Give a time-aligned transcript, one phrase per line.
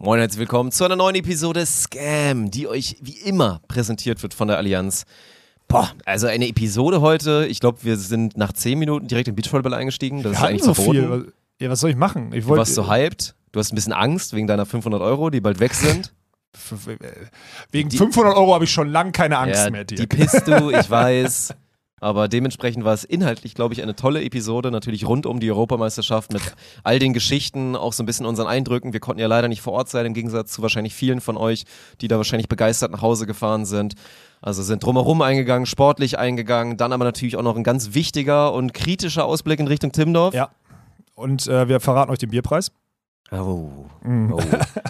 [0.00, 4.34] Moin und herzlich willkommen zu einer neuen Episode Scam, die euch wie immer präsentiert wird
[4.34, 5.04] von der Allianz.
[5.68, 7.46] Boah, also eine Episode heute.
[7.48, 10.22] Ich glaube, wir sind nach 10 Minuten direkt in Beachvolleyball eingestiegen.
[10.22, 10.98] Das Wir ist eigentlich so verboten.
[11.24, 11.32] viel.
[11.60, 12.32] Ja, was soll ich machen?
[12.32, 13.36] Ich Du wollte warst so hyped.
[13.52, 16.12] Du hast ein bisschen Angst wegen deiner 500 Euro, die bald weg sind.
[17.70, 19.84] wegen Die- 500 Euro habe ich schon lange keine Angst ja, mehr.
[19.84, 20.00] Dirk.
[20.00, 21.54] die pisst du, ich weiß.
[22.02, 24.72] Aber dementsprechend war es inhaltlich, glaube ich, eine tolle Episode.
[24.72, 26.42] Natürlich rund um die Europameisterschaft mit
[26.82, 28.92] all den Geschichten, auch so ein bisschen unseren Eindrücken.
[28.92, 31.62] Wir konnten ja leider nicht vor Ort sein, im Gegensatz zu wahrscheinlich vielen von euch,
[32.00, 33.94] die da wahrscheinlich begeistert nach Hause gefahren sind.
[34.40, 36.76] Also sind drumherum eingegangen, sportlich eingegangen.
[36.76, 40.34] Dann aber natürlich auch noch ein ganz wichtiger und kritischer Ausblick in Richtung Timdorf.
[40.34, 40.50] Ja.
[41.14, 42.72] Und äh, wir verraten euch den Bierpreis.
[43.32, 43.70] Oh.
[44.04, 44.32] Mhm.
[44.32, 44.36] oh.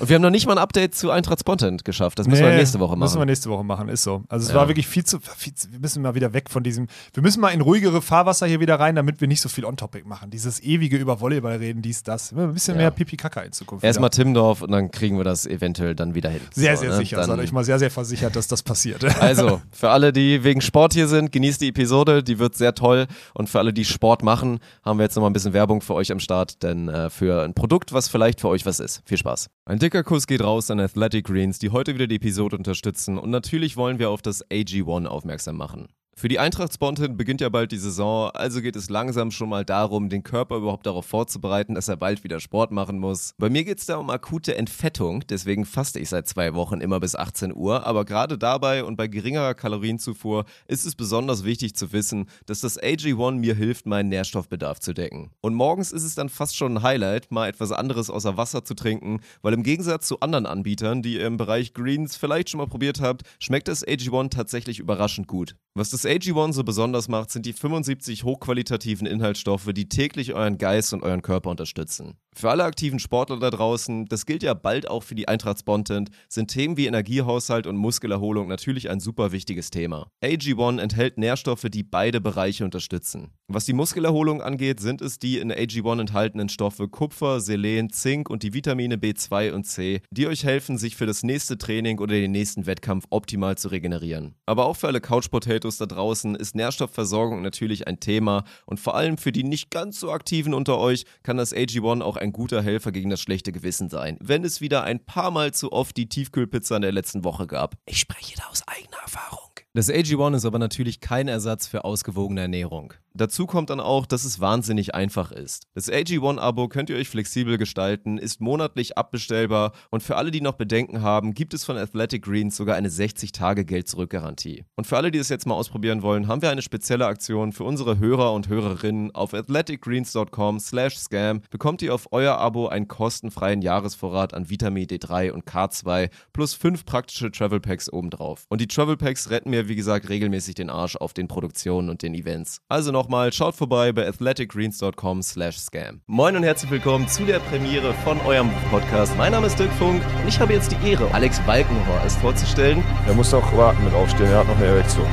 [0.00, 2.18] Und wir haben noch nicht mal ein Update zu Eintracht Spontent geschafft.
[2.18, 3.28] Das müssen wir Nee, nächste Woche Müssen wir machen.
[3.28, 4.24] nächste Woche machen, ist so.
[4.28, 4.56] Also es Ja.
[4.58, 5.70] war wirklich viel zu, viel zu.
[5.70, 6.88] Wir müssen mal wieder weg von diesem.
[7.14, 10.06] Wir müssen mal in ruhigere Fahrwasser hier wieder rein, damit wir nicht so viel On-Topic
[10.08, 10.30] machen.
[10.30, 12.32] Dieses ewige über Volleyball reden, dies, das.
[12.32, 12.82] Ein bisschen Ja.
[12.82, 13.84] mehr Pipi-Kaka in Zukunft.
[13.84, 14.10] Erstmal.
[14.10, 16.40] Timdorf und dann kriegen wir das eventuell dann wieder hin.
[16.52, 16.96] Sehr, So, sehr ne?
[16.96, 17.16] sicher.
[17.18, 19.02] Dann- Seid euch mal sehr, sehr versichert, dass das passiert.
[19.22, 23.06] Also, für alle, die wegen Sport hier sind, genießt die Episode, die wird sehr toll.
[23.34, 26.10] Und für alle, die Sport machen, haben wir jetzt nochmal ein bisschen Werbung für euch
[26.10, 29.02] am Start, denn äh, für ein Produkt, was vielleicht für euch was ist.
[29.04, 29.48] Viel Spaß.
[29.64, 33.18] Ein dicker Kuss geht raus an Athletic Greens, die heute wieder die Episode unterstützen.
[33.18, 35.88] Und natürlich wollen wir auf das AG1 aufmerksam machen.
[36.14, 39.64] Für die Eintracht Spontan beginnt ja bald die Saison, also geht es langsam schon mal
[39.64, 43.34] darum, den Körper überhaupt darauf vorzubereiten, dass er bald wieder Sport machen muss.
[43.38, 47.00] Bei mir geht es da um akute Entfettung, deswegen faste ich seit zwei Wochen immer
[47.00, 51.92] bis 18 Uhr, aber gerade dabei und bei geringerer Kalorienzufuhr ist es besonders wichtig zu
[51.92, 55.30] wissen, dass das AG1 mir hilft, meinen Nährstoffbedarf zu decken.
[55.40, 58.74] Und morgens ist es dann fast schon ein Highlight, mal etwas anderes außer Wasser zu
[58.74, 62.66] trinken, weil im Gegensatz zu anderen Anbietern, die ihr im Bereich Greens vielleicht schon mal
[62.66, 65.56] probiert habt, schmeckt das AG1 tatsächlich überraschend gut.
[65.74, 70.92] Was das AG1 so besonders macht, sind die 75 hochqualitativen Inhaltsstoffe, die täglich euren Geist
[70.92, 72.16] und euren Körper unterstützen.
[72.34, 76.10] Für alle aktiven Sportler da draußen, das gilt ja bald auch für die Eintracht Spontent,
[76.28, 80.08] sind Themen wie Energiehaushalt und Muskelerholung natürlich ein super wichtiges Thema.
[80.24, 83.32] AG1 enthält Nährstoffe, die beide Bereiche unterstützen.
[83.48, 88.42] Was die Muskelerholung angeht, sind es die in AG1 enthaltenen Stoffe Kupfer, Selen, Zink und
[88.42, 92.32] die Vitamine B2 und C, die euch helfen, sich für das nächste Training oder den
[92.32, 94.36] nächsten Wettkampf optimal zu regenerieren.
[94.46, 98.96] Aber auch für alle Couch Potatoes da draußen ist Nährstoffversorgung natürlich ein Thema und vor
[98.96, 102.62] allem für die nicht ganz so aktiven unter euch kann das AG1 auch ein guter
[102.62, 106.08] Helfer gegen das schlechte Gewissen sein, wenn es wieder ein paar Mal zu oft die
[106.08, 107.76] Tiefkühlpizza in der letzten Woche gab.
[107.86, 109.51] Ich spreche da aus eigener Erfahrung.
[109.74, 112.92] Das AG1 ist aber natürlich kein Ersatz für ausgewogene Ernährung.
[113.14, 115.66] Dazu kommt dann auch, dass es wahnsinnig einfach ist.
[115.74, 120.54] Das AG1-Abo könnt ihr euch flexibel gestalten, ist monatlich abbestellbar und für alle, die noch
[120.54, 124.64] Bedenken haben, gibt es von Athletic Greens sogar eine 60-Tage-Geld-Zurück-Garantie.
[124.76, 127.64] Und für alle, die es jetzt mal ausprobieren wollen, haben wir eine spezielle Aktion für
[127.64, 129.14] unsere Hörer und Hörerinnen.
[129.14, 135.32] Auf athleticgreens.com slash scam bekommt ihr auf euer Abo einen kostenfreien Jahresvorrat an Vitamin D3
[135.32, 138.46] und K2 plus fünf praktische Travel Packs obendrauf.
[138.48, 142.02] Und die Travel Packs retten mir, wie gesagt, regelmäßig den Arsch auf den Produktionen und
[142.02, 142.58] den Events.
[142.68, 146.00] Also nochmal, schaut vorbei bei athleticgreens.com slash scam.
[146.06, 149.16] Moin und herzlich willkommen zu der Premiere von eurem Podcast.
[149.16, 152.82] Mein Name ist Dirk Funk und ich habe jetzt die Ehre, Alex Balkenhorst vorzustellen.
[153.06, 155.06] Er muss noch warten mit aufstehen, er hat noch eine Erektion.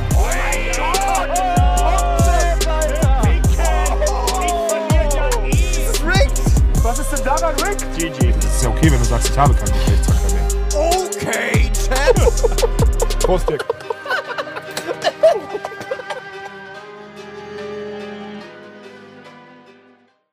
[6.82, 7.78] Was ist denn daran, Rick?
[7.96, 8.32] GG.
[8.32, 10.48] Das ist ja okay, wenn du sagst, ich habe keinen Geschlechtsverkehr mehr.
[10.74, 13.20] Okay, Champ.
[13.20, 13.64] Prost, Dick.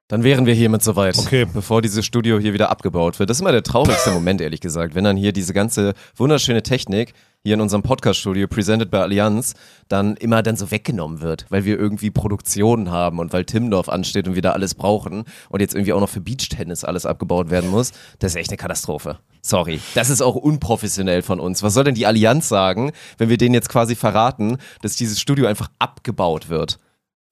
[0.09, 1.45] Dann wären wir hiermit soweit, Okay.
[1.53, 3.29] bevor dieses Studio hier wieder abgebaut wird.
[3.29, 7.13] Das ist immer der traurigste Moment, ehrlich gesagt, wenn dann hier diese ganze wunderschöne Technik
[7.43, 9.53] hier in unserem Podcast-Studio, presented by Allianz,
[9.89, 14.29] dann immer dann so weggenommen wird, weil wir irgendwie Produktionen haben und weil Timdorf ansteht
[14.29, 17.69] und wir da alles brauchen und jetzt irgendwie auch noch für Beachtennis alles abgebaut werden
[17.69, 17.91] muss.
[18.19, 19.19] Das ist echt eine Katastrophe.
[19.41, 19.81] Sorry.
[19.93, 21.63] Das ist auch unprofessionell von uns.
[21.63, 25.47] Was soll denn die Allianz sagen, wenn wir denen jetzt quasi verraten, dass dieses Studio
[25.47, 26.79] einfach abgebaut wird?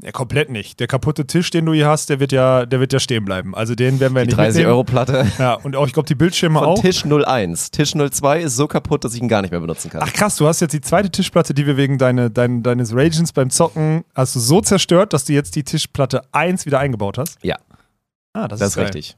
[0.01, 0.81] Ja, komplett nicht.
[0.81, 3.56] Der kaputte Tisch, den du hier hast, der wird ja, der wird ja stehen bleiben.
[3.56, 4.72] Also den werden wir Die nicht 30 mitnehmen.
[4.72, 5.25] Euro Platte.
[5.39, 6.81] Ja, und auch, ich glaube, die Bildschirme Von auch.
[6.81, 7.72] Tisch 01.
[7.72, 10.01] Tisch 02 ist so kaputt, dass ich ihn gar nicht mehr benutzen kann.
[10.03, 13.31] Ach krass, du hast jetzt die zweite Tischplatte, die wir wegen deine, dein, deines Ragens
[13.31, 17.38] beim Zocken, hast du so zerstört, dass du jetzt die Tischplatte 1 wieder eingebaut hast?
[17.41, 17.56] Ja.
[18.33, 19.18] Ah, das, das ist ist richtig.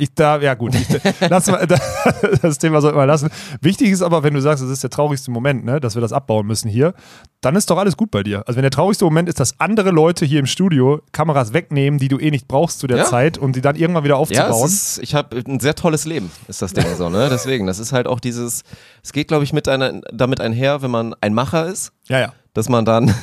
[0.00, 0.86] Ich da, ja gut, ich,
[1.28, 1.66] lass mal,
[2.42, 3.28] das Thema sollten wir lassen.
[3.60, 6.14] Wichtig ist aber, wenn du sagst, es ist der traurigste Moment, ne, dass wir das
[6.14, 6.94] abbauen müssen hier,
[7.42, 8.42] dann ist doch alles gut bei dir.
[8.46, 12.08] Also wenn der traurigste Moment ist, dass andere Leute hier im Studio Kameras wegnehmen, die
[12.08, 13.04] du eh nicht brauchst zu der Ja.
[13.04, 14.64] Zeit und die dann irgendwann wieder Ja, aufzubauen.
[14.66, 17.28] es ist, ich habe ein sehr tolles Leben, ist das Ding so, ne?
[17.30, 18.62] Deswegen, das ist halt auch dieses,
[19.04, 22.32] es geht, glaube ich, mit einer, damit einher, wenn man ein Macher ist, ja, ja.
[22.54, 23.14] dass man dann,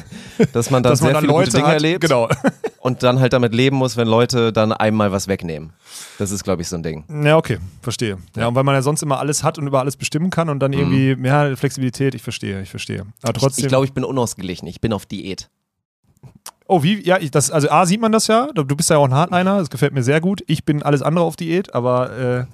[0.54, 2.30] dass man dann Dass sehr man dann viele Leute gute Dinge hat, erlebt genau.
[2.80, 5.74] und dann halt damit leben muss, wenn Leute dann einmal was wegnehmen.
[6.18, 7.04] Das ist, glaube ich, so ein Ding.
[7.26, 8.18] Ja, okay, verstehe.
[8.36, 8.48] Ja.
[8.48, 10.74] und weil man ja sonst immer alles hat und über alles bestimmen kann und dann
[10.74, 13.02] irgendwie, ja, Flexibilität, ich verstehe, ich verstehe.
[13.22, 13.66] Aber Ich, trotzdem.
[13.66, 14.68] ich glaube, ich bin unausgeglichen.
[14.68, 15.50] Ich bin auf Diät.
[16.68, 19.06] oh, wie, ja, ich, das, also A sieht man das ja, du bist ja auch
[19.06, 20.44] ein Hardliner, das gefällt mir sehr gut.
[20.48, 22.46] Ich bin alles andere auf Diät, aber äh,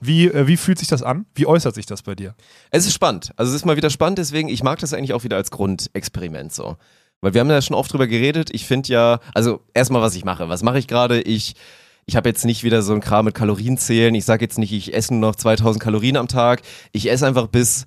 [0.00, 1.26] wie, äh, wie fühlt sich das an?
[1.34, 2.34] Wie äußert sich das bei dir?
[2.70, 3.32] Es ist spannend.
[3.36, 6.52] Also es ist mal wieder spannend, deswegen, ich mag das eigentlich auch wieder als Grundexperiment
[6.52, 6.76] so.
[7.20, 8.50] Weil wir haben ja schon oft drüber geredet.
[8.52, 10.48] Ich finde ja, also erstmal, was ich mache.
[10.48, 11.20] Was mache ich gerade?
[11.20, 11.54] Ich,
[12.06, 14.14] ich habe jetzt nicht wieder so ein Kram mit Kalorienzählen.
[14.14, 16.62] Ich sage jetzt nicht, ich esse nur noch 2000 Kalorien am Tag.
[16.92, 17.86] Ich esse einfach bis,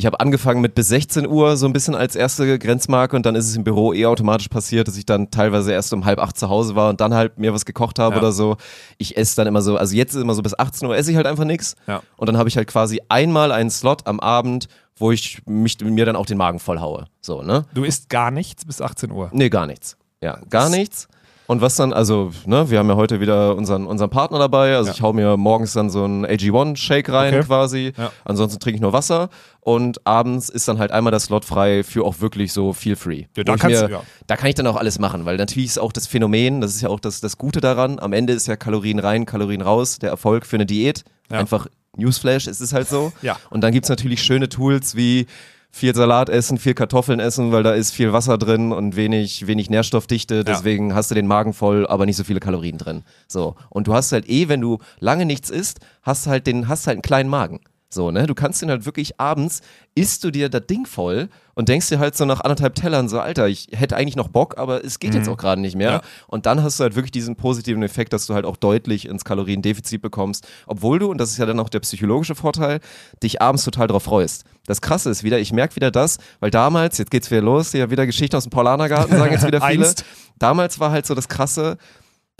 [0.00, 3.34] ich habe angefangen mit bis 16 Uhr so ein bisschen als erste Grenzmarke und dann
[3.34, 6.38] ist es im Büro eh automatisch passiert, dass ich dann teilweise erst um halb acht
[6.38, 8.20] zu Hause war und dann halt mir was gekocht habe Ja.
[8.22, 8.56] oder so.
[8.96, 11.16] Ich esse dann immer so, also jetzt ist immer so bis 18 Uhr esse ich
[11.18, 11.76] halt einfach nichts.
[11.86, 12.02] Ja.
[12.16, 16.06] Und dann habe ich halt quasi einmal einen Slot am Abend, wo ich mich, mir
[16.06, 17.04] dann auch den Magen voll haue.
[17.20, 17.66] So, ne?
[17.74, 19.28] Du isst gar nichts bis 18 Uhr.
[19.32, 19.96] Nee, gar nichts.
[20.22, 21.08] Ja, gar nichts.
[21.50, 24.76] Und was dann, also, ne, wir haben ja heute wieder unseren, unseren Partner dabei.
[24.76, 24.94] Also Ja.
[24.94, 27.42] ich hau mir morgens dann so einen AG1-Shake rein Okay.
[27.44, 27.92] quasi.
[27.96, 28.12] Ja.
[28.24, 29.30] Ansonsten trinke ich nur Wasser.
[29.58, 33.24] Und abends ist dann halt einmal der Slot frei für auch wirklich so feel free.
[33.36, 34.02] Ja, da kannst mir, du, ja.
[34.28, 36.82] Da kann ich dann auch alles machen, weil natürlich ist auch das Phänomen, das ist
[36.82, 40.10] ja auch das, das Gute daran, am Ende ist ja Kalorien rein, Kalorien raus, der
[40.10, 41.02] Erfolg für eine Diät.
[41.30, 41.66] Einfach
[41.96, 43.12] Newsflash, es ist halt so.
[43.22, 43.36] Ja.
[43.50, 45.26] Und dann gibt's natürlich schöne Tools wie
[45.70, 49.70] viel Salat essen, viel Kartoffeln essen, weil da ist viel Wasser drin und wenig, wenig
[49.70, 50.44] Nährstoffdichte.
[50.44, 53.02] Deswegen hast du den Magen voll, aber nicht so viele Kalorien drin.
[53.28, 53.54] So.
[53.68, 56.96] Und du hast halt eh, wenn du lange nichts isst, hast halt den, hast halt
[56.96, 57.60] einen kleinen Magen.
[57.92, 58.26] So, ne?
[58.28, 59.62] Du kannst den halt wirklich abends,
[59.96, 63.18] isst du dir das Ding voll und denkst dir halt so nach anderthalb Tellern so,
[63.18, 65.90] Alter, ich hätte eigentlich noch Bock, aber es geht jetzt auch gerade nicht mehr.
[65.90, 66.00] Ja.
[66.28, 69.24] Und dann hast du halt wirklich diesen positiven Effekt, dass du halt auch deutlich ins
[69.24, 72.78] Kaloriendefizit bekommst, obwohl du, und das ist ja dann auch der psychologische Vorteil,
[73.24, 74.44] dich abends total drauf freust.
[74.66, 77.90] Das Krasse ist wieder, ich merke wieder das, weil damals, jetzt geht's wieder los, ja
[77.90, 79.92] wieder Geschichten aus dem Paulanergarten, sagen jetzt wieder viele.
[80.38, 81.76] Damals war halt so das Krasse,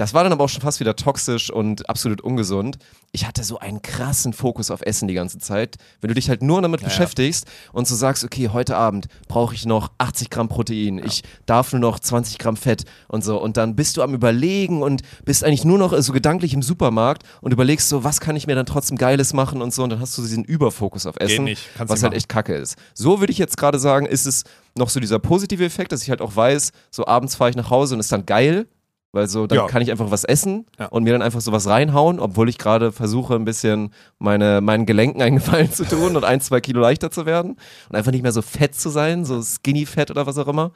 [0.01, 2.79] das war dann aber auch schon fast wieder toxisch und absolut ungesund.
[3.13, 5.77] Ich hatte so einen krassen Fokus auf Essen die ganze Zeit.
[6.01, 9.67] Wenn du dich halt nur damit beschäftigst und so sagst, okay, heute Abend brauche ich
[9.67, 13.39] noch 80 Gramm Protein, ich darf nur noch 20 Gramm Fett und so.
[13.39, 17.25] Und dann bist du am Überlegen und bist eigentlich nur noch so gedanklich im Supermarkt
[17.43, 19.83] und überlegst so, was kann ich mir dann trotzdem Geiles machen und so.
[19.83, 21.47] Und dann hast du diesen Überfokus auf Essen,
[21.77, 22.79] was halt echt kacke ist.
[22.95, 24.45] So würde ich jetzt gerade sagen, ist es
[24.79, 27.69] noch so dieser positive Effekt, dass ich halt auch weiß, so abends fahre ich nach
[27.69, 28.67] Hause und ist dann geil,
[29.13, 29.67] weil so, dann Ja.
[29.67, 30.87] kann ich einfach was essen Ja.
[30.87, 35.21] und mir dann einfach sowas reinhauen, obwohl ich gerade versuche, ein bisschen meine, meinen Gelenken
[35.23, 37.57] einen Gefallen zu tun und ein, zwei Kilo leichter zu werden
[37.89, 40.73] und einfach nicht mehr so fett zu sein, so skinny fett oder was auch immer.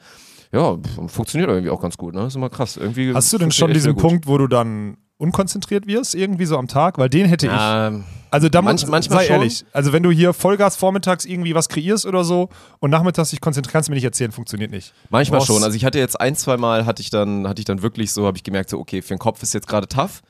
[0.51, 0.77] Ja,
[1.07, 2.27] funktioniert irgendwie auch ganz gut, ne?
[2.27, 2.77] Ist immer krass.
[2.77, 3.95] Irgendwie Hast du denn schon diesen.
[3.95, 6.97] Punkt, wo du dann unkonzentriert wirst, irgendwie so am Tag?
[6.97, 7.51] Weil den hätte ich.
[7.57, 9.35] Ähm, Also da Manch- manchmal sei schon.
[9.37, 13.39] ehrlich, also wenn du hier Vollgas vormittags irgendwie was kreierst oder so und nachmittags dich
[13.39, 14.93] konzentrierst, kannst du mir nicht erzählen, funktioniert nicht.
[15.09, 15.63] Manchmal schon.
[15.63, 18.25] Also ich hatte jetzt ein, zwei Mal hatte ich dann, hatte ich dann wirklich so,
[18.27, 20.21] habe ich gemerkt, so, okay, für den Kopf ist jetzt gerade tough.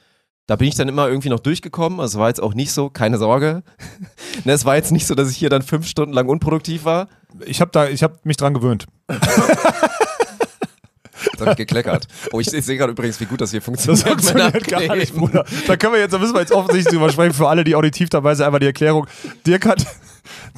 [0.47, 1.99] Da bin ich dann immer irgendwie noch durchgekommen.
[1.99, 3.63] Also war jetzt auch nicht so, keine Sorge.
[4.43, 7.07] ne, es war jetzt nicht so, dass ich hier dann fünf Stunden lang unproduktiv war.
[7.47, 8.85] Ich habe da, ich habe mich dran gewöhnt.
[11.31, 12.07] Jetzt habe ich gekleckert.
[12.31, 14.07] Oh, ich, ich sehe gerade übrigens, wie gut das hier Das funktioniert.
[14.07, 15.15] funktioniert mit gar nicht.
[15.15, 15.45] Bruder.
[15.67, 17.33] Da können wir jetzt, da müssen wir jetzt offensichtlich drüber sprechen.
[17.33, 19.07] Für alle, die auditiv dabei sind, einmal die Erklärung.
[19.45, 19.85] Dirk hat,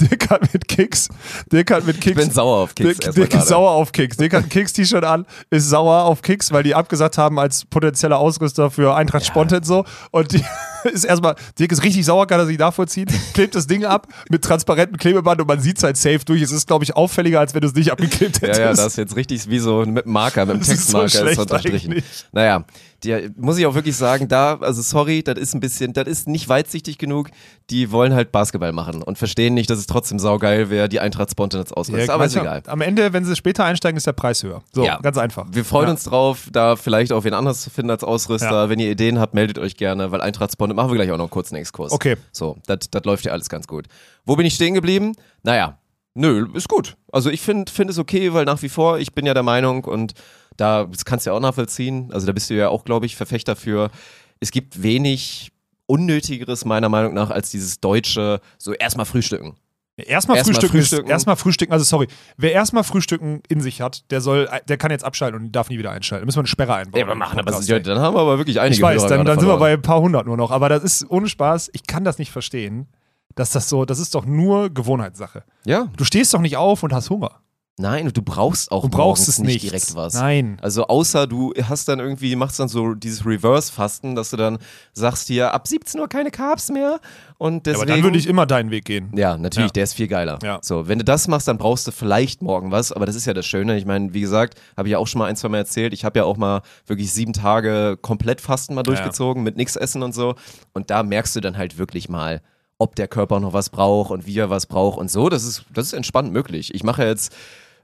[0.02, 1.10] Dirk hat mit Kicks,
[1.52, 3.00] Dirk hat mit Ich Kicks bin sauer auf Kicks.
[3.00, 4.18] Dirk, Dirk ist sauer auf Kicks.
[4.18, 8.18] Dirk hat ein Kicks-T-Shirt an, ist sauer auf Kicks, weil die abgesagt haben als potenzieller
[8.19, 9.86] Ausrüster für Eintracht Spontan so.
[10.12, 10.44] Und die
[10.92, 14.44] ist erstmal, Dirk ist richtig sauer, kann er sich nachvollziehen, klebt das Ding ab mit
[14.44, 16.42] transparentem Klebeband und man sieht es halt safe durch.
[16.42, 18.59] Es ist, glaube ich, auffälliger, als wenn du es nicht abgeklebt Ja, hättest.
[18.59, 21.31] ja, das ist jetzt richtig wie so mit dem Marker, mit dem ist so Textmarker
[21.31, 21.92] ist unterstrichen.
[21.92, 22.06] eigentlich.
[22.31, 22.64] Naja,
[23.04, 26.28] die, muss ich auch wirklich sagen, da, also sorry, das ist ein bisschen, das ist
[26.28, 27.30] nicht weitsichtig genug.
[27.69, 31.31] Die wollen halt Basketball machen und verstehen nicht, dass es trotzdem saugeil wäre, die Eintracht
[31.31, 32.07] Spontan jetzt ausrüstet.
[32.07, 32.64] Ja, Aber ist egal.
[32.68, 34.61] Am Ende, wenn sie später einsteigen, ist der Preis höher.
[34.73, 34.97] So, Ja.
[34.99, 35.45] ganz einfach.
[35.52, 35.92] Wir freuen Ja.
[35.92, 38.69] uns drauf, da vielleicht auch wen anderes zu finden als Ausrüster.
[38.69, 41.30] Wenn ihr Ideen habt, meldet euch gerne, weil Eintracht Spontan machen wir gleich auch noch
[41.30, 41.92] kurz einen Exkurs.
[41.92, 42.16] Okay.
[42.31, 43.87] So, das das läuft ja alles ganz gut.
[44.26, 45.14] Wo bin ich stehen geblieben?
[45.44, 45.78] Naja,
[46.14, 46.95] nö, ist gut.
[47.11, 49.83] Also ich finde find es okay, weil nach wie vor, ich bin ja der Meinung
[49.83, 50.14] und
[50.57, 53.16] da, das kannst du ja auch nachvollziehen, also da bist du ja auch, glaube ich,
[53.16, 53.92] Verfechter für,
[54.40, 55.52] es gibt wenig
[55.87, 59.56] Unnötigeres meiner Meinung nach als dieses deutsche, so erstmal frühstücken.
[59.97, 61.09] Erstmal Erstmal frühstücken, frühstücken.
[61.09, 65.03] Erstmal frühstücken, also sorry, wer erstmal frühstücken in sich hat, der soll, der kann jetzt
[65.03, 66.21] abschalten und darf nie wieder einschalten.
[66.21, 66.99] Da müssen wir eine Sperre einbauen.
[67.01, 67.67] Ja, wir machen aber, Podcast.
[67.67, 69.73] ja, dann haben wir aber wirklich einige Ich weiß, Hörer dann, dann sind wir bei
[69.73, 70.51] ein paar hundert nur noch.
[70.51, 72.87] Aber das ist ohne Spaß, ich kann das nicht verstehen,
[73.33, 75.44] dass das so, das ist doch nur Gewohnheitssache.
[75.65, 77.41] Ja, Du stehst doch nicht auf und hast Hunger.
[77.80, 80.16] Nein, du brauchst auch Du brauchst es nicht direkt was.
[80.16, 80.57] Nein.
[80.64, 84.57] Also außer du hast dann irgendwie, machst dann so dieses Reverse-Fasten, dass du dann
[84.94, 87.00] sagst hier, ab 17 Uhr keine Carbs mehr
[87.38, 87.81] und Ja, deswegen...
[87.84, 89.12] aber dann würde ich immer deinen Weg gehen.
[89.16, 89.74] Ja, natürlich, Ja.
[89.74, 90.40] der ist viel geiler.
[90.42, 90.57] Ja.
[90.64, 93.36] So, wenn du das machst, dann brauchst du vielleicht morgen was, aber das ist ja
[93.36, 93.78] das Schöne.
[93.78, 96.04] Ich meine, wie gesagt, habe ich ja auch schon mal ein, zwei Mal erzählt, ich
[96.04, 100.16] habe ja auch mal wirklich sieben Tage komplett Fasten mal durchgezogen, mit nichts essen und
[100.16, 100.34] so.
[100.74, 102.42] Und da merkst du dann halt wirklich mal,
[102.80, 105.30] ob der Körper noch was braucht und wie er was braucht und so.
[105.30, 106.74] Das ist, das ist entspannt möglich.
[106.74, 107.36] Ich mache jetzt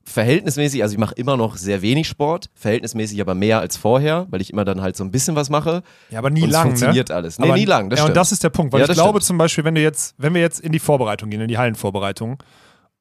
[0.05, 4.41] verhältnismäßig, also ich mache immer noch sehr wenig Sport, verhältnismäßig aber mehr als vorher, weil
[4.41, 5.81] ich immer dann halt so ein bisschen was mache.
[6.09, 6.63] Ja, aber nie und es lang.
[6.67, 7.15] funktioniert ne?
[7.15, 7.39] alles.
[7.39, 8.17] Nee, aber, nie lang, das ja, und stimmt.
[8.17, 9.23] das ist der Punkt, weil Ja, ich glaube stimmt.
[9.23, 12.37] zum Beispiel, wenn du jetzt, wenn wir jetzt in die Vorbereitung gehen, in die Hallenvorbereitung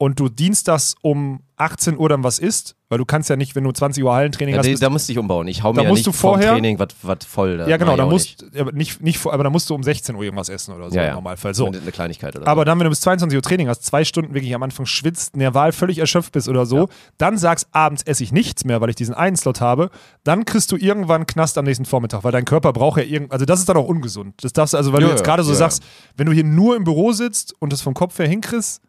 [0.03, 3.63] und du dienstags um 18 Uhr dann was isst, weil du kannst ja nicht, wenn
[3.63, 5.47] du 20 Uhr Hallentraining Ja, hast, da, bist da musste ich umbauen.
[5.47, 7.59] Ich hau Da mir ja musst nicht du vorher- Training was was voll.
[7.59, 8.73] Da Ja, genau, da musst, nicht.
[8.75, 11.15] nicht, nicht, aber da musst du um 16 Uhr irgendwas essen oder so ja, im
[11.15, 11.55] Normalfall.
[11.55, 11.67] So.
[11.67, 14.53] Eine Kleinigkeit oder Aber dann, wenn du bis 22 Uhr Training hast, zwei Stunden wirklich
[14.57, 18.65] am Anfang schwitzt, nerval völlig erschöpft bist oder so, dann sagst, abends esse ich nichts
[18.65, 19.91] mehr, weil ich diesen einen Slot habe,
[20.25, 23.45] dann kriegst du irgendwann Knast am nächsten Vormittag, weil dein Körper braucht ja irgend, also
[23.45, 24.35] das ist dann auch ungesund.
[24.43, 25.81] Das darfst du, also weil du jetzt gerade so sagst,
[26.17, 28.81] wenn du hier nur im Büro sitzt und das vom Kopf her hinkriegst,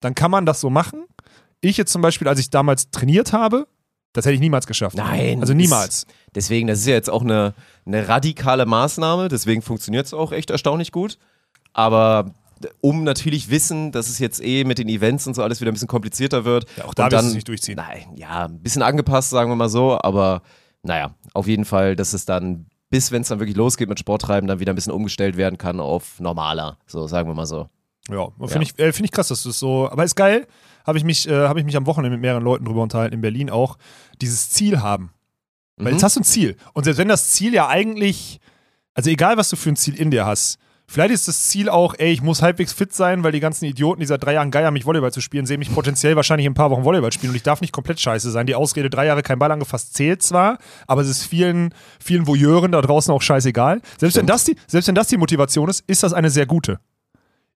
[0.00, 1.04] dann kann man das so machen.
[1.60, 3.66] Ich jetzt zum Beispiel, als ich damals trainiert habe,
[4.12, 4.96] das hätte ich niemals geschafft.
[4.96, 5.40] Nein.
[5.40, 6.06] Also niemals.
[6.34, 7.54] Deswegen, das ist ja jetzt auch eine,
[7.86, 11.18] eine radikale Maßnahme, deswegen funktioniert es auch echt erstaunlich gut.
[11.72, 12.34] Aber
[12.80, 15.74] um natürlich wissen, dass es jetzt eh mit den Events und so alles wieder ein
[15.74, 16.66] bisschen komplizierter wird.
[16.76, 17.76] Ja, auch da und dann, es nicht durchziehen.
[17.76, 20.42] Nein, ja, ein bisschen angepasst, sagen wir mal so, aber
[20.82, 24.48] naja, auf jeden Fall, dass es dann, bis wenn es dann wirklich losgeht mit Sporttreiben,
[24.48, 27.68] dann wieder ein bisschen umgestellt werden kann auf normaler, so sagen wir mal so.
[28.10, 29.90] Ja, finde ich, äh, find ich krass, dass du es so.
[29.90, 30.46] Aber ist geil,
[30.86, 33.20] habe ich, mich, äh, hab ich mich am Wochenende mit mehreren Leuten drüber unterhalten, in
[33.20, 33.76] Berlin auch,
[34.20, 35.10] dieses Ziel haben.
[35.76, 35.92] Weil Mhm.
[35.92, 36.56] jetzt hast du ein Ziel.
[36.72, 38.40] Und selbst wenn das Ziel ja eigentlich,
[38.94, 41.94] also egal was du für ein Ziel in dir hast, vielleicht ist das Ziel auch,
[41.98, 44.72] ey, ich muss halbwegs fit sein, weil die ganzen Idioten, die seit drei Jahren geiern,
[44.72, 47.36] mich Volleyball zu spielen, sehen mich potenziell wahrscheinlich in ein paar Wochen Volleyball spielen und
[47.36, 48.46] ich darf nicht komplett scheiße sein.
[48.46, 52.72] Die Ausrede, drei Jahre kein Ball angefasst, zählt zwar, aber es ist vielen, vielen Voyeuren
[52.72, 53.82] da draußen auch scheißegal.
[53.98, 56.80] Selbst wenn, das die, selbst wenn das die Motivation ist, ist das eine sehr gute.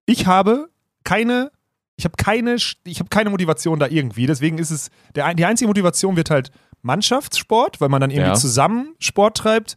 [0.05, 0.69] Ich habe
[1.03, 1.51] keine,
[1.95, 4.25] ich habe keine, ich habe keine Motivation da irgendwie.
[4.25, 8.35] Deswegen ist es, der, die einzige Motivation wird halt Mannschaftssport, weil man dann irgendwie Ja.
[8.35, 9.75] zusammen Sport treibt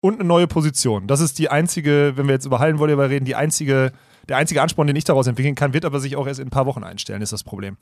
[0.00, 1.06] und eine neue Position.
[1.06, 3.92] Das ist die einzige, wenn wir jetzt über Hallenvolleyball reden, die einzige,
[4.28, 6.50] der einzige Ansporn, den ich daraus entwickeln kann, wird aber sich auch erst in ein
[6.50, 7.76] paar Wochen einstellen, ist das Problem.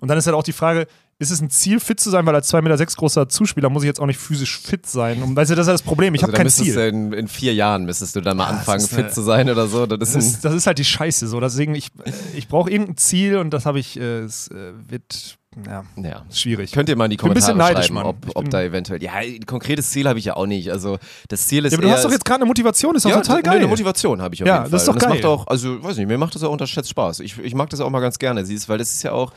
[0.00, 0.86] Und dann ist halt auch die Frage,
[1.18, 3.82] ist es ein Ziel, fit zu sein, weil als 2,6 Meter sechs großer Zuspieler muss
[3.82, 5.22] ich jetzt auch nicht physisch fit sein.
[5.22, 6.14] Und weißt du, das ist halt das Problem.
[6.14, 6.78] Ich also habe kein Ziel.
[6.78, 9.50] In, in vier Jahren müsstest du dann mal Ja, anfangen, ist fit eine- zu sein
[9.50, 9.86] oder so.
[9.86, 11.40] Das ist, Das ist, das ist halt die Scheiße so.
[11.40, 11.88] Deswegen, ich,
[12.36, 16.22] ich brauche irgendein Ziel und das habe ich, äh, es äh, wird, ja, ja.
[16.32, 16.72] schwierig.
[16.72, 19.02] Könnt ihr mal in die bin ein bisschen Kommentare neidisch, schreiben, ob, ob da eventuell.
[19.02, 20.70] Ja, ein konkretes Ziel habe ich ja auch nicht.
[20.70, 20.98] Also
[21.28, 23.16] das Ziel ist Ja, aber du hast doch jetzt gerade eine Motivation, ist doch ja,
[23.20, 23.56] total ne, geil.
[23.58, 24.70] Eine Motivation habe ich auf Ja, jeden Fall.
[24.70, 25.16] das ist doch Und das geil.
[25.18, 27.20] macht auch, also weiß nicht, mir macht das auch unterschätzt Spaß.
[27.20, 29.32] Ich, ich mag das auch mal ganz gerne, siehst, weil das ist ja auch,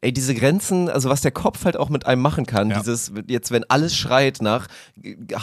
[0.00, 2.78] ey, diese Grenzen, also was der Kopf halt auch mit einem machen kann, Ja.
[2.78, 4.66] dieses, jetzt, wenn alles schreit nach,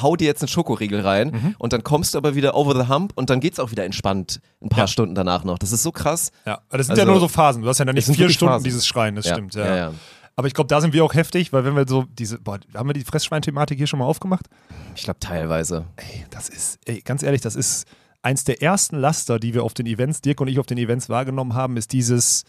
[0.04, 1.56] hau dir jetzt einen Schokoriegel rein Mhm.
[1.58, 4.40] und dann kommst du aber wieder over the hump und dann geht's auch wieder entspannt
[4.62, 4.88] ein paar Ja.
[4.88, 5.58] Stunden danach noch.
[5.58, 6.32] Das ist so krass.
[6.46, 7.64] Ja, aber das sind Also- ja nur so Phasen.
[7.64, 8.64] Du hast ja dann nicht vier Stunden Phasen.
[8.64, 9.56] dieses Schreien, das Ja, stimmt.
[9.56, 9.94] Ja.
[10.36, 12.90] Aber ich glaube, da sind wir auch heftig, weil wenn wir so diese, boah, haben
[12.90, 14.48] wir die Fressschwein-Thematik hier schon mal aufgemacht?
[14.96, 15.86] Ich glaube teilweise.
[15.98, 17.86] Ey, das ist, ey, ganz ehrlich, das ist
[18.22, 21.10] eins der ersten Laster, die wir auf den Events, Dirk und ich auf den Events
[21.10, 22.44] wahrgenommen haben, ist dieses,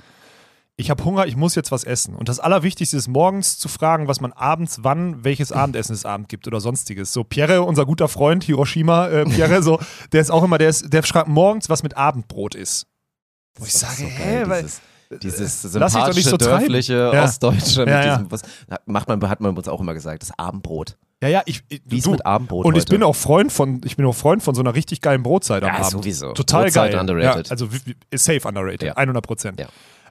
[0.76, 2.14] ich habe Hunger, ich muss jetzt was essen.
[2.14, 6.28] Und das Allerwichtigste ist morgens zu fragen, was man abends wann, welches Abendessen es Abend
[6.28, 7.12] gibt oder sonstiges.
[7.12, 9.80] So Pierre, unser guter Freund, Hiroshima, äh, Pierre, so,
[10.12, 12.86] der ist auch immer, der, ist, der schreibt morgens, was mit Abendbrot ist.
[13.56, 14.80] Wo ich sage, so hä, weil, dieses,
[15.20, 17.24] dieses nicht sympathische, so dörfliche, Ja.
[17.24, 18.16] ostdeutsche mit Ja, ja.
[18.16, 18.42] diesem, was
[18.86, 20.96] macht man, hat man uns auch immer gesagt, das Abendbrot.
[21.22, 22.90] ja, ja, ich, ich Wie ist mit Abendbrot Und ich heute?
[22.94, 25.68] bin auch Freund von, ich bin auch Freund von so einer richtig geilen Brotzeit am
[25.68, 25.90] Ja, Abend.
[25.90, 26.32] sowieso.
[26.32, 27.00] Total Brotzeit geil.
[27.00, 27.50] underrated.
[27.50, 27.68] Also
[28.14, 28.96] safe underrated, Ja.
[28.96, 29.60] 100 Prozent.
[29.60, 29.66] Ja.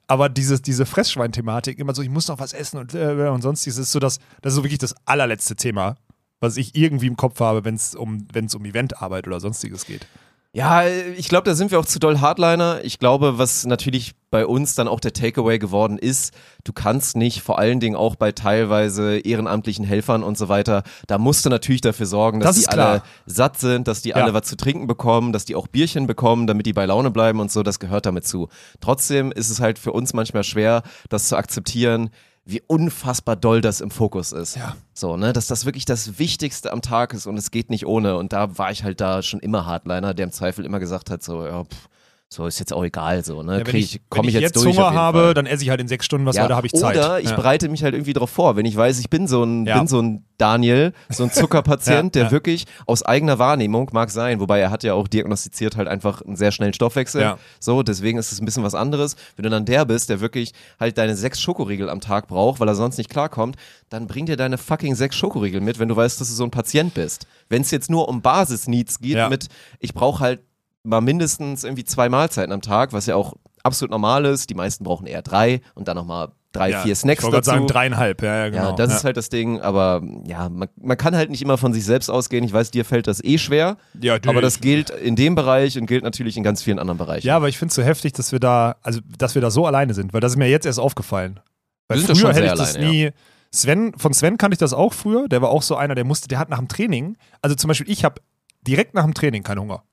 [0.07, 3.77] Aber dieses, diese Fressschwein-Thematik, immer so, ich muss noch was essen und, äh, und sonstiges,
[3.77, 5.95] ist so das, das ist so wirklich das allerletzte Thema,
[6.41, 10.07] was ich irgendwie im Kopf habe, wenn es um, wenn's um Eventarbeit oder sonstiges geht.
[10.53, 12.81] Ja, ich glaube, da sind wir auch zu doll Hardliner.
[12.83, 16.33] Ich glaube, was natürlich bei uns dann auch der Takeaway geworden ist,
[16.65, 21.17] du kannst nicht, vor allen Dingen auch bei teilweise ehrenamtlichen Helfern und so weiter, da
[21.17, 22.89] musst du natürlich dafür sorgen, dass Das die klar.
[22.91, 24.15] alle satt sind, dass die Ja.
[24.15, 27.39] alle was zu trinken bekommen, dass die auch Bierchen bekommen, damit die bei Laune bleiben
[27.39, 28.49] und so, das gehört damit zu.
[28.81, 32.09] Trotzdem ist es halt für uns manchmal schwer, das zu akzeptieren,
[32.51, 34.55] wie unfassbar doll das im Fokus ist.
[34.55, 34.75] Ja.
[34.93, 38.17] So, ne, dass das wirklich das Wichtigste am Tag ist und es geht nicht ohne.
[38.17, 41.23] Und da war ich halt da schon immer Hardliner, der im Zweifel immer gesagt hat,
[41.23, 41.89] so, ja, pff,
[42.33, 43.59] So ist jetzt auch egal, so, ne?
[43.59, 44.77] Ja, wenn ich, komme wenn ich ich jetzt, jetzt durch.
[44.77, 45.33] Hunger habe, Fall.
[45.33, 46.95] dann esse ich halt in sechs Stunden was, ja, weil da habe ich Zeit.
[46.95, 47.35] Oder ich ja.
[47.35, 49.77] bereite mich halt irgendwie darauf vor, wenn ich weiß, ich bin so ein, Ja.
[49.77, 54.61] bin so ein Daniel, so ein Zuckerpatient, der wirklich aus eigener Wahrnehmung mag sein, wobei
[54.61, 57.21] er hat ja auch diagnostiziert halt einfach einen sehr schnellen Stoffwechsel.
[57.21, 57.37] Ja.
[57.59, 59.17] So, deswegen ist es ein bisschen was anderes.
[59.35, 62.67] Wenn du dann der bist, der wirklich halt deine sechs Schokoriegel am Tag braucht, weil
[62.69, 63.57] er sonst nicht klarkommt,
[63.89, 66.51] dann bring dir deine fucking sechs Schokoriegel mit, wenn du weißt, dass du so ein
[66.51, 67.27] Patient bist.
[67.49, 69.47] Wenn es jetzt nur um Basis-Needs geht, mit
[69.81, 70.39] ich brauche halt
[70.83, 73.33] mal mindestens irgendwie zwei Mahlzeiten am Tag, was ja auch
[73.63, 74.49] absolut normal ist.
[74.49, 77.49] Die meisten brauchen eher drei und dann nochmal drei, ja, vier Snacks Ich dazu.
[77.51, 78.21] sagen, dreieinhalb.
[78.21, 78.69] Ja, ja, genau.
[78.71, 81.71] Ja, das ist halt das Ding, aber ja, man, man kann halt nicht immer von
[81.71, 82.43] sich selbst ausgehen.
[82.43, 85.35] Ich weiß, dir fällt das eh schwer, Ja, aber nee, das ich- gilt in dem
[85.35, 87.25] Bereich und gilt natürlich in ganz vielen anderen Bereichen.
[87.27, 89.65] Ja, aber ich finde es so heftig, dass wir da, also dass wir da so
[89.65, 91.39] alleine sind, weil das ist mir jetzt erst aufgefallen.
[91.87, 93.09] Weil Wir sind früher schon hätte ich das alleine, nie.
[93.53, 95.27] Sven, von Sven kannte ich das auch früher.
[95.27, 97.89] Der war auch so einer, der musste, der hat nach dem Training, also zum Beispiel
[97.89, 98.21] ich habe
[98.65, 99.83] direkt nach dem Training keinen Hunger.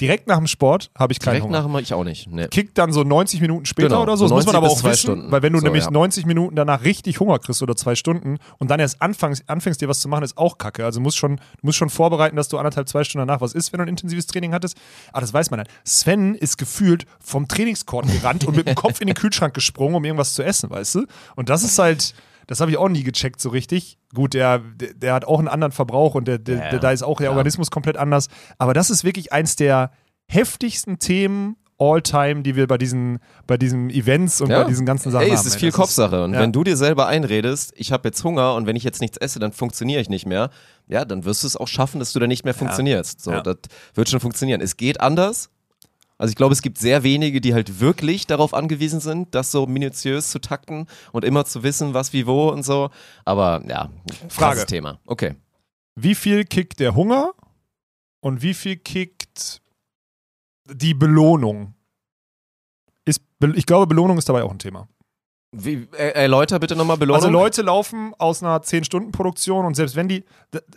[0.00, 1.62] Direkt nach dem Sport habe ich keinen Direkt Hunger.
[1.68, 2.26] nachher ich auch nicht.
[2.28, 2.48] Nee.
[2.48, 4.24] Kickt dann so 90 Minuten später Genau, oder so.
[4.24, 5.30] Das muss man 90 aber auch wissen, Stunden.
[5.30, 5.90] weil wenn du So, nämlich ja.
[5.92, 9.88] 90 Minuten danach richtig Hunger kriegst oder zwei Stunden und dann erst anfängst, anfängst dir
[9.88, 10.84] was zu machen, ist auch kacke.
[10.84, 13.72] Also musst schon, du musst schon vorbereiten, dass du anderthalb, zwei Stunden danach was isst,
[13.72, 14.76] wenn du ein intensives Training hattest.
[15.12, 15.68] Aber das weiß man dann.
[15.84, 20.04] Sven ist gefühlt vom Trainingskorb gerannt und mit dem Kopf in den Kühlschrank gesprungen, um
[20.04, 21.06] irgendwas zu essen, weißt du?
[21.36, 22.14] Und das ist halt.
[22.46, 23.98] Das habe ich auch nie gecheckt so richtig.
[24.14, 26.78] Gut, der, der, der hat auch einen anderen Verbrauch und der, der, Ja, ja, der,
[26.80, 27.36] da ist auch der klar.
[27.36, 28.28] Organismus komplett anders.
[28.58, 29.90] Aber das ist wirklich eins der
[30.28, 35.10] heftigsten Themen all time, die wir bei diesen, bei diesen Events und bei diesen ganzen
[35.10, 35.38] Sachen Ey, haben.
[35.38, 36.22] es ist viel Das Kopfsache.
[36.24, 36.40] Und ja.
[36.40, 39.40] wenn du dir selber einredest, ich habe jetzt Hunger und wenn ich jetzt nichts esse,
[39.40, 40.50] dann funktioniere ich nicht mehr,
[40.86, 43.20] ja, dann wirst du es auch schaffen, dass du dann nicht mehr funktionierst.
[43.20, 43.40] So, Ja.
[43.42, 43.56] das
[43.94, 44.60] wird schon funktionieren.
[44.60, 45.50] Es geht anders.
[46.16, 49.66] Also ich glaube, es gibt sehr wenige, die halt wirklich darauf angewiesen sind, das so
[49.66, 52.90] minutiös zu takten und immer zu wissen, was wie wo und so.
[53.24, 53.90] Aber ja,
[54.28, 54.64] Frage.
[54.66, 55.00] Thema.
[55.06, 55.34] Okay.
[55.96, 57.32] Wie viel kickt der Hunger
[58.20, 59.60] und wie viel kickt
[60.66, 61.74] die Belohnung?
[63.04, 63.20] Ist,
[63.54, 64.88] ich glaube, Belohnung ist dabei auch ein Thema.
[65.56, 67.22] Wie, er, erläuter bitte nochmal Belohnung.
[67.22, 70.24] Also Leute laufen aus einer 10-Stunden-Produktion und selbst wenn die,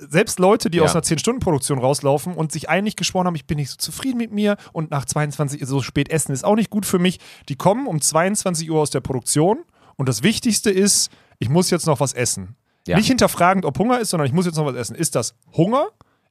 [0.09, 0.83] selbst Leute, die Ja.
[0.83, 4.31] aus einer 10-Stunden-Produktion rauslaufen und sich eigentlich geschworen haben, ich bin nicht so zufrieden mit
[4.31, 7.19] mir und nach 22 so spät essen ist auch nicht gut für mich,
[7.49, 9.59] die kommen um 22 Uhr aus der Produktion
[9.95, 12.55] und das Wichtigste ist, ich muss jetzt noch was essen.
[12.87, 12.95] Ja.
[12.97, 14.95] Nicht hinterfragend, ob Hunger ist, sondern ich muss jetzt noch was essen.
[14.95, 15.87] Ist das Hunger?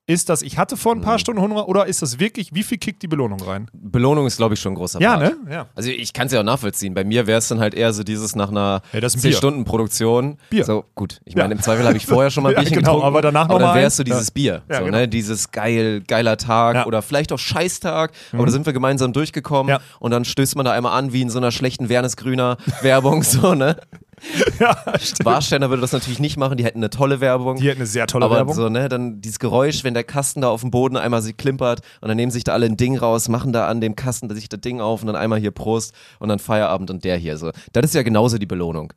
[0.09, 1.03] Ist das, ich hatte vor ein Mhm.
[1.03, 3.69] paar Stunden Hunger oder ist das wirklich, wie viel kickt die Belohnung rein?
[3.73, 5.45] Belohnung ist, glaube ich, schon ein großer Ja, Part.
[5.45, 5.53] ne?
[5.53, 5.67] Ja.
[5.75, 6.95] Also ich kann es ja auch nachvollziehen.
[6.95, 9.23] Bei mir wäre es dann halt eher so dieses nach einer Ja, das ist ein
[9.23, 9.33] Bier.
[9.33, 10.37] 10-Stunden-Produktion.
[10.49, 10.65] Bier.
[10.65, 11.21] So, gut.
[11.25, 11.43] Ich Ja.
[11.43, 13.07] meine, im Zweifel habe ich vorher schon mal ein Ja, Bierchen genau, getrunken.
[13.09, 14.33] aber danach noch aber dann wäre es so dieses Ja.
[14.33, 14.63] Bier.
[14.71, 14.97] Ja, so, genau.
[14.99, 15.09] ne?
[15.09, 16.81] Dieses geil, geiler Tag Ja.
[16.83, 16.87] Mhm.
[16.87, 18.13] oder vielleicht auch Scheißtag.
[18.33, 19.81] Aber da sind wir gemeinsam durchgekommen Ja.
[19.99, 23.23] und dann stößt man da einmal an wie in so einer schlechten Wernes Grüner Werbung.
[23.27, 23.77] So, ne?
[24.59, 24.77] ja.
[25.23, 26.57] Warsteiner würde das natürlich nicht machen.
[26.57, 27.57] Die hätten eine tolle Werbung.
[27.57, 28.55] Die hat eine sehr tolle Aber Werbung.
[28.55, 31.81] so, ne, dann dieses Geräusch, wenn der Kasten da auf dem Boden einmal sich klimpert
[32.01, 34.49] und dann nehmen sich da alle ein Ding raus, machen da an dem Kasten sich
[34.49, 37.51] das Ding auf und dann einmal hier Prost und dann Feierabend und der hier so.
[37.73, 38.93] Das ist ja genauso die Belohnung.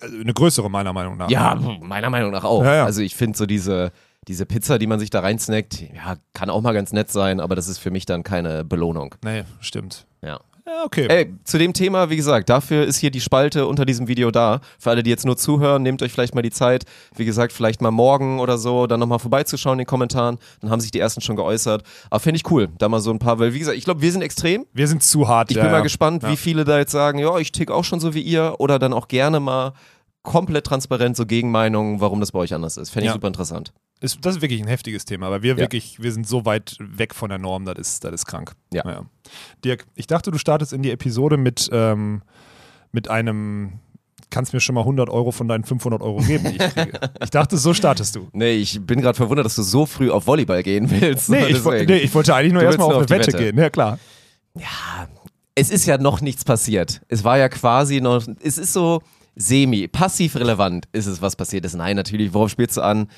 [0.00, 1.30] Also eine größere meiner Meinung nach.
[1.30, 2.62] Ja, meiner Meinung nach auch.
[2.62, 2.84] Ja, ja.
[2.84, 3.90] Also ich finde so diese,
[4.28, 7.56] diese Pizza, die man sich da reinsnackt, ja, kann auch mal ganz nett sein, aber
[7.56, 9.14] das ist für mich dann keine Belohnung.
[9.24, 10.06] Nee, stimmt.
[10.22, 10.40] Ja.
[10.68, 11.06] Ja, okay.
[11.08, 14.60] Ey, zu dem Thema, wie gesagt, dafür ist hier die Spalte unter diesem Video da.
[14.78, 16.84] Für alle, die jetzt nur zuhören, nehmt euch vielleicht mal die Zeit,
[17.16, 20.36] wie gesagt, vielleicht mal morgen oder so, dann nochmal vorbeizuschauen in den Kommentaren.
[20.60, 21.84] Dann haben sich die ersten schon geäußert.
[22.10, 24.12] Aber finde ich cool, da mal so ein paar, weil wie gesagt, ich glaube, wir
[24.12, 24.66] sind extrem.
[24.74, 25.50] Wir sind zu hart.
[25.50, 25.82] Ich ja, bin mal ja.
[25.82, 28.78] gespannt, wie viele da jetzt sagen, ja, ich tick auch schon so wie ihr oder
[28.78, 29.72] dann auch gerne mal
[30.22, 32.90] komplett transparent so Gegenmeinungen, warum das bei euch anders ist.
[32.90, 33.72] Fände ich super interessant.
[34.00, 35.58] Ist, das ist wirklich ein heftiges Thema, weil wir Ja.
[35.58, 38.52] wirklich, wir sind so weit weg von der Norm, das ist, das ist krank.
[38.72, 38.84] Ja.
[38.84, 39.06] Naja.
[39.64, 42.22] Dirk, ich dachte, du startest in die Episode mit, ähm,
[42.92, 43.80] mit einem,
[44.30, 47.00] kannst mir schon mal 100 Euro von deinen 500 Euro geben, die ich kriege.
[47.22, 48.28] ich dachte, so startest du.
[48.32, 51.28] Nee, ich bin gerade verwundert, dass du so früh auf Volleyball gehen willst.
[51.28, 53.38] Nee, ich, nee, ich wollte eigentlich nur erstmal auf eine auf die Wette, Wette.
[53.38, 53.58] gehen.
[53.58, 53.98] Ja, klar.
[55.54, 57.00] es ist ja noch nichts passiert.
[57.08, 59.02] Es war ja quasi noch, es ist so
[59.34, 61.74] semi, passiv relevant ist es, was passiert ist.
[61.74, 63.08] Nein, natürlich, worauf spielst du an?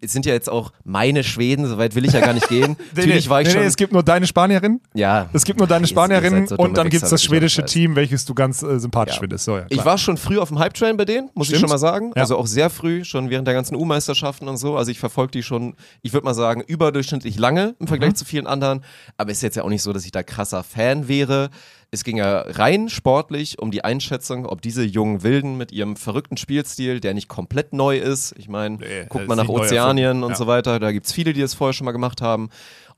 [0.00, 2.76] Es sind ja jetzt auch meine Schweden, soweit will ich ja gar nicht gehen.
[2.94, 5.28] natürlich war ich nee, schon, nee, es gibt nur deine Spanierin, ja.
[5.32, 7.64] es gibt nur deine Spanierin so und dann gibt es das schwedische.
[7.64, 9.20] Team, welches du ganz äh, sympathisch Ja.
[9.20, 9.44] findest.
[9.44, 11.60] So, ja, Ich war schon früh auf dem Hype-Train bei denen, muss ich Stimmt.
[11.60, 12.12] schon mal sagen.
[12.16, 12.22] Ja.
[12.22, 14.76] Also auch sehr früh, schon während der ganzen U-Meisterschaften und so.
[14.76, 18.16] Also ich verfolge die schon, ich würde mal sagen, überdurchschnittlich lange im Vergleich Mhm.
[18.16, 18.82] zu vielen anderen.
[19.16, 21.50] Aber ist jetzt ja auch nicht so, dass ich da krasser Fan wäre.
[21.92, 26.36] Es ging ja rein sportlich um die Einschätzung, ob diese jungen Wilden mit ihrem verrückten
[26.36, 29.54] Spielstil, der nicht komplett neu ist, ich meine, Nee, guck das mal ist nach neu
[29.82, 30.24] Ozeanien erfunden.
[30.24, 30.36] und Ja.
[30.36, 32.48] so weiter, da gibt es viele, die das vorher schon mal gemacht haben,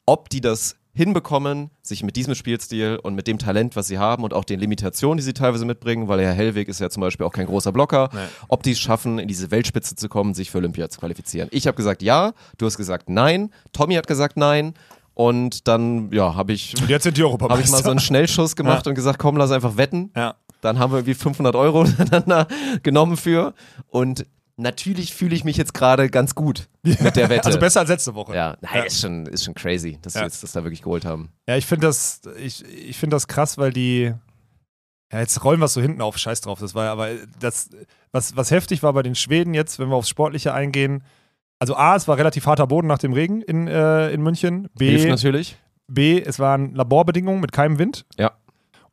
[0.06, 4.24] ob die das hinbekommen, sich mit diesem Spielstil und mit dem Talent, was sie haben
[4.24, 7.24] und auch den Limitationen, die sie teilweise mitbringen, weil Herr Hellweg ist ja zum Beispiel
[7.24, 8.18] auch kein großer Blocker, Nee.
[8.48, 11.48] ob die es schaffen, in diese Weltspitze zu kommen, sich für Olympia zu qualifizieren.
[11.52, 14.74] Ich habe gesagt ja, du hast gesagt nein, Tommy hat gesagt nein
[15.14, 18.54] Und dann, ja, habe ich, Und jetzt sind die hab ich mal so einen Schnellschuss
[18.56, 20.10] gemacht und gesagt, komm, lass einfach wetten.
[20.16, 20.34] ja.
[20.60, 21.84] Dann haben wir irgendwie 500 Euro
[22.82, 23.54] genommen für.
[23.88, 24.26] Und
[24.58, 27.42] natürlich fühle ich mich jetzt gerade ganz gut mit der Wette.
[27.46, 28.34] Also besser als letzte Woche.
[28.34, 30.20] ja, nein, Ist, schon, ist schon crazy, dass Ja.
[30.20, 31.30] wir jetzt das da wirklich geholt haben.
[31.48, 34.12] Ja, ich finde das, ich, ich finde das krass, weil die,
[35.12, 36.58] ja, jetzt rollen wir es so hinten auf, scheiß drauf.
[36.60, 37.08] Das war ja, aber
[37.40, 37.70] das,
[38.12, 41.02] was, was heftig war bei den Schweden jetzt, wenn wir aufs Sportliche eingehen,
[41.60, 44.68] also A, es war relativ harter Boden nach dem Regen in, äh, in München.
[44.78, 45.56] Hilft B, natürlich.
[45.88, 48.04] B, es waren Laborbedingungen mit keinem Wind.
[48.18, 48.32] Ja.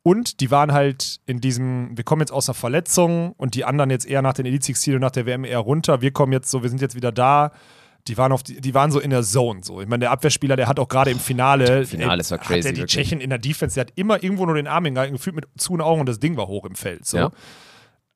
[0.08, 3.90] Und die waren halt in diesem, wir kommen jetzt aus einer Verletzung und die anderen
[3.90, 6.02] jetzt eher nach den Elite-Six-Zielen und nach der WM eher runter.
[6.02, 7.52] Wir kommen jetzt so, wir sind jetzt wieder da.
[8.08, 9.64] Die waren, auf die, die waren so in der Zone.
[9.64, 9.82] So.
[9.82, 11.88] Ich meine, der Abwehrspieler, der hat auch gerade im Finale.
[11.88, 12.92] Finale, das war Hat crazy, der die wirklich.
[12.92, 15.72] Tschechen in der Defense, der hat immer irgendwo nur den Arm hingehalten, gefühlt mit zu
[15.72, 17.04] den Augen und das Ding war hoch im Feld.
[17.08, 17.18] So.
[17.18, 17.32] Ja.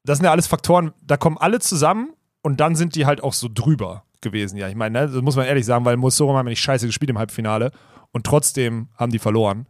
[0.04, 3.34] Das sind ja alles Faktoren, da kommen alle zusammen und dann sind die halt auch
[3.34, 4.58] so drüber gewesen.
[4.58, 6.86] Ja, ich meine, ne, das muss man ehrlich sagen, weil Mosorum haben ja nicht scheiße
[6.86, 7.71] gespielt im Halbfinale
[8.12, 9.65] und trotzdem haben die verloren.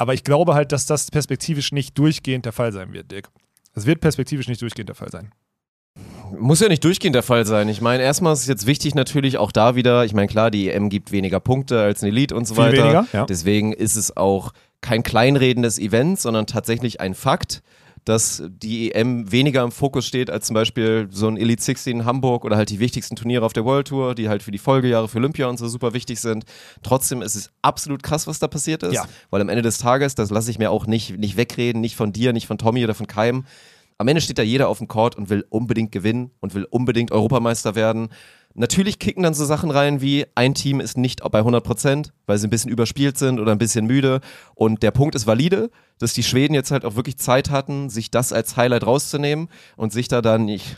[0.00, 3.28] Aber ich glaube halt, dass das perspektivisch nicht durchgehend der Fall sein wird, Dick.
[3.74, 5.30] Es wird perspektivisch nicht durchgehend der Fall sein.
[6.38, 7.68] Muss ja nicht durchgehend der Fall sein.
[7.68, 10.70] Ich meine, erstmal ist es jetzt wichtig natürlich auch da wieder, ich meine, klar, die
[10.70, 12.82] EM gibt weniger Punkte als eine Elite und so Viel weiter.
[12.82, 13.26] weniger, ja.
[13.26, 17.62] Deswegen ist es auch kein kleinredendes Event, sondern tatsächlich ein Fakt,
[18.04, 22.04] dass die EM weniger im Fokus steht als zum Beispiel so ein Elite 16 in
[22.04, 25.08] Hamburg oder halt die wichtigsten Turniere auf der World Tour, die halt für die Folgejahre
[25.08, 26.44] für Olympia und so super wichtig sind.
[26.82, 29.06] Trotzdem ist es absolut krass, was da passiert ist, Ja.
[29.30, 32.12] weil am Ende des Tages, das lasse ich mir auch nicht, nicht wegreden, nicht von
[32.12, 33.44] dir, nicht von Tommy oder von Keim.
[33.98, 37.12] Am Ende steht da jeder auf dem Court und will unbedingt gewinnen und will unbedingt
[37.12, 38.08] Europameister werden.
[38.54, 42.36] Natürlich kicken dann so Sachen rein wie ein Team ist nicht bei 100 Prozent, weil
[42.38, 44.20] sie ein bisschen überspielt sind oder ein bisschen müde.
[44.54, 48.10] Und der Punkt ist valide, dass die Schweden jetzt halt auch wirklich Zeit hatten, sich
[48.10, 50.76] das als Highlight rauszunehmen und sich da dann, ich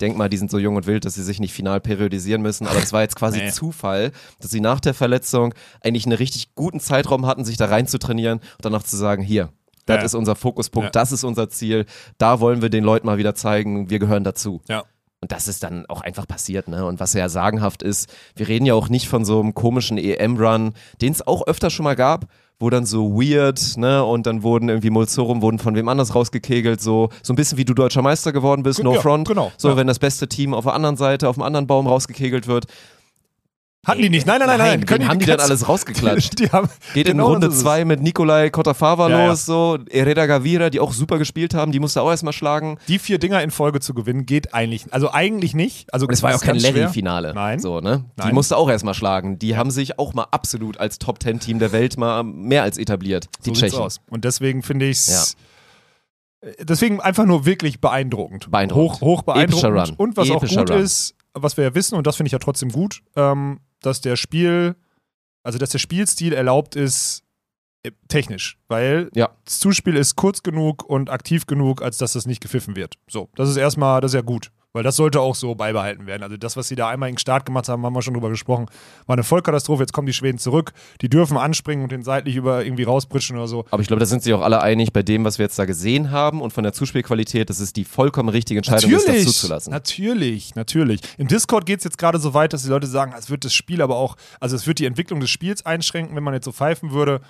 [0.00, 2.66] denk mal, die sind so jung und wild, dass sie sich nicht final periodisieren müssen.
[2.66, 3.50] Aber es war jetzt quasi Nee.
[3.50, 7.86] Zufall, dass sie nach der Verletzung eigentlich einen richtig guten Zeitraum hatten, sich da rein
[7.86, 9.50] zu trainieren und danach zu sagen, hier,
[9.86, 10.02] das Ja.
[10.04, 10.90] ist unser Fokuspunkt, Ja.
[10.90, 11.86] das ist unser Ziel,
[12.18, 14.60] da wollen wir den Leuten mal wieder zeigen, wir gehören dazu.
[14.68, 14.84] Ja.
[15.24, 16.84] Und das ist dann auch einfach passiert, ne?
[16.84, 20.74] Und was ja sagenhaft ist, wir reden ja auch nicht von so einem komischen EM-Run,
[21.00, 22.26] den es auch öfter schon mal gab,
[22.58, 24.04] wo dann so weird, ne?
[24.04, 27.64] Und dann wurden irgendwie Mulzorum wurden von wem anders rausgekegelt, so, so ein bisschen wie
[27.64, 29.26] du deutscher Meister geworden bist, no Ja, front.
[29.28, 29.76] genau, So, ja.
[29.78, 32.66] wenn das beste Team auf der anderen Seite, auf dem anderen Baum rausgekegelt wird.
[33.84, 34.26] Hatten die nicht?
[34.26, 34.68] Nein, nein, nein, nein.
[34.80, 36.38] Nein, Können haben die kannst- dann alles rausgeklatscht?
[36.38, 37.62] Die haben, Geht genau in Runde so ist es.
[37.64, 39.26] 2 mit Nikolai Kotafava Ja, ja.
[39.28, 42.78] los, so, Herrera Gavira, die auch super gespielt haben, die musste auch erstmal schlagen.
[42.88, 45.92] Die vier Dinger in Folge zu gewinnen, geht eigentlich, also eigentlich nicht.
[45.92, 46.56] Also es war ja auch kein.
[46.58, 47.34] Larry-Finale.
[47.34, 47.58] Nein.
[47.60, 48.04] So, ne?
[48.18, 48.34] Die Nein.
[48.34, 49.38] musste auch erstmal schlagen.
[49.38, 53.28] Die haben sich auch mal absolut als Top-10-Team der Welt mal mehr als etabliert.
[53.44, 53.78] Die so Tschechen.
[53.78, 54.00] aus.
[54.10, 55.36] Und deswegen finde ich es.
[56.60, 58.50] Deswegen einfach nur wirklich beeindruckend.
[58.50, 59.00] Beeindruckend.
[59.00, 59.98] Hoch, hoch beeindruckend.
[59.98, 60.80] Und was Epischer auch gut Run.
[60.80, 64.16] ist, was wir ja wissen, und das finde ich ja trotzdem gut, ähm, dass der
[64.16, 64.76] Spiel,
[65.42, 67.22] also dass der Spielstil erlaubt ist,
[67.82, 68.58] äh, technisch.
[68.68, 69.30] Weil Ja.
[69.44, 72.94] das Zuspiel ist kurz genug und aktiv genug, als dass das nicht gepfiffen wird.
[73.08, 74.50] So, das ist erstmal, das ist ja gut.
[74.74, 76.24] Weil das sollte auch so beibehalten werden.
[76.24, 78.28] Also das, was sie da einmal in den Start gemacht haben, haben wir schon drüber
[78.28, 78.66] gesprochen,
[79.06, 79.84] war eine Vollkatastrophe.
[79.84, 80.72] Jetzt kommen die Schweden zurück.
[81.00, 83.64] Die dürfen anspringen und den seitlich über irgendwie rausbritschen oder so.
[83.70, 85.64] Aber ich glaube, da sind sich auch alle einig bei dem, was wir jetzt da
[85.64, 89.46] gesehen haben und von der Zuspielqualität, das ist die vollkommen richtige Entscheidung, das dazu zu
[89.46, 89.70] lassen.
[89.70, 91.02] Natürlich, natürlich.
[91.18, 93.54] Im Discord geht es jetzt gerade so weit, dass die Leute sagen, es wird das
[93.54, 96.52] Spiel aber auch, also es wird die Entwicklung des Spiels einschränken, wenn man jetzt so
[96.52, 97.20] pfeifen würde.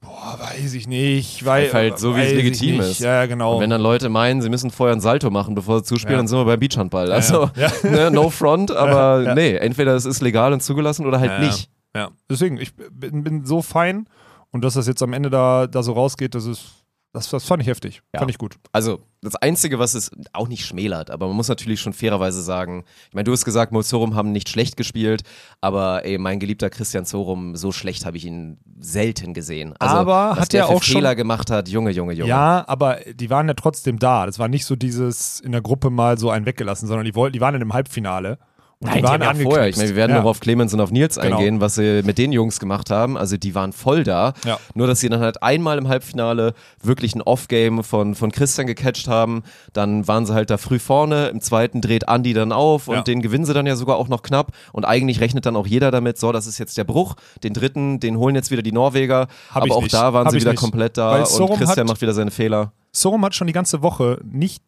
[0.00, 1.44] Boah, weiß ich nicht.
[1.44, 3.00] Weil, halt so, wie es legitim ist.
[3.00, 3.54] Ja, genau.
[3.56, 6.18] Und wenn dann Leute meinen, sie müssen vorher ein Salto machen, bevor sie zuspielen, Ja.
[6.18, 7.10] dann sind wir beim Beachhandball.
[7.10, 7.70] Also, ja.
[7.82, 9.34] Ne, no front, aber Ja.
[9.34, 11.68] nee, entweder es ist legal und zugelassen oder halt Ja, nicht.
[11.96, 14.08] Ja, deswegen, ich bin, bin so fein
[14.52, 16.77] und dass das jetzt am Ende da, da so rausgeht, das ist,
[17.12, 18.02] das, das fand ich heftig.
[18.12, 18.20] Ja.
[18.20, 18.56] Fand ich gut.
[18.72, 22.84] Also, das Einzige, was es auch nicht schmälert, aber man muss natürlich schon fairerweise sagen,
[23.08, 25.22] ich meine, du hast gesagt, Mozorum haben nicht schlecht gespielt,
[25.60, 29.74] aber ey, mein geliebter Christian Zorum, so schlecht habe ich ihn selten gesehen.
[29.78, 32.28] Also, Aber hat er auch schon- Fehler gemacht hat, Junge, Junge, Junge.
[32.28, 34.26] Ja, aber die waren ja trotzdem da.
[34.26, 37.32] Das war nicht so dieses in der Gruppe mal so einen weggelassen, sondern die wollten,
[37.32, 38.38] die waren in einem Halbfinale.
[38.80, 39.66] Und Nein, die waren ja vorher.
[39.68, 40.18] Ich meine, wir werden ja.
[40.22, 41.36] noch auf Clemens und auf Nils Genau.
[41.38, 43.16] eingehen, was sie mit den Jungs gemacht haben.
[43.18, 44.34] Also die waren voll da.
[44.44, 44.58] Ja.
[44.74, 49.08] Nur, dass sie dann halt einmal im Halbfinale wirklich ein Off-Game von, von Christian gecatcht
[49.08, 49.42] haben.
[49.72, 51.26] Dann waren sie halt da früh vorne.
[51.26, 53.02] Im zweiten dreht Andy dann auf und Ja.
[53.02, 54.52] den gewinnen sie dann ja sogar auch noch knapp.
[54.72, 57.16] Und eigentlich rechnet dann auch jeder damit, so, das ist jetzt der Bruch.
[57.42, 59.26] Den dritten, den holen jetzt wieder die Norweger.
[59.52, 59.92] Hab Aber auch nicht.
[59.92, 60.60] da waren Hab sie wieder nicht.
[60.60, 62.70] komplett da Weil und Sorum Christian macht wieder seine Fehler.
[62.92, 64.62] Sorum hat schon die ganze Woche nicht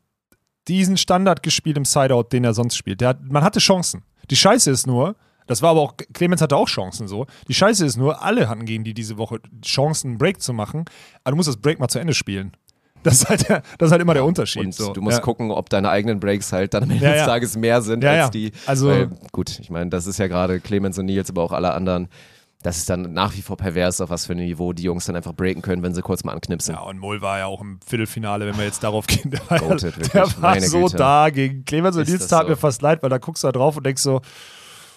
[0.70, 3.00] diesen Standard gespielt im Sideout, den er sonst spielt.
[3.00, 4.02] Der hat, man hatte Chancen.
[4.30, 7.26] Die Scheiße ist nur, das war aber auch, Clemens hatte auch Chancen so.
[7.48, 10.84] Die Scheiße ist nur, alle hatten gegen die diese Woche Chancen, einen Break zu machen.
[11.24, 12.52] Aber du musst das Break mal zu Ende spielen.
[13.02, 14.64] Das ist halt, der, das ist halt immer der Unterschied.
[14.64, 14.92] Und so.
[14.92, 15.22] du musst ja.
[15.24, 17.26] gucken, ob deine eigenen Breaks halt dann am Ende Ja, des ja.
[17.26, 18.28] Tages mehr sind Ja, als ja.
[18.30, 18.52] die.
[18.66, 21.72] Also- weil, gut, ich meine, das ist ja gerade Clemens und Nils, aber auch alle
[21.72, 22.08] anderen.
[22.62, 25.16] Das ist dann nach wie vor pervers, auf was für ein Niveau die Jungs dann
[25.16, 26.74] einfach breaken können, wenn sie kurz mal anknipsen.
[26.74, 29.30] Ja, und Moll war ja auch im Viertelfinale, wenn wir jetzt darauf gehen.
[29.50, 30.96] Der Goated, wirklich, der war meine so Güte.
[30.98, 32.48] da gegen Clemens und Nils tat so.
[32.50, 34.20] mir fast leid, weil da guckst du da drauf und denkst so,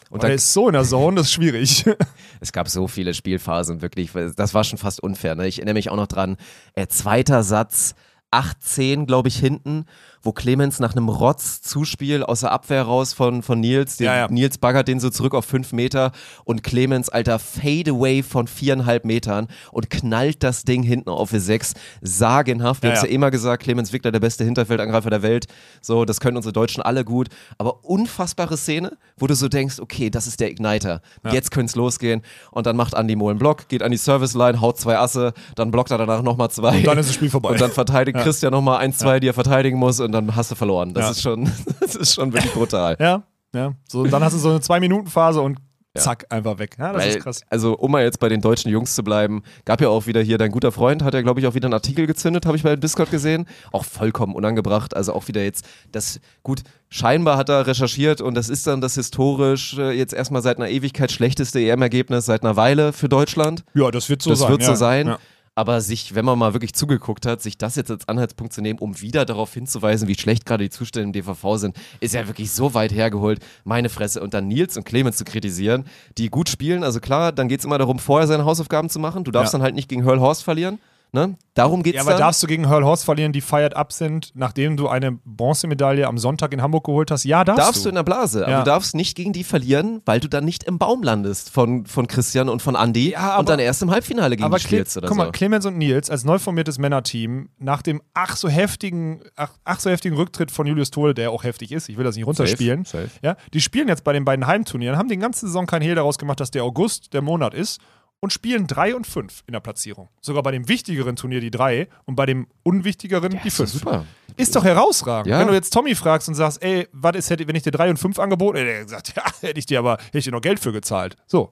[0.09, 1.85] Und dann- der ist so in der Zone, das ist schwierig.
[2.41, 4.11] Es gab so viele Spielphasen, wirklich.
[4.35, 5.35] Das war schon fast unfair.
[5.35, 5.47] Ne?
[5.47, 6.35] Ich erinnere mich auch noch dran.
[6.75, 7.95] Äh, zweiter Satz,
[8.33, 9.85] 8-10, glaube ich, hinten,
[10.23, 14.27] wo Clemens nach einem Rotz-Zuspiel aus der Abwehr raus von, von Nils, den, Ja, ja.
[14.29, 16.11] Nils baggert den so zurück auf fünf Meter
[16.45, 21.73] und Clemens, alter Fadeaway von viereinhalb Metern und knallt das Ding hinten auf die sechs.
[22.01, 22.83] Sagenhaft.
[22.83, 23.15] Wir Ja, haben es ja ja.
[23.15, 25.47] immer gesagt, Clemens Wickler, der beste Hinterfeldangreifer der Welt.
[25.81, 27.27] So, das können unsere Deutschen alle gut.
[27.57, 31.01] Aber unfassbare Szene, wo du so denkst, okay, das ist der Igniter.
[31.31, 32.21] Jetzt könnte es losgehen.
[32.51, 35.71] Und dann macht Andi Mohl einen Block, geht an die Service-Line, haut zwei Asse, dann
[35.71, 36.77] blockt er danach nochmal zwei.
[36.77, 37.49] Und dann ist das Spiel vorbei.
[37.49, 40.55] Und dann verteidigt Christian nochmal eins, zwei, die er verteidigen muss und dann hast du
[40.55, 40.93] verloren.
[40.93, 41.11] Das Ja.
[41.11, 42.95] ist schon, das ist schon wirklich brutal.
[42.99, 43.23] ja,
[43.53, 43.73] ja.
[43.89, 45.59] So, dann hast du so eine Zwei-Minuten-Phase und
[45.95, 46.01] Ja.
[46.01, 46.75] zack, einfach weg.
[46.79, 47.41] Ja, das Weil, ist krass.
[47.51, 50.39] Also, um mal jetzt bei den deutschen Jungs zu bleiben, gab ja auch wieder hier
[50.39, 52.75] dein guter Freund, hat ja, glaube ich, auch wieder einen Artikel gezündet, habe ich bei
[52.75, 53.45] Discord gesehen.
[53.71, 54.95] Auch vollkommen unangebracht.
[54.95, 58.95] Also auch wieder jetzt das, gut, scheinbar hat er recherchiert und das ist dann das
[58.95, 63.63] historisch äh, jetzt erstmal seit einer Ewigkeit schlechteste EM-Ergebnis seit einer Weile für Deutschland.
[63.75, 64.49] Ja, das wird so das sein.
[64.49, 64.75] wird so ja.
[64.75, 65.07] sein.
[65.07, 65.19] Ja.
[65.55, 68.79] Aber sich, wenn man mal wirklich zugeguckt hat, sich das jetzt als Anhaltspunkt zu nehmen,
[68.79, 72.51] um wieder darauf hinzuweisen, wie schlecht gerade die Zustände im DVV sind, ist ja wirklich
[72.51, 73.39] so weit hergeholt.
[73.63, 74.21] Meine Fresse.
[74.23, 75.85] Und dann Nils und Clemens zu kritisieren,
[76.17, 76.83] die gut spielen.
[76.83, 79.23] Also klar, dann geht es immer darum, vorher seine Hausaufgaben zu machen.
[79.23, 79.59] Du darfst Ja.
[79.59, 80.79] dann halt nicht gegen Hurl Horst verlieren.
[81.15, 81.37] Ne?
[81.53, 82.21] Darum geht's Ja, aber dann.
[82.21, 86.17] darfst du gegen Hurl Horst verlieren, die fired up sind, nachdem du eine Bronzemedaille am
[86.17, 87.23] Sonntag in Hamburg geholt hast?
[87.23, 88.59] Ja, darfst, darfst du in der Blase, aber Ja.
[88.59, 92.07] du darfst nicht gegen die verlieren, weil du dann nicht im Baum landest von, von
[92.07, 94.97] Christian und von Andy Ja, aber- und dann erst im Halbfinale gegen aber die spielst
[94.97, 95.23] oder guck so.
[95.23, 99.79] mal, Clemens und Nils als neu formiertes Männerteam nach dem ach so heftigen, ach, ach
[99.79, 102.85] so heftigen Rücktritt von Julius Tole, der auch heftig ist, ich will das nicht runterspielen.
[102.85, 103.19] Safe, safe.
[103.21, 106.17] Ja, die spielen jetzt bei den beiden Heimturnieren, haben die ganze Saison kein Hehl daraus
[106.17, 107.79] gemacht, dass der August der Monat ist
[108.23, 110.07] und spielen 3 und 5 in der Platzierung.
[110.21, 113.71] Sogar bei dem wichtigeren Turnier die 3 und bei dem unwichtigeren die ist doch 5.
[113.73, 114.05] super.
[114.37, 115.27] Ist doch herausragend.
[115.29, 115.39] Ja.
[115.39, 117.89] Wenn du jetzt Tommy fragst und sagst, ey, was ist, hätte- wenn ich dir 3
[117.89, 120.39] und 5 angeboten hätte, er gesagt, ja, hätte ich dir aber, hätte ich dir noch
[120.39, 121.17] Geld für gezahlt.
[121.27, 121.51] So.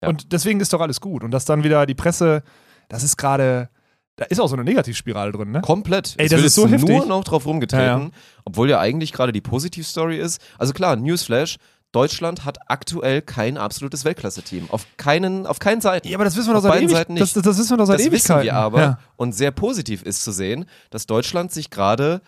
[0.00, 0.10] Ja.
[0.10, 1.24] Und deswegen ist doch alles gut.
[1.24, 2.44] Und dass dann wieder die Presse,
[2.88, 3.68] das ist gerade,
[4.14, 5.60] da ist auch so eine Negativspirale drin, ne?
[5.62, 6.14] Komplett.
[6.18, 6.88] Ey, es das ist so heftig.
[6.88, 8.10] nur noch drauf rumgetreten, Ja, ja.
[8.44, 10.40] obwohl ja eigentlich gerade die Positivstory ist.
[10.56, 11.56] Also klar, Newsflash,
[11.92, 14.68] Deutschland hat aktuell kein absolutes Weltklasse-Team.
[14.70, 16.08] Auf keinen, auf keinen Seiten.
[16.08, 17.22] Ja, aber das wissen wir doch seit beiden Ewig- Seiten nicht.
[17.22, 18.44] Das, das, das wissen wir doch seit das wissen Ewigkeiten.
[18.44, 18.80] wir aber.
[18.80, 18.98] Ja.
[19.16, 22.22] Und sehr positiv ist zu sehen, dass Deutschland sich gerade,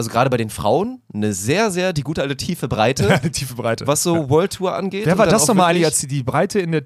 [0.00, 3.54] also gerade bei den Frauen, eine sehr, sehr, die gute alte tiefe Breite, Eine tiefe
[3.54, 3.86] Breite.
[3.86, 5.04] was so World Tour angeht.
[5.04, 6.84] Wer war das nochmal, Ali, als die, die Breite in der,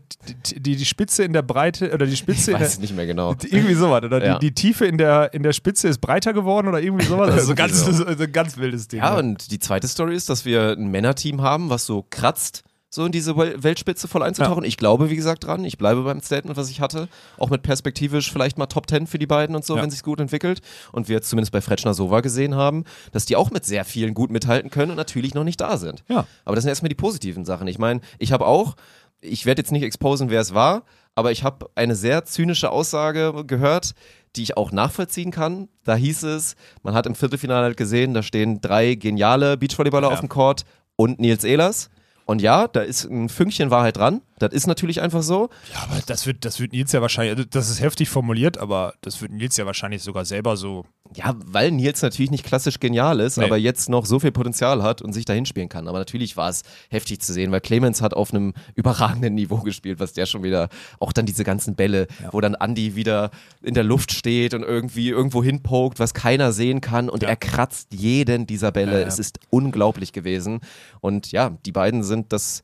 [0.57, 2.96] die, die, Spitze in der Breite, oder die Spitze Ich in der, weiß es nicht
[2.96, 3.37] mehr genau.
[3.44, 4.24] Irgendwie sowas, oder?
[4.24, 4.38] Ja.
[4.38, 7.31] Die, die Tiefe in der, in der Spitze ist breiter geworden oder irgendwie sowas.
[7.31, 8.22] Also so ganz, Irgendwie so.
[8.24, 9.00] ein ganz wildes Ding.
[9.00, 9.18] Ja, ne?
[9.18, 13.12] und die zweite Story ist, dass wir ein Männerteam haben, was so kratzt, so in
[13.12, 14.64] diese Wel- Weltspitze voll einzutauchen.
[14.64, 15.64] Ich glaube, wie gesagt, dran.
[15.64, 17.09] Ich bleibe beim Statement, was ich hatte.
[17.38, 19.83] Auch mit perspektivisch vielleicht mal Top 10 für die beiden und so, Ja.
[19.83, 20.61] wenn sich's gut entwickelt.
[20.92, 24.14] Und wir jetzt zumindest bei Fretschner Sova gesehen haben, dass die auch mit sehr vielen
[24.14, 26.04] gut mithalten können und natürlich noch nicht da sind.
[26.09, 26.26] Ja.
[26.44, 27.66] Aber das sind erstmal die positiven Sachen.
[27.66, 28.76] Ich meine, ich habe auch,
[29.20, 30.85] ich werde jetzt nicht exposen, wer es war,
[31.16, 33.94] aber ich habe eine sehr zynische Aussage gehört,
[34.37, 35.68] die ich auch nachvollziehen kann.
[35.85, 40.14] Da hieß es, man hat im Viertelfinale halt gesehen, da stehen drei geniale Beachvolleyballer Ja.
[40.14, 40.64] auf dem Court
[40.96, 41.90] und Nils Ehlers.
[42.26, 44.22] Und ja, da ist ein Fünkchen Wahrheit dran.
[44.48, 45.48] Das ist natürlich einfach so.
[45.72, 48.94] Ja, aber das wird, das wird Nils ja wahrscheinlich, also das ist heftig formuliert, aber
[49.00, 50.85] das wird Nils ja wahrscheinlich sogar selber so.
[51.14, 53.44] Ja, weil Nils natürlich nicht klassisch genial ist, Nee.
[53.44, 55.87] aber jetzt noch so viel Potenzial hat und sich dahin spielen kann.
[55.87, 60.00] Aber natürlich war es heftig zu sehen, weil Clemens hat auf einem überragenden Niveau gespielt,
[60.00, 63.30] was der schon wieder, auch dann diese ganzen Bälle, wo dann Andy wieder
[63.62, 67.28] in der Luft steht und irgendwie irgendwo hinpokt, was keiner sehen kann und Ja.
[67.28, 68.92] er kratzt jeden dieser Bälle.
[68.94, 69.07] Ja, ja.
[69.07, 70.61] Es ist unglaublich gewesen.
[71.00, 72.62] Und ja, die beiden sind das,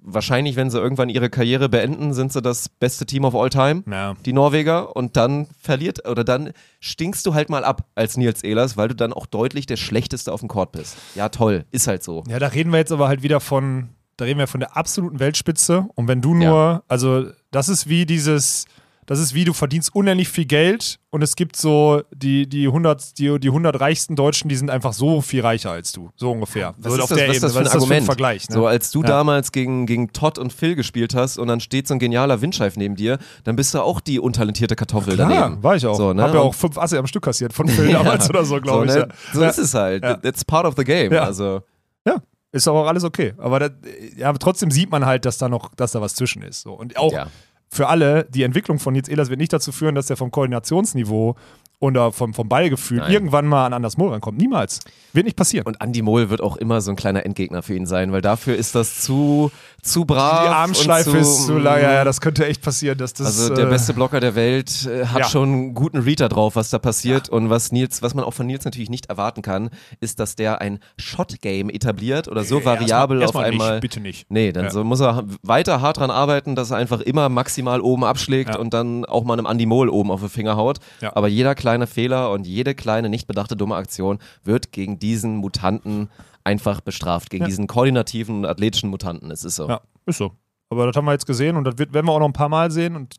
[0.00, 3.82] wahrscheinlich, wenn sie irgendwann ihre Karriere beenden, sind sie das beste Team of all time
[3.90, 4.14] Ja.
[4.24, 8.76] die Norweger und dann verliert oder dann stinkst du halt mal ab als Nils Ehlers,
[8.76, 10.96] weil du dann auch deutlich der schlechteste auf dem Court bist.
[11.14, 12.24] Ja, toll, ist halt so.
[12.28, 15.20] Ja, da reden wir jetzt aber halt wieder von, da reden wir von der absoluten
[15.20, 15.86] Weltspitze.
[15.94, 18.66] Und wenn du nur, also das ist wie dieses,
[19.08, 23.18] das ist wie du verdienst unendlich viel Geld und es gibt so die, die 100,
[23.18, 26.10] die, die 100 reichsten Deutschen, die sind einfach so viel reicher als du.
[26.14, 26.74] So ungefähr.
[26.78, 28.04] Was, so ist, das, was ist das für ein Argument?
[28.06, 28.48] Vergleich?
[28.48, 28.54] Ne?
[28.54, 29.08] So, als du Ja.
[29.08, 32.76] damals gegen, gegen Todd und Phil gespielt hast und dann steht so ein genialer Windscheif
[32.76, 35.62] neben dir, dann bist du auch die untalentierte Kartoffel Klar, daneben.
[35.62, 35.96] war ich auch.
[35.96, 36.22] So, ne?
[36.22, 38.92] Hab ja auch fünf Asse am Stück kassiert von Phil damals oder so, glaube ich.
[38.92, 38.98] ne?
[39.00, 39.06] Ja.
[39.32, 39.48] So Ja.
[39.48, 40.04] ist es halt.
[40.04, 40.14] Ja.
[40.18, 41.12] That's part of the game.
[41.12, 41.22] Ja.
[41.24, 41.62] Also,
[42.06, 42.18] Ja,
[42.52, 43.32] ist aber auch alles okay.
[43.38, 43.70] Aber, das,
[44.16, 46.60] ja, trotzdem sieht man halt, dass da noch, dass da was zwischen ist.
[46.62, 46.72] So.
[46.74, 47.26] Und auch ja.
[47.70, 51.36] Für alle, die Entwicklung von Nils Ehlers wird nicht dazu führen, dass er vom Koordinationsniveau
[51.80, 53.12] oder vom, vom Ballgefühl Nein.
[53.12, 54.36] irgendwann mal an Anders Mohl rankommt.
[54.38, 54.80] Niemals.
[55.12, 55.64] Wird nicht passieren.
[55.66, 58.56] Und Andy Mohl wird auch immer so ein kleiner Endgegner für ihn sein, weil dafür
[58.56, 59.50] ist das zu,
[59.82, 60.42] zu brav.
[60.42, 61.80] die Armschleife zu, ist zu lang.
[61.80, 62.98] Ja, ja, das könnte echt passieren.
[62.98, 65.28] Dass das, Also der äh, beste Blocker der Welt äh, hat Ja.
[65.28, 67.28] schon einen guten Reader drauf, was da passiert.
[67.28, 70.60] Und was Nils, was man auch von Nils natürlich nicht erwarten kann, ist, dass der
[70.60, 73.70] ein Shot-Game etabliert oder so Nee, variabel erstmal- auf erstmal einmal.
[73.76, 74.26] Nicht, bitte nicht.
[74.30, 74.70] Nee, dann Ja.
[74.70, 78.58] so muss er weiter hart dran arbeiten, dass er einfach immer maximal oben abschlägt Ja.
[78.58, 80.78] und dann auch mal einem Andy Mohl oben auf den Finger haut.
[81.00, 81.14] Ja.
[81.16, 86.08] Aber jeder kleine Fehler und jede kleine nicht bedachte dumme Aktion wird gegen diesen Mutanten
[86.44, 87.48] einfach bestraft, gegen Ja.
[87.48, 89.30] diesen koordinativen und athletischen Mutanten.
[89.30, 89.68] Es ist so.
[89.68, 90.32] Ja, ist so.
[90.70, 92.48] Aber das haben wir jetzt gesehen und das wird, werden wir auch noch ein paar
[92.48, 92.96] Mal sehen.
[92.96, 93.16] Und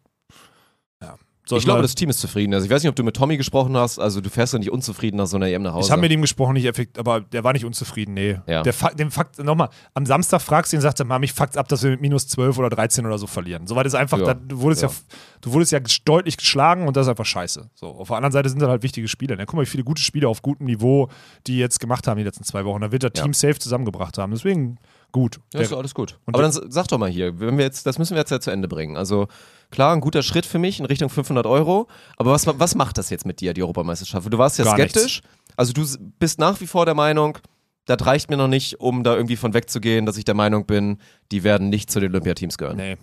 [1.55, 1.59] ja.
[1.59, 2.53] Ich glaube, das Team ist zufrieden.
[2.53, 3.99] Also ich weiß nicht, ob du mit Tommy gesprochen hast.
[3.99, 5.87] Also du fährst ja nicht unzufrieden nach so einer EM nach Hause.
[5.87, 8.39] Ich habe mit ihm gesprochen, nicht effekt, aber der war nicht unzufrieden, nee.
[8.47, 8.63] Ja.
[8.63, 11.57] Der Fakt, dem Fakt, nochmal, am Samstag fragst du ihn, sagt er, Mama, mich fuckt's
[11.57, 13.67] ab, dass wir mit minus 12 oder 13 oder so verlieren.
[13.67, 14.25] Soweit ist einfach, Ja.
[14.25, 14.87] da, du wurdest ja.
[14.89, 14.93] Ja.
[15.41, 17.69] du wurdest ja deutlich geschlagen und das ist einfach scheiße.
[17.75, 19.35] So, auf der anderen Seite sind das halt wichtige Spiele.
[19.37, 19.45] Ne?
[19.45, 21.09] Guck mal, wie viele gute Spiele auf gutem Niveau
[21.47, 22.81] die jetzt gemacht haben die letzten zwei Wochen.
[22.81, 23.23] Da wird das Ja.
[23.23, 24.31] Team safe zusammengebracht haben.
[24.33, 24.77] Deswegen
[25.11, 25.39] gut.
[25.53, 26.19] Ja, ist Der- doch alles gut.
[26.25, 28.29] Und Aber der- dann sag doch mal hier, wenn wir jetzt, das müssen wir jetzt
[28.31, 28.97] ja zu Ende bringen.
[28.97, 29.27] Also
[29.71, 31.87] klar, ein guter Schritt für mich in Richtung 500 Euro.
[32.17, 34.31] Aber was, was macht das jetzt mit dir, die Europameisterschaft?
[34.31, 35.21] Du warst ja Gar skeptisch.
[35.55, 35.85] Also du
[36.19, 37.37] bist nach wie vor der Meinung,
[37.85, 40.99] das reicht mir noch nicht, um da irgendwie von wegzugehen, dass ich der Meinung bin,
[41.31, 42.77] die werden nicht zu den Olympiateams gehören.
[42.77, 42.97] Nee.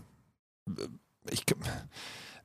[1.30, 1.44] Ich,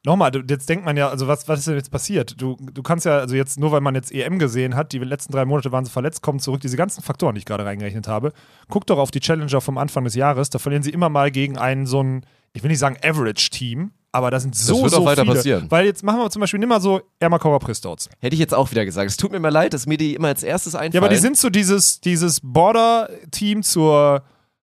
[0.03, 2.41] nochmal, jetzt denkt man ja, also was, was ist denn jetzt passiert?
[2.41, 5.31] Du, du kannst ja, also jetzt nur weil man jetzt EM gesehen hat, die letzten
[5.31, 8.33] drei Monate waren sie verletzt, kommen zurück, diese ganzen Faktoren, die ich gerade reingerechnet habe.
[8.69, 11.57] Guck doch auf die Challenger vom Anfang des Jahres, da verlieren sie immer mal gegen
[11.57, 15.05] einen so ein, ich will nicht sagen Average-Team, aber da sind so, wird auch so
[15.05, 15.35] weiter viele.
[15.35, 15.65] passieren.
[15.69, 18.09] Weil jetzt machen wir zum Beispiel, nimm mal so Ermakauer Pristouts.
[18.19, 19.09] Hätte ich jetzt auch wieder gesagt.
[19.09, 20.93] Es tut mir mal leid, dass mir die immer als erstes einfallen.
[20.93, 24.23] Ja, aber die sind so dieses, dieses Border-Team zur.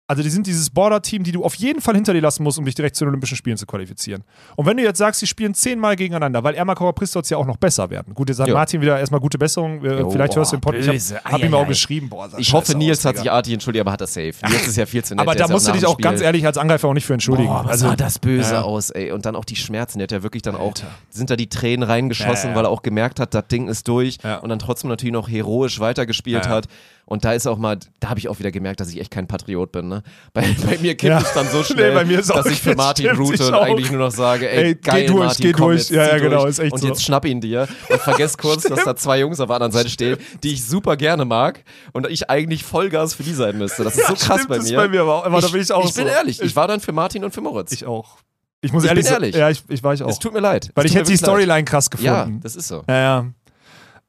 [0.09, 2.65] Also die sind dieses Border-Team, die du auf jeden Fall hinter dir lassen musst, um
[2.65, 4.23] dich direkt zu den Olympischen Spielen zu qualifizieren.
[4.55, 7.57] Und wenn du jetzt sagst, sie spielen zehnmal gegeneinander, weil Ermakauer Pristotz ja auch noch
[7.57, 8.15] besser werden.
[8.15, 8.55] Gut, jetzt hat Jo.
[8.55, 9.85] Martin wieder erstmal gute Besserung.
[9.85, 10.87] Äh, Jo, Vielleicht hörst du den boah, Podcast.
[10.87, 11.15] Ich böse.
[11.23, 12.09] hab, hab ihm auch geschrieben.
[12.09, 14.33] Boah, Ich hoffe, Nils hat sich artig entschuldigt, aber hat das safe.
[14.49, 15.21] Nils ist ja viel zu nett.
[15.21, 17.49] Aber da musst du dich auch ganz ehrlich als Angreifer auch nicht für entschuldigen.
[17.49, 18.61] Boah, also, sah das böse ja.
[18.63, 19.11] aus, ey.
[19.11, 19.99] Und dann auch die Schmerzen.
[19.99, 20.73] Der hat ja wirklich dann auch,
[21.11, 22.55] sind da die Tränen reingeschossen, Ja, ja.
[22.55, 24.37] weil er auch gemerkt hat, das Ding ist durch Ja.
[24.39, 26.55] und dann trotzdem natürlich noch heroisch weitergespielt Ja, ja.
[26.57, 26.67] hat.
[27.09, 29.25] Und da ist auch mal, da habe ich auch wieder gemerkt, dass ich echt kein
[29.27, 29.87] Patriot bin.
[29.87, 30.03] Ne?
[30.33, 31.17] Bei, bei mir kippt Ja.
[31.19, 33.89] es dann so Nee, schnell, mir ist dass ich für Martin route ich und eigentlich
[33.89, 35.79] nur noch sage, ey, Ey, geh geil, durch, Martin, geh komm durch.
[35.79, 36.49] Jetzt, Ja, ja, genau, durch.
[36.51, 36.87] ist echt Und so.
[36.87, 39.89] jetzt schnapp ihn dir und vergesst kurz, dass da zwei Jungs auf der anderen Seite
[39.89, 43.83] stehen, die ich super gerne mag und ich eigentlich Vollgas für die sein müsste.
[43.83, 44.77] Das ist so krass stimmt, bei das ist mir.
[44.77, 46.09] bei mir aber auch- aber da bin ich auch ich bin so.
[46.13, 47.71] ehrlich, ich Ich- war dann für Martin und für Moritz.
[47.71, 48.17] Ich auch.
[48.61, 49.35] Ich muss Ich ehrlich bin ehrlich.
[49.35, 50.09] Ja, ich, ich war ich auch.
[50.09, 50.69] es tut mir leid.
[50.75, 51.19] Weil ich hätte mir die leid.
[51.19, 52.41] Storyline krass Ja, gefunden.
[52.41, 52.83] das ist so.
[52.89, 53.25] Ja, ja.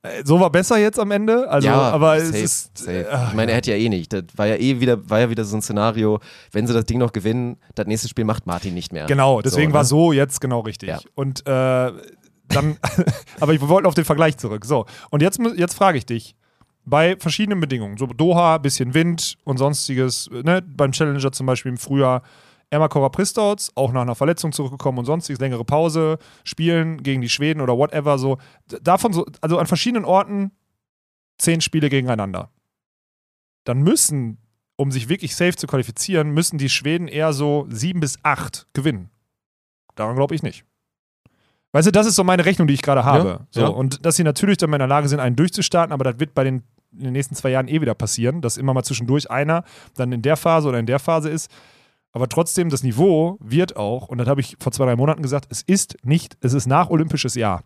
[0.03, 1.49] Äh, So war besser jetzt am Ende.
[1.49, 2.89] Also, ja, aber safe, es ist.
[2.89, 4.13] äh, ich meine, er hätte ja eh nicht.
[4.13, 6.21] Das war ja eh wieder, war ja wieder so ein Szenario,
[6.53, 9.07] wenn sie das Ding noch gewinnen, das nächste Spiel macht Martin nicht mehr.
[9.07, 9.87] Genau, deswegen So, war ne?
[9.87, 10.89] so jetzt genau richtig.
[10.89, 11.01] Ja.
[11.15, 11.93] Und äh,
[12.49, 12.77] dann,
[13.41, 14.65] aber ich wollte auf den Vergleich zurück.
[14.65, 16.35] So, und jetzt, jetzt frage ich dich.
[16.87, 21.79] Bei verschiedenen Bedingungen, so Doha, bisschen Wind und sonstiges, ne, beim Challenger zum Beispiel im
[21.79, 22.23] Frühjahr,
[22.71, 27.61] Ermakora Pristouts, auch nach einer Verletzung zurückgekommen und sonstiges, längere Pause, spielen gegen die Schweden
[27.61, 28.39] oder whatever, so.
[28.83, 30.53] Davon so, also an verschiedenen Orten
[31.39, 32.51] zehn Spiele gegeneinander.
[33.65, 34.39] Dann müssen,
[34.77, 39.11] um sich wirklich safe zu qualifizieren, müssen die Schweden eher so sieben bis acht gewinnen.
[39.97, 40.65] Daran glaube ich nicht.
[41.73, 43.29] Weißt du, das ist so meine Rechnung, die ich gerade habe.
[43.29, 43.67] Ja, so, ja.
[43.69, 46.35] Und dass sie natürlich dann mal in der Lage sind, einen durchzustarten, aber das wird
[46.35, 49.65] bei den in den nächsten zwei Jahren eh wieder passieren, dass immer mal zwischendurch einer
[49.95, 51.51] dann in der Phase oder in der Phase ist.
[52.13, 55.47] Aber trotzdem, das Niveau wird auch, und das habe ich vor zwei, drei Monaten gesagt,
[55.51, 57.63] es ist nicht, es ist nach olympisches Jahr.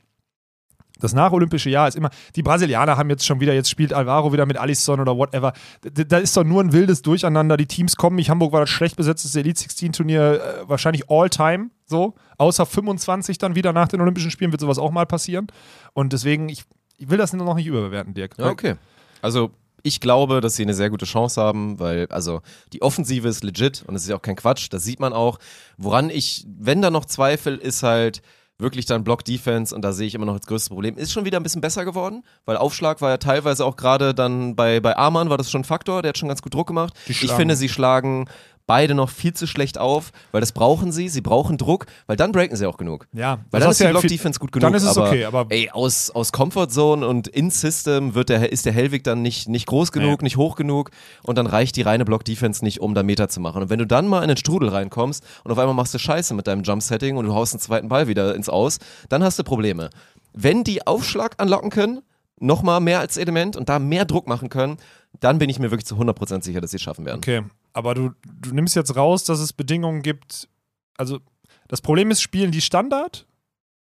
[1.01, 4.47] Das nacholympische Jahr ist immer, die Brasilianer haben jetzt schon wieder, jetzt spielt Alvaro wieder
[4.47, 5.53] mit Alisson oder whatever.
[5.83, 7.57] Da ist doch nur ein wildes Durcheinander.
[7.57, 8.31] Die Teams kommen nicht.
[8.31, 12.15] Hamburg war das schlecht besetztes Elite 16 Turnier, äh, wahrscheinlich all time, so.
[12.39, 15.49] Außer 25 dann wieder nach den Olympischen Spielen wird sowas auch mal passieren.
[15.95, 16.65] Und deswegen, ich,
[16.97, 18.39] ich will das noch nicht überbewerten, Dirk.
[18.39, 18.77] Ja, okay.
[19.21, 19.51] Also
[19.85, 22.41] ich glaube, dass sie eine sehr gute Chance haben, weil also
[22.73, 25.39] die Offensive ist legit und es ist ja auch kein Quatsch, das sieht man auch.
[25.77, 28.23] Woran ich, wenn da noch Zweifel, ist halt
[28.57, 30.97] wirklich dann Block-Defense und da sehe ich immer noch das größte Problem.
[30.97, 34.57] Ist schon wieder ein bisschen besser geworden, weil Aufschlag war ja teilweise auch gerade dann
[34.57, 36.95] bei, bei Arman war das schon ein Faktor, der hat schon ganz gut Druck gemacht.
[37.07, 38.27] Ich finde, sie schlagen
[38.67, 42.33] beide noch viel zu schlecht auf, weil das brauchen sie, sie brauchen Druck, weil dann
[42.33, 43.07] breaken sie auch genug.
[43.13, 44.63] Ja, Weil das dann ist die ja viel- Block-Defense gut genug.
[44.63, 48.51] Dann ist es aber, okay, aber ey, aus, aus Comfort Zone und In-System wird der,
[48.53, 50.27] ist der Hellwig dann nicht, nicht groß genug, Nee.
[50.27, 50.91] nicht hoch genug
[51.23, 53.63] und dann reicht die reine Block-Defense nicht, um da Meter zu machen.
[53.63, 56.33] Und wenn du dann mal in den Strudel reinkommst und auf einmal machst du Scheiße
[56.35, 59.45] mit deinem Jump-Setting und du haust einen zweiten Ball wieder ins Aus, dann hast du
[59.45, 59.91] Probleme.
[60.33, 62.01] Wenn die Aufschlag anlocken können,
[62.41, 64.79] nochmal mehr als Element und da mehr Druck machen können,
[65.21, 67.19] dann bin ich mir wirklich zu 100% sicher, dass sie es schaffen werden.
[67.19, 70.49] Okay, aber du, du nimmst jetzt raus, dass es Bedingungen gibt.
[70.97, 71.21] Also,
[71.69, 73.27] das Problem ist, spielen die Standard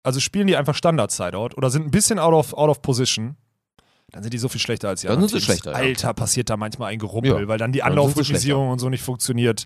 [0.04, 3.36] also spielen die einfach Standard-Sideout oder sind ein bisschen out of, out of position,
[4.12, 5.78] dann sind die so viel schlechter als die Dann anderen sind sie schlechter, ja.
[5.78, 9.04] Alter, passiert da manchmal ein Gerumpel, Ja, weil dann die dann Anlaufrhythmisierung und so nicht
[9.04, 9.66] funktioniert.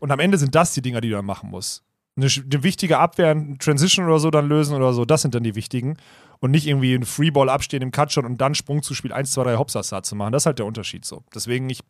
[0.00, 1.84] Und am Ende sind das die Dinger, die du dann machen musst.
[2.16, 5.44] Eine, eine wichtige Abwehr, ein Transition oder so dann lösen oder so, das sind dann
[5.44, 5.96] die wichtigen.
[6.42, 9.44] Und nicht irgendwie einen Freeball abstehen im Cutshot und dann Sprung zu Spiel 1, 2,
[9.44, 10.32] 3 Hopsasa zu machen.
[10.32, 11.22] Das ist halt der Unterschied so.
[11.32, 11.80] Deswegen, ich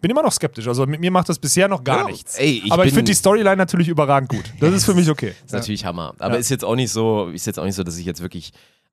[0.00, 0.68] bin immer noch skeptisch.
[0.68, 2.36] Also mit mir macht das bisher noch gar Ja, nichts.
[2.38, 4.44] ey, ich Aber ich finde die Storyline natürlich überragend gut.
[4.60, 5.34] Das ist für mich okay.
[5.44, 6.14] Ist natürlich Hammer.
[6.20, 6.38] Aber Ja.
[6.40, 8.52] ist jetzt auch nicht so, ist jetzt auch nicht so, dass ich jetzt wirklich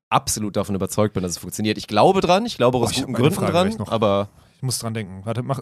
[0.09, 1.77] absolut davon überzeugt bin, dass es funktioniert.
[1.77, 3.91] Ich glaube dran, ich glaube aus ich hab guten Gründen Frage dran, noch.
[3.91, 5.21] aber Ich muss dran denken.
[5.23, 5.59] Warte, mach,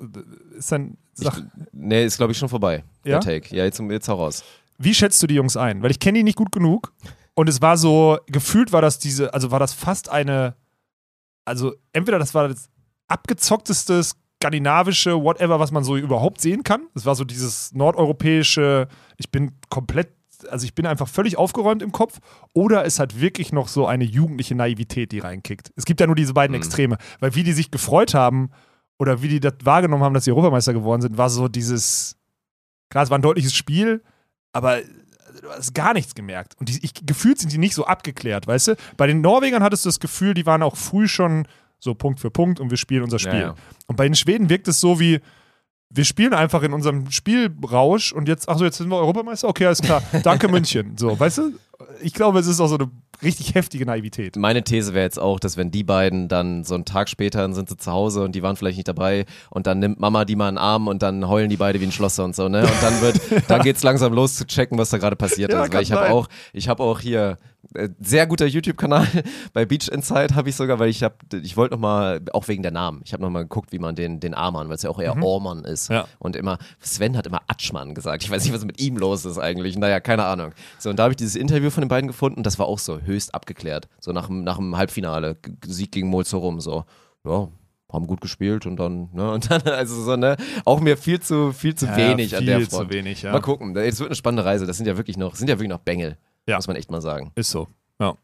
[0.58, 2.86] ist dann, sag, ich, nee, ist glaube ich schon vorbei.
[3.04, 3.20] Ja?
[3.20, 3.54] Der Take.
[3.54, 4.44] Ja, jetzt, jetzt hau raus.
[4.78, 5.84] wie schätzt du die Jungs ein?
[5.84, 6.94] Weil ich kenne die nicht gut genug.
[7.36, 10.56] Und es war so, gefühlt war das diese, also war das fast eine,
[11.46, 12.70] also entweder das war das
[13.08, 16.88] abgezockteste skandinavische Whatever, was man so überhaupt sehen kann.
[16.96, 20.14] Es war so dieses nordeuropäische, ich bin komplett,
[20.50, 22.20] also ich bin einfach völlig aufgeräumt im Kopf.
[22.54, 25.72] Oder es hat wirklich noch so eine jugendliche Naivität, die reinkickt.
[25.76, 26.62] Es gibt ja nur diese beiden Mhm.
[26.62, 26.98] Extreme.
[27.20, 28.52] Weil wie die sich gefreut haben
[29.00, 32.18] oder wie die das wahrgenommen haben, dass sie Europameister geworden sind, war so dieses,
[32.90, 34.04] klar, es war ein deutliches Spiel,
[34.52, 34.80] aber
[35.42, 36.56] du hast gar nichts gemerkt.
[36.60, 38.76] Und die, ich, gefühlt sind die nicht so abgeklärt, weißt du?
[38.98, 41.48] Bei den Norwegern hattest du das Gefühl, die waren auch früh schon
[41.80, 43.34] so Punkt für Punkt und wir spielen unser Spiel.
[43.34, 43.56] Ja, ja.
[43.88, 45.20] Und bei den Schweden wirkt es so wie,
[45.90, 49.48] wir spielen einfach in unserem Spielrausch und jetzt, ach so, jetzt sind wir Europameister?
[49.48, 50.02] Okay, alles klar.
[50.24, 50.98] Danke München.
[50.98, 51.54] So, weißt du?
[52.02, 52.90] Ich glaube, es ist auch so eine
[53.22, 54.36] richtig heftige Naivität.
[54.36, 57.54] Meine These wäre jetzt auch, dass wenn die beiden dann so einen Tag später dann
[57.54, 60.36] sind sie zu Hause und die waren vielleicht nicht dabei und dann nimmt Mama die
[60.36, 62.62] mal in den Arm und dann heulen die beide wie ein Schlosser und so, ne?
[62.62, 65.74] Und dann wird, dann geht's langsam los zu checken, was da gerade passiert Ja, ist.
[65.74, 67.38] Weil ich habe auch, ich habe auch hier
[68.00, 69.08] sehr guter YouTube-Kanal
[69.54, 72.62] bei Beach Inside habe ich sogar, weil ich habe, ich wollte noch mal, auch wegen
[72.64, 74.90] der Namen, ich habe noch mal geguckt, wie man den, den Amann, weil es ja
[74.90, 75.96] auch eher Ormann ist Mhm.
[75.96, 76.08] Ja.
[76.20, 78.24] und immer, Sven hat immer Atschmann gesagt.
[78.24, 79.78] Ich weiß nicht, was mit ihm los ist eigentlich.
[79.78, 80.52] Naja, keine Ahnung.
[80.80, 82.44] So, und da habe ich dieses Interview von den beiden gefunden.
[82.44, 83.88] Das war auch so höchst abgeklärt.
[84.00, 85.38] So nach dem, nach dem Halbfinale.
[85.66, 86.60] Sieg gegen Molzorum.
[86.62, 86.86] So,
[87.26, 87.48] ja,
[87.92, 91.52] haben gut gespielt und dann, ne, und dann, also so, ne, auch mir viel zu,
[91.52, 92.90] viel zu wenig an der viel Front.
[92.90, 93.32] zu wenig, ja.
[93.32, 93.76] Mal gucken.
[93.78, 94.66] Es wird eine spannende Reise.
[94.66, 96.18] Das sind ja wirklich noch, sind ja wirklich noch Bengel.
[96.48, 96.58] Ja.
[96.58, 97.32] Muss man echt mal sagen.
[97.36, 97.68] Ist so.
[98.00, 98.16] Ja.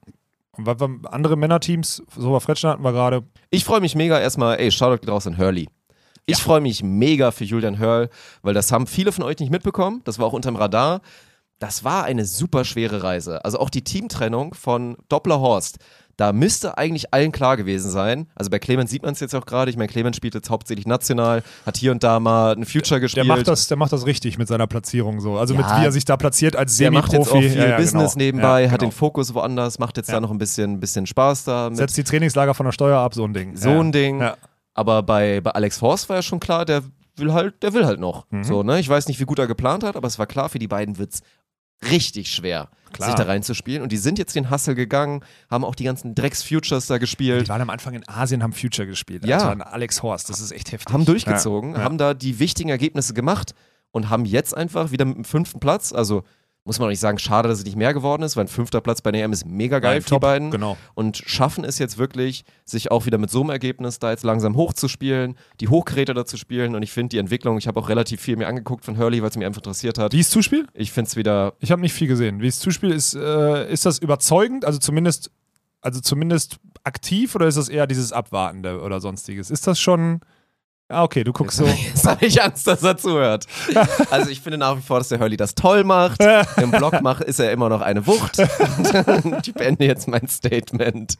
[0.57, 3.23] Und andere Männerteams, so bei Fretschen hatten wir gerade.
[3.49, 5.69] Ich freue mich mega erstmal, ey, Shoutout geht raus an Hurley.
[6.25, 8.09] Ich freue mich mega für Julian Hörl,
[8.43, 10.01] weil das haben viele von euch nicht mitbekommen.
[10.03, 11.01] Das war auch unterm Radar.
[11.57, 13.43] Das war eine super schwere Reise.
[13.43, 15.79] Also auch die Teamtrennung von Doppler Horst.
[16.19, 18.27] Da müsste eigentlich allen klar gewesen sein.
[18.35, 19.71] Also bei Clemens sieht man es jetzt auch gerade.
[19.71, 22.99] Ich meine, Clemens spielt jetzt hauptsächlich national, hat hier und da mal ein Future Der
[22.99, 23.25] gespielt.
[23.27, 25.37] macht, das, der macht das richtig mit seiner Platzierung so.
[25.37, 25.79] Also mit Ja.
[25.79, 28.25] wie er sich da platziert als der macht jetzt auch viel Ja, ja, Business genau.
[28.25, 28.89] nebenbei, Ja, hat genau.
[28.91, 31.69] den Fokus woanders, macht jetzt da noch ein bisschen, bisschen Spaß da.
[31.69, 33.55] Mit Setzt die Trainingslager von der Steuer ab, so ein Ding.
[33.55, 34.21] so ein Ding.
[34.73, 36.83] Aber bei, bei Alex Horst war ja schon klar, der
[37.15, 38.25] will halt, der will halt noch.
[38.29, 38.43] Mhm.
[38.43, 38.79] So, ne?
[38.79, 40.97] Ich weiß nicht, wie gut er geplant hat, aber es war klar, für die beiden
[40.97, 41.21] wird's
[41.89, 43.09] richtig schwer, Klar.
[43.09, 43.81] sich da reinzuspielen.
[43.83, 47.49] Und die sind jetzt den Hustle gegangen, haben auch die ganzen Drecks-Futures da Die gespielt,
[47.49, 49.25] waren am Anfang in Asien, haben Future gespielt.
[49.25, 49.51] Ja.
[49.51, 50.93] Und Alex Horst, das ist echt heftig.
[50.93, 51.79] haben durchgezogen, Ja.
[51.79, 51.83] Ja.
[51.83, 53.53] haben da die wichtigen Ergebnisse gemacht
[53.91, 56.23] und haben jetzt einfach wieder mit dem fünften Platz, also
[56.65, 58.81] muss man auch nicht sagen, schade, dass es nicht mehr geworden ist, weil ein fünfter
[58.81, 60.51] Platz bei der EM ist mega geil Nein, für top, die beiden.
[60.51, 60.77] Genau.
[60.93, 64.55] und schaffen es jetzt wirklich, sich auch wieder mit so einem Ergebnis da jetzt langsam
[64.55, 68.21] hochzuspielen, die Hochgeräte da zu spielen und ich finde die Entwicklung, ich habe auch relativ
[68.21, 70.13] viel mir angeguckt von Hurley, weil es mich einfach interessiert hat.
[70.13, 70.67] Wie ist Zuspiel?
[70.73, 72.41] Ich finde es wieder, Ich habe nicht viel gesehen.
[72.41, 72.91] Wie ist Zuspiel?
[72.91, 74.65] Ist, äh, ist das überzeugend?
[74.65, 75.31] Also zumindest,
[75.81, 79.49] also zumindest aktiv oder ist das eher dieses Abwartende oder sonstiges?
[79.49, 80.21] Ist das schon.
[80.91, 81.65] Ah, okay, du guckst so.
[81.65, 83.45] jetzt habe ich Angst, dass er zuhört.
[84.09, 86.19] Also ich finde nach wie vor, dass der Hurley das toll macht.
[86.61, 88.39] Im Blog macht, ist er immer noch eine Wucht.
[89.45, 91.15] ich beende jetzt mein Statement.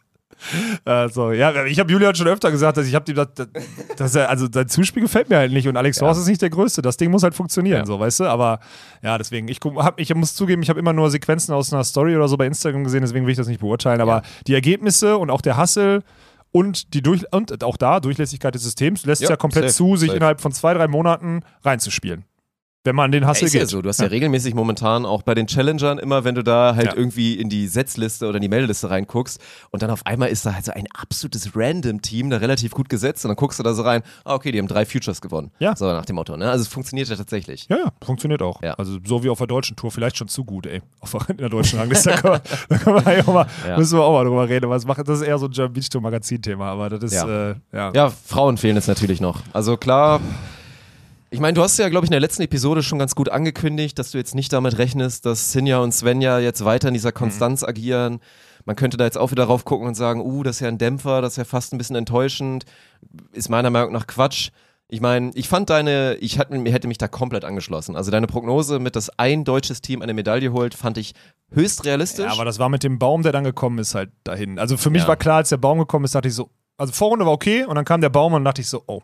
[0.86, 3.26] Also, ja, ich habe Julian schon öfter gesagt, dass ich habe ihm
[3.98, 6.08] das, er, also sein Zuspiel gefällt mir halt nicht und Alex Ja.
[6.08, 6.82] Horst ist nicht der Größte.
[6.82, 7.86] Das Ding muss halt funktionieren, Ja.
[7.86, 8.24] so, weißt du?
[8.24, 8.60] Aber
[9.04, 12.16] ja, deswegen, ich, hab, ich muss zugeben, ich habe immer nur Sequenzen aus einer Story
[12.16, 14.00] oder so bei Instagram gesehen, deswegen will ich das nicht beurteilen.
[14.02, 14.22] Aber Ja.
[14.48, 16.04] die Ergebnisse und auch der Hustle
[16.52, 19.76] und die durch und auch da Durchlässigkeit des Systems lässt es Ja, ja komplett safe,
[19.76, 20.18] zu, sich safe.
[20.18, 22.26] innerhalb von zwei, drei Monaten reinzuspielen.
[22.86, 23.68] Wenn man den ist ja geht.
[23.70, 24.08] so, du hast ja.
[24.08, 26.96] regelmäßig momentan auch bei den Challengern immer, wenn du da halt Ja.
[26.96, 30.54] irgendwie in die Setzliste oder in die Meldeliste reinguckst und dann auf einmal ist da
[30.54, 33.82] halt so ein absolutes Random-Team da relativ gut gesetzt und dann guckst du da so
[33.82, 35.52] rein, ah, okay, die haben drei Futures gewonnen.
[35.60, 35.76] Ja.
[35.76, 36.50] So nach dem Motto, ne?
[36.50, 37.68] Also es funktioniert ja tatsächlich.
[37.70, 38.62] Ja, ja, funktioniert auch.
[38.64, 38.76] Ja.
[38.76, 40.82] Also so wie auf der deutschen Tour, vielleicht schon zu gut, ey.
[41.02, 42.12] Auf der, in der deutschen Rangliste,
[42.70, 43.78] da können wir, auch mal, Ja.
[43.78, 44.70] müssen wir auch mal drüber reden.
[44.70, 47.50] Das, macht, das ist eher so ein German Beach Tour Magazin-Thema, aber das ist, Ja.
[47.52, 47.92] Äh, ja.
[47.94, 49.42] Ja, Frauen fehlen jetzt natürlich noch.
[49.52, 50.22] Also klar,
[51.32, 54.00] ich meine, du hast ja, glaube ich, in der letzten Episode schon ganz gut angekündigt,
[54.00, 57.64] dass du jetzt nicht damit rechnest, dass Sinja und Svenja jetzt weiter in dieser Konstanz
[57.64, 58.20] agieren.
[58.66, 60.78] Man könnte da jetzt auch wieder drauf gucken und sagen, uh, das ist ja ein
[60.78, 62.66] Dämpfer, das ist ja fast ein bisschen enttäuschend.
[63.32, 64.50] Ist meiner Meinung nach Quatsch.
[64.92, 67.96] Ich meine, ich fand deine, ich hatte, hätte mich da komplett angeschlossen.
[67.96, 71.14] Also deine Prognose mit, dass ein deutsches Team eine Medaille holt, fand ich
[71.52, 72.26] höchst realistisch.
[72.26, 74.58] Ja, aber das war mit dem Baum, der dann gekommen ist, halt dahin.
[74.58, 75.08] Also für mich Ja.
[75.10, 77.76] war klar, als der Baum gekommen ist, dachte ich so, also Vorrunde war okay und
[77.76, 79.02] dann kam der Baum und dachte ich so, oh.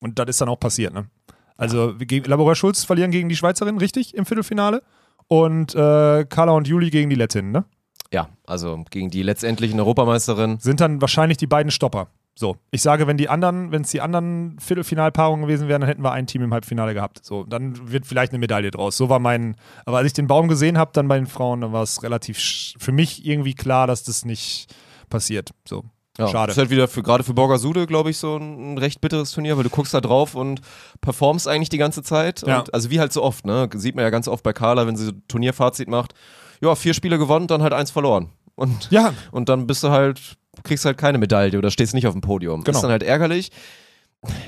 [0.00, 1.08] Und das ist dann auch passiert, ne?
[1.56, 4.82] Also gegen Laborer Schulz verlieren gegen die Schweizerin, richtig, im Viertelfinale.
[5.28, 7.64] Und äh, Carla und Juli gegen die Lettin, ne?
[8.12, 10.58] ja, also gegen die letztendlichen Europameisterin.
[10.58, 12.08] Sind dann wahrscheinlich die beiden Stopper.
[12.38, 16.02] So, ich sage, wenn die anderen, wenn es die anderen Viertelfinalpaarungen gewesen wären, dann hätten
[16.02, 17.24] wir ein Team im Halbfinale gehabt.
[17.24, 18.96] So, dann wird vielleicht eine Medaille draus.
[18.98, 21.72] So war mein, aber als ich den Baum gesehen habe, dann bei den Frauen, dann
[21.72, 22.38] war es relativ
[22.78, 24.66] für mich irgendwie klar, dass das nicht
[25.08, 25.50] passiert.
[25.66, 25.84] So,
[26.18, 26.52] Ja, Schade.
[26.52, 29.64] Ist halt wieder für, gerade für Borgasude, glaube ich, so ein, recht bitteres Turnier, weil
[29.64, 30.60] du guckst da drauf und
[31.00, 32.46] performst eigentlich die ganze Zeit.
[32.46, 32.60] Ja.
[32.60, 33.68] Und, also wie halt so oft, ne?
[33.74, 36.14] Sieht man ja ganz oft bei Carla, wenn sie so Turnierfazit macht.
[36.60, 38.30] Ja, vier Spiele gewonnen, dann halt eins verloren.
[38.54, 42.14] Und, Ja, und dann bist du halt, kriegst halt keine Medaille oder stehst nicht auf
[42.14, 42.64] dem Podium.
[42.64, 42.76] Genau.
[42.78, 43.50] Ist dann halt ärgerlich.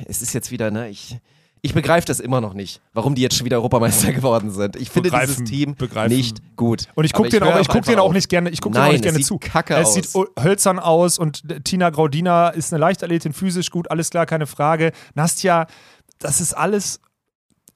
[0.06, 1.18] Es ist jetzt wieder, ne, ich.
[1.62, 4.76] Ich begreife das immer noch nicht, warum die jetzt schon wieder Europameister geworden sind.
[4.76, 6.16] Ich finde Begreifen, dieses Team begreifen.
[6.16, 6.86] nicht gut.
[6.94, 8.86] Und ich gucke den auch, ich guck den auch nicht gerne, ich gucke den auch
[8.86, 9.38] Nein, nicht gerne zu.
[9.38, 9.94] kacke es aus.
[9.94, 10.08] sieht
[10.40, 14.92] hölzern aus und Tina Graudina ist eine Leichtathletin, physisch gut, alles klar, keine Frage.
[15.14, 15.66] Nastja,
[16.18, 17.00] das ist alles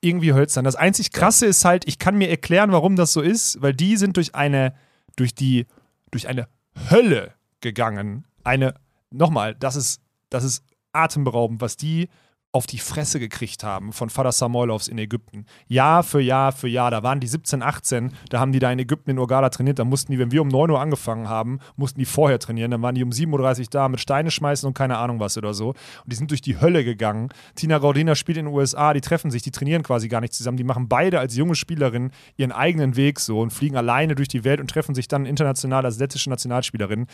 [0.01, 0.65] irgendwie hölzern.
[0.65, 3.97] Das einzig krasse ist halt, ich kann mir erklären, warum das so ist, weil die
[3.97, 4.75] sind durch eine,
[5.17, 5.67] durch die,
[6.11, 6.49] durch eine
[6.91, 8.27] Hölle gegangen.
[8.45, 8.75] Eine,
[9.11, 12.09] nochmal, das ist, das ist atemberaubend, was die
[12.55, 15.47] auf die Fresse gekriegt haben von Vater Samoilovs in Ägypten.
[15.69, 16.91] Jahr für Jahr für Jahr.
[16.91, 19.79] Da waren die 17, 18, da haben die da in Ägypten in Urgada trainiert.
[19.79, 22.71] Da mussten die, wenn wir um 9 Uhr angefangen haben, mussten die vorher trainieren.
[22.71, 25.55] Dann waren die um 7.30 Uhr da mit Steine schmeißen und keine Ahnung was oder
[25.55, 25.69] so.
[25.71, 27.31] Und die sind durch die Hölle gegangen.
[27.55, 30.59] Tina Gaudina spielt in den USA, die treffen sich, die trainieren quasi gar nicht zusammen.
[30.59, 34.45] Die machen beide als junge Spielerin ihren eigenen Weg so und fliegen alleine durch die
[34.45, 37.07] Welt und treffen sich dann international als lettische Nationalspielerin.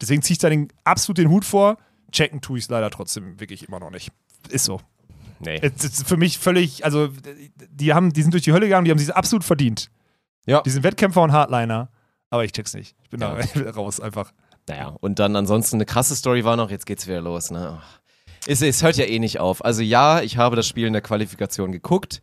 [0.00, 1.76] Deswegen ziehe ich da den, absolut den Hut vor.
[2.10, 4.12] Checken tue ich es leider trotzdem wirklich immer noch nicht.
[4.48, 4.80] Ist so.
[5.40, 5.58] Nee.
[5.62, 7.08] Es ist für mich völlig, also
[7.70, 9.90] die haben, die sind durch die Hölle gegangen, die haben sich absolut verdient.
[10.46, 10.62] Ja.
[10.62, 11.90] Die sind Wettkämpfer und Hardliner,
[12.30, 12.96] aber ich check's nicht.
[13.02, 13.36] Ich bin Ja.
[13.54, 14.32] da raus einfach.
[14.68, 17.80] Naja, und dann ansonsten eine krasse Story war noch, jetzt geht's wieder los, ne?
[18.46, 19.64] Es, es hört ja eh nicht auf.
[19.64, 22.22] Also ja, ich habe das Spiel in der Qualifikation geguckt.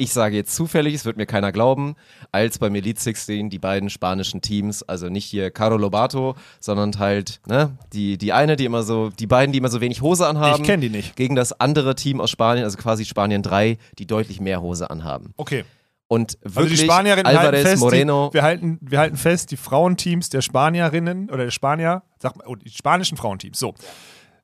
[0.00, 1.96] Ich sage jetzt zufällig, es wird mir keiner glauben,
[2.30, 7.40] als beim Elite 16 die beiden spanischen Teams, also nicht hier Caro Lobato, sondern halt,
[7.48, 10.62] ne, die, die eine, die immer so, die beiden, die immer so wenig Hose anhaben.
[10.62, 11.16] ich kenne die nicht.
[11.16, 15.34] Gegen das andere Team aus Spanien, also quasi Spanien 3, die deutlich mehr Hose anhaben.
[15.36, 15.64] Okay.
[16.06, 19.50] Und Also wirklich die Spanierinnen halten Alvarez, fest, Moreno, die, wir, halten, wir halten fest,
[19.50, 23.74] die Frauenteams der Spanierinnen oder der Spanier, sag mal, oh, die spanischen Frauenteams, so.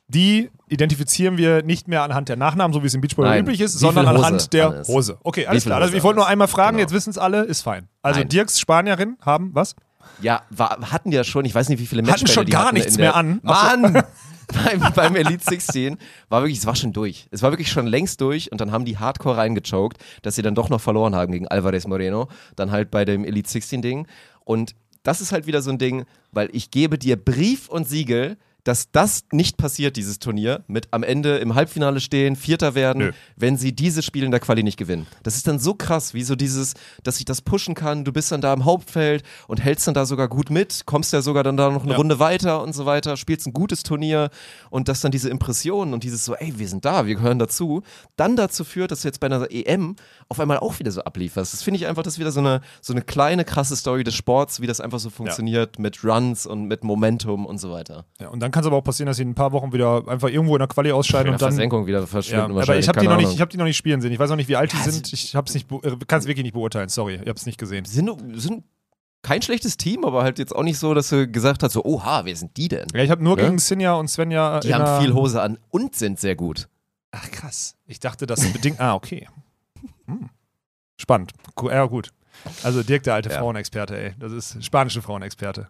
[0.08, 3.74] Die identifizieren wir nicht mehr anhand der Nachnamen, so wie es im Nein, üblich ist,
[3.76, 4.88] wie sondern anhand der ist.
[4.88, 5.18] Hose.
[5.22, 5.80] Okay, alles klar.
[5.80, 6.82] Also ich wollte nur einmal fragen, Genau.
[6.82, 7.88] jetzt wissen es alle, ist fein.
[8.02, 8.28] Also Nein.
[8.28, 9.76] Dirks Spanierinnen haben was?
[10.20, 12.74] Ja, war, hatten ja schon, ich weiß nicht, wie viele Hatten Matchbälle schon gar hatten
[12.74, 13.40] nichts mehr an.
[13.42, 14.02] Mann!
[14.52, 15.96] beim, beim Elite 16
[16.28, 17.26] war wirklich, es war schon durch.
[17.30, 20.54] Es war wirklich schon längst durch und dann haben die hardcore reingechoked, dass sie dann
[20.54, 22.28] doch noch verloren haben gegen Alvarez Moreno.
[22.56, 24.06] Dann halt bei dem Elite 16 Ding.
[24.44, 28.36] Und das ist halt wieder so ein Ding, weil ich gebe dir Brief und Siegel,
[28.64, 33.12] dass das nicht passiert, dieses Turnier, mit am Ende im Halbfinale stehen, Vierter werden, Nö.
[33.36, 35.06] wenn sie dieses Spiel in der Quali nicht gewinnen.
[35.22, 38.32] Das ist dann so krass, wie so dieses, dass ich das pushen kann, du bist
[38.32, 41.56] dann da im Hauptfeld und hältst dann da sogar gut mit, kommst ja sogar dann
[41.56, 41.98] da noch eine Ja.
[41.98, 44.30] Runde weiter und so weiter, spielst ein gutes Turnier
[44.70, 47.82] und dass dann diese Impressionen und dieses so, ey, wir sind da, wir gehören dazu,
[48.16, 49.96] dann dazu führt, dass du jetzt bei einer EM
[50.28, 51.52] auf einmal auch wieder so ablieferst.
[51.52, 54.14] Das finde ich einfach, das ist wieder so eine, so eine kleine, krasse Story des
[54.14, 58.06] Sports, wie das einfach so funktioniert mit Runs und mit Momentum und so weiter.
[58.20, 60.06] Ja, und dann kann es aber auch passieren, dass sie in ein paar Wochen wieder
[60.08, 61.50] einfach irgendwo in der Quali ausscheiden und dann.
[61.50, 62.84] Versenkung wieder Ja, verschwinden aber wahrscheinlich.
[62.84, 63.34] ich habe die, noch nicht- Ahnung.
[63.34, 64.12] ich hab die noch nicht spielen sehen.
[64.12, 65.12] Ich weiß auch nicht, wie alt die Ja, sind.
[65.12, 66.88] Ich hab's nicht, kann es wirklich nicht beurteilen.
[66.88, 67.84] Sorry, ich habe es nicht gesehen.
[67.84, 68.64] sind, sind
[69.22, 72.24] kein schlechtes Team, aber halt jetzt auch nicht so, dass du gesagt hast, so, oha,
[72.24, 72.86] wer sind die denn?
[72.94, 73.44] Ja, ich habe nur Ja?
[73.46, 74.60] gegen Sinja und Svenja.
[74.60, 76.68] Die haben viel Hose an und sind sehr gut.
[77.10, 77.74] Ach krass.
[77.86, 78.80] Ich dachte, das bedingt.
[78.80, 79.28] Ah, okay.
[80.06, 80.28] Hm.
[80.96, 81.32] Spannend.
[81.62, 82.10] Ja, gut.
[82.62, 83.38] Also Dirk, der alte Ja.
[83.38, 84.14] Frauenexperte, ey.
[84.18, 85.68] Das ist spanische Frauenexperte.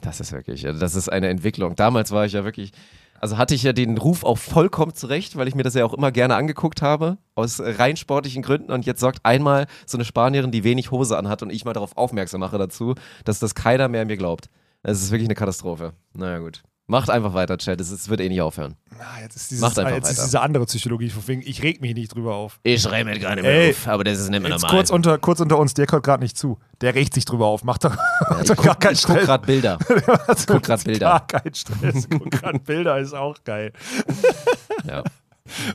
[0.00, 1.76] Das ist wirklich, das ist eine Entwicklung.
[1.76, 2.72] Damals war ich ja wirklich,
[3.20, 5.94] also hatte ich ja den Ruf auch vollkommen zurecht, weil ich mir das ja auch
[5.94, 8.70] immer gerne angeguckt habe, aus rein sportlichen Gründen.
[8.70, 11.96] Und jetzt sorgt einmal so eine Spanierin, die wenig Hose anhat und ich mal darauf
[11.96, 14.50] aufmerksam mache dazu, dass das keiner mehr mir glaubt.
[14.82, 15.94] Es ist wirklich eine Katastrophe.
[16.12, 16.62] Naja, gut.
[16.86, 17.80] Macht einfach weiter, Chat.
[17.80, 18.76] Es ist- wird eh nicht aufhören.
[18.98, 20.26] Ah, jetzt ist, dieses, Macht einfach jetzt ist weiter.
[20.26, 22.60] diese andere Psychologie, von wegen, ich reg mich nicht drüber auf.
[22.62, 24.90] Ich schreibe mir gar nicht mehr Ey, auf, aber das ist nicht mehr Jetzt kurz
[24.90, 26.58] unter, kurz unter uns, der hört gerade nicht zu.
[26.82, 27.64] Der regt sich drüber auf.
[27.64, 27.96] Macht doch,
[28.28, 29.78] macht ich gar guck, keinen ich guck gerade Bilder.
[30.26, 31.06] Also, guck grad Bilder.
[31.08, 32.06] Gar kein Stress.
[32.10, 33.72] Guck gerade Bilder, ist auch geil.
[34.86, 35.02] Ja.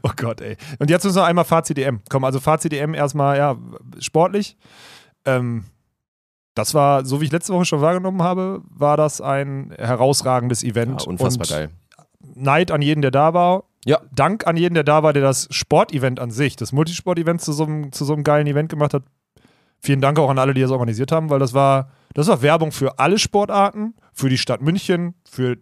[0.03, 0.57] Oh Gott, ey.
[0.77, 2.01] Und jetzt müssen wir einmal Fazit EM.
[2.09, 3.55] Komm, also Fazit EM erstmal, ja,
[3.99, 4.57] sportlich.
[5.25, 5.65] Ähm,
[6.59, 11.03] das war, so wie ich letzte Woche schon wahrgenommen habe, war das ein herausragendes Event.
[11.03, 11.69] ja, unfassbar und geil.
[12.35, 13.63] Neid an jeden, der da war.
[13.85, 14.01] Ja.
[14.13, 17.63] Dank an jeden, der da war, der das Sportevent an sich, das Multisport-Event zu so
[17.63, 19.03] einem, zu so einem geilen Event gemacht hat.
[19.79, 22.73] Vielen Dank auch an alle, die das organisiert haben, weil das war, das war Werbung
[22.73, 25.57] für alle Sportarten, für die Stadt München, für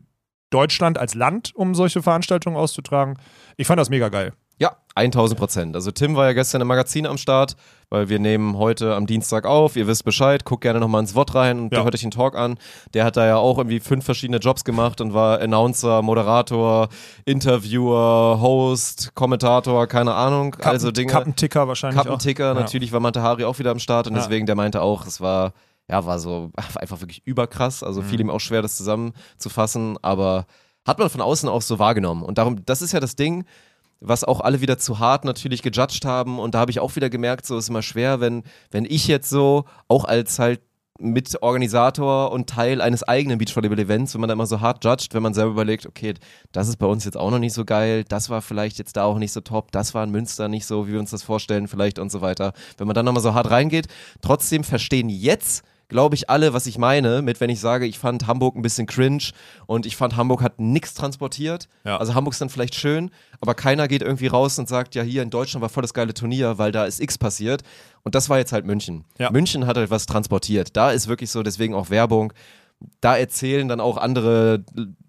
[0.49, 3.19] Deutschland als Land, um solche Veranstaltungen auszutragen.
[3.55, 4.33] Ich fand das mega geil.
[4.59, 5.75] Ja, 1000 Prozent.
[5.75, 7.55] Also Tim war ja gestern im Magazin am Start,
[7.89, 9.75] weil wir nehmen heute am Dienstag auf.
[9.75, 11.83] Ihr wisst Bescheid, guckt gerne nochmal ins Wort rein und Ja.
[11.83, 12.57] hört euch den Talk an.
[12.95, 16.89] Der hat da ja auch irgendwie fünf verschiedene Jobs gemacht und war Announcer, Moderator,
[17.25, 20.55] Interviewer, Host, Kommentator, keine Ahnung.
[20.63, 21.11] also Dinge.
[21.11, 22.03] Kappenticker wahrscheinlich auch.
[22.05, 22.53] Kappenticker, Ja.
[22.55, 24.21] natürlich war Matahari auch wieder am Start und Ja.
[24.21, 25.53] deswegen, der meinte auch, es war,
[25.87, 27.83] ja, war so einfach wirklich überkrass.
[27.83, 28.05] Also Mhm.
[28.05, 30.45] fiel ihm auch schwer, das zusammenzufassen, aber
[30.85, 32.23] hat man von außen auch so wahrgenommen.
[32.23, 33.45] Und darum, das ist ja das Ding,
[33.99, 36.39] was auch alle wieder zu hart natürlich gejudged haben.
[36.39, 39.29] Und da habe ich auch wieder gemerkt, so ist immer schwer, wenn, wenn ich jetzt
[39.29, 40.61] so, auch als halt
[40.99, 45.33] Mitorganisator und Teil eines eigenen Beachvolleyball-Events, wenn man da immer so hart judgt, wenn man
[45.33, 46.15] selber überlegt, okay,
[46.51, 49.03] das ist bei uns jetzt auch noch nicht so geil, das war vielleicht jetzt da
[49.03, 51.67] auch nicht so top, das war in Münster nicht so, wie wir uns das vorstellen,
[51.67, 52.53] vielleicht und so weiter.
[52.77, 53.87] Wenn man dann nochmal so hart reingeht,
[54.21, 58.27] trotzdem verstehen jetzt glaube ich, alle, was ich meine, mit wenn ich sage, ich fand
[58.27, 59.31] Hamburg ein bisschen cringe
[59.65, 61.67] und ich fand Hamburg hat nichts transportiert.
[61.85, 61.97] Ja.
[61.97, 65.23] Also Hamburg ist dann vielleicht schön, aber keiner geht irgendwie raus und sagt, ja, hier
[65.23, 67.63] in Deutschland war voll das geile Turnier, weil da ist X passiert.
[68.03, 69.05] Und das war jetzt halt München.
[69.17, 69.31] Ja.
[69.31, 70.75] München hat halt was transportiert.
[70.75, 72.33] Da ist wirklich so, deswegen auch Werbung.
[73.01, 74.63] Da erzählen dann auch andere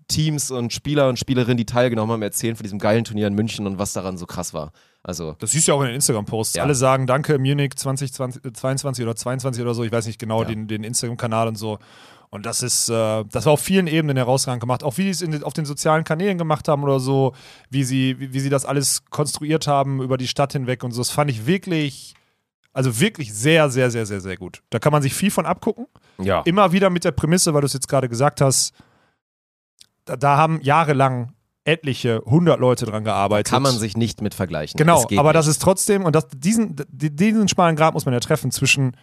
[0.09, 3.67] Teams und Spieler und Spielerinnen, die teilgenommen haben, erzählen von diesem geilen Turnier in München
[3.67, 4.73] und was daran so krass war.
[5.09, 6.57] Also, Das siehst du ja auch in den Instagram-Posts.
[6.57, 6.65] Ja.
[6.65, 10.49] Alle sagen Danke, Munich 2022 oder 22 oder so, ich weiß nicht genau Ja.
[10.49, 11.79] den, den Instagram-Kanal und so.
[12.29, 14.85] Und das ist, äh, das war auf vielen Ebenen herausragend gemacht.
[14.85, 17.33] Auch wie sie es in, auf den sozialen Kanälen gemacht haben oder so,
[17.71, 21.01] wie sie, wie, wie sie das alles konstruiert haben über die Stadt hinweg und so.
[21.01, 22.13] Das fand ich wirklich,
[22.75, 24.63] also wirklich sehr, sehr, sehr, sehr, sehr gut.
[24.69, 25.87] Da kann man sich viel von abgucken.
[26.19, 26.43] ja.
[26.43, 28.75] Immer wieder mit der Prämisse, weil du es jetzt gerade gesagt hast,
[30.05, 31.33] da, da haben jahrelang
[31.69, 33.53] etliche hundert Leute dran gearbeitet.
[33.53, 34.79] Kann man sich nicht mit vergleichen.
[34.79, 35.35] Genau, aber nicht.
[35.35, 38.97] das ist trotzdem, und das, diesen, di- diesen schmalen Grad muss man ja treffen zwischen,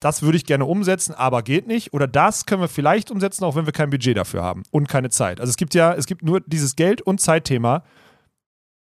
[0.00, 3.54] das würde ich gerne umsetzen, aber geht nicht, oder das können wir vielleicht umsetzen, auch
[3.54, 5.40] wenn wir kein Budget dafür haben und keine Zeit.
[5.40, 7.84] Also es gibt ja, es gibt nur dieses Geld- und Zeitthema,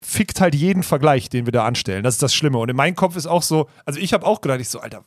[0.04, 2.04] fickt halt jeden Vergleich, den wir da anstellen.
[2.04, 2.58] Das ist das Schlimme.
[2.58, 5.04] Und in meinem Kopf ist auch so, also ich habe auch gedacht, ich so, Alter,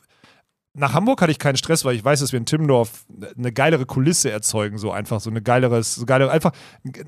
[0.75, 3.05] nach Hamburg hatte ich keinen Stress, weil ich weiß, dass wir in Timmendorf
[3.37, 6.51] eine geilere Kulisse erzeugen, so einfach so eine geileres, so geilere, einfach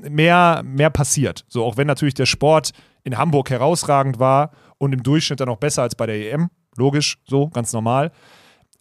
[0.10, 1.46] mehr, mehr passiert.
[1.50, 2.72] So, auch wenn natürlich der Sport
[3.04, 7.18] in Hamburg herausragend war und im Durchschnitt dann auch besser als bei der EM, logisch,
[7.26, 8.12] so, ganz normal.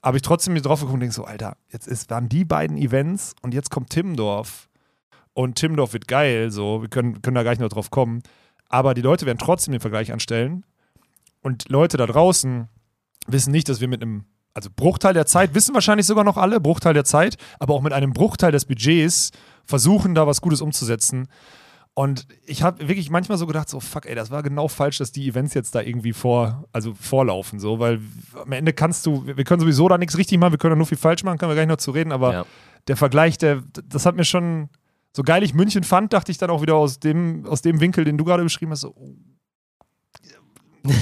[0.02, 2.76] Aber ich trotzdem mir drauf geguckt und denke so, Alter, jetzt ist, waren die beiden
[2.76, 4.68] Events und jetzt kommt Timmendorf
[5.34, 8.22] und Timmendorf wird geil, so, wir können, können da gleich noch drauf kommen.
[8.68, 10.64] Aber die Leute werden trotzdem den Vergleich anstellen
[11.42, 12.68] und Leute da draußen
[13.26, 14.26] wissen nicht, dass wir mit einem
[14.56, 17.92] also Bruchteil der Zeit, wissen wahrscheinlich sogar noch alle, Bruchteil der Zeit, aber auch mit
[17.92, 19.30] einem Bruchteil des Budgets
[19.66, 21.28] versuchen, da was Gutes umzusetzen.
[21.92, 25.12] Und ich habe wirklich manchmal so gedacht, so fuck, ey, das war genau falsch, dass
[25.12, 28.00] die Events jetzt da irgendwie vor, also vorlaufen, so, weil
[28.42, 30.86] am Ende kannst du, wir können sowieso da nichts richtig machen, wir können da nur
[30.86, 32.46] viel falsch machen, können wir gleich noch zu reden, aber Ja.
[32.88, 34.70] der Vergleich, der, das hat mir schon,
[35.12, 38.04] so geil ich München fand, dachte ich dann auch wieder aus dem, aus dem Winkel,
[38.04, 39.14] den du gerade beschrieben hast, so, oh,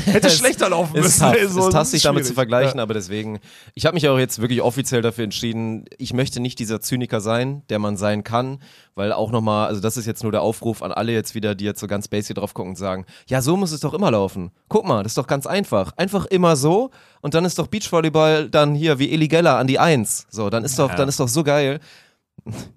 [0.06, 1.32] hätte schlechter laufen Es ist müssen.
[1.32, 2.82] tough, es so, ist sich damit zu vergleichen, Ja.
[2.82, 3.40] aber deswegen,
[3.74, 7.62] ich habe mich auch jetzt wirklich offiziell dafür entschieden, ich möchte nicht dieser Zyniker sein,
[7.68, 8.60] der man sein kann,
[8.94, 11.64] weil auch nochmal, also das ist jetzt nur der Aufruf an alle jetzt wieder, die
[11.64, 14.50] jetzt so ganz basic drauf gucken und sagen, ja, so muss es doch immer laufen.
[14.68, 15.92] Guck mal, das ist doch ganz einfach.
[15.96, 19.78] Einfach immer so und dann ist doch Beachvolleyball dann hier wie Eli Geller an die
[19.78, 20.26] Eins.
[20.30, 20.96] So, dann ist doch, Ja.
[20.96, 21.80] dann ist doch so geil.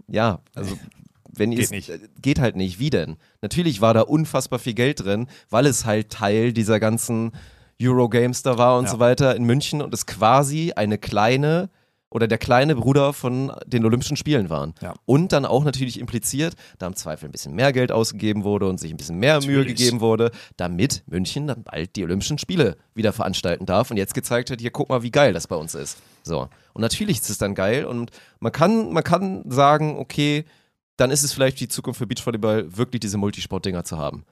[0.07, 0.77] Ja, also
[1.39, 1.89] wenn Geht es nicht.
[1.89, 2.79] äh, geht halt nicht.
[2.79, 3.17] Wie denn?
[3.41, 7.31] Natürlich war da unfassbar viel Geld drin, weil es halt Teil dieser ganzen
[7.81, 8.91] Eurogames da war und Ja.
[8.91, 11.69] so weiter in München und es quasi eine kleine
[12.09, 14.73] oder der kleine Bruder von den Olympischen Spielen waren.
[14.81, 14.93] Ja.
[15.05, 18.79] Und dann auch natürlich impliziert, da im Zweifel ein bisschen mehr Geld ausgegeben wurde und
[18.79, 19.75] sich ein bisschen mehr Mühe Natürlich.
[19.77, 24.49] gegeben wurde, damit München dann bald die Olympischen Spiele wieder veranstalten darf und jetzt gezeigt
[24.49, 25.97] hat, hier guck mal, wie geil das bei uns ist.
[26.23, 26.47] So.
[26.73, 30.45] Und natürlich ist es dann geil und man kann, man kann sagen, okay,
[30.97, 34.25] dann ist es vielleicht die Zukunft für Beachvolleyball, wirklich diese Multisport-Dinger zu haben.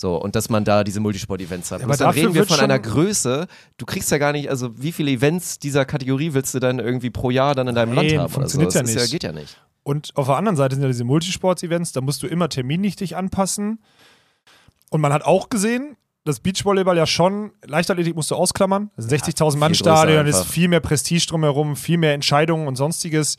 [0.00, 1.80] So, und dass man da diese Multisport-Events hat.
[1.80, 3.48] Ja, aber dann reden wir von einer Größe,
[3.78, 7.10] du kriegst ja gar nicht, also wie viele Events dieser Kategorie willst du dann irgendwie
[7.10, 8.34] pro Jahr dann in deinem Nein, Land haben?
[8.36, 8.58] Oder so?
[8.60, 9.10] funktioniert ja nicht.
[9.10, 9.60] geht ja nicht.
[9.82, 13.16] Und auf der anderen Seite sind ja diese Multisports-Events, da musst du immer terminlich dich
[13.16, 13.80] anpassen.
[14.90, 19.20] Und man hat auch gesehen, dass Beachvolleyball ja schon, Leichtathletik musst du ausklammern, das sind
[19.24, 23.36] 60.000 Mann Stadion, ist viel mehr Prestige drumherum, viel mehr Entscheidungen und sonstiges.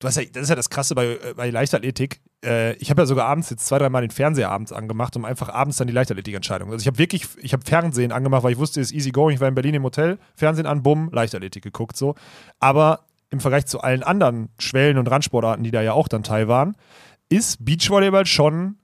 [0.00, 2.22] Du hast ja, das ist ja das Krasse bei, äh, bei Leichtathletik.
[2.42, 5.50] Äh, ich habe ja sogar abends jetzt zwei, dreimal den Fernseher abends angemacht, um einfach
[5.50, 6.70] abends dann die Leichtathletik-Entscheidung.
[6.70, 9.34] Also ich habe wirklich, ich habe Fernsehen angemacht, weil ich wusste, es ist easy going.
[9.34, 12.14] Ich war in Berlin im Hotel, Fernsehen an, bumm, Leichtathletik geguckt so.
[12.60, 16.48] Aber im Vergleich zu allen anderen Schwellen- und Randsportarten, die da ja auch dann Teil
[16.48, 16.76] waren,
[17.28, 18.78] ist Beachvolleyball schon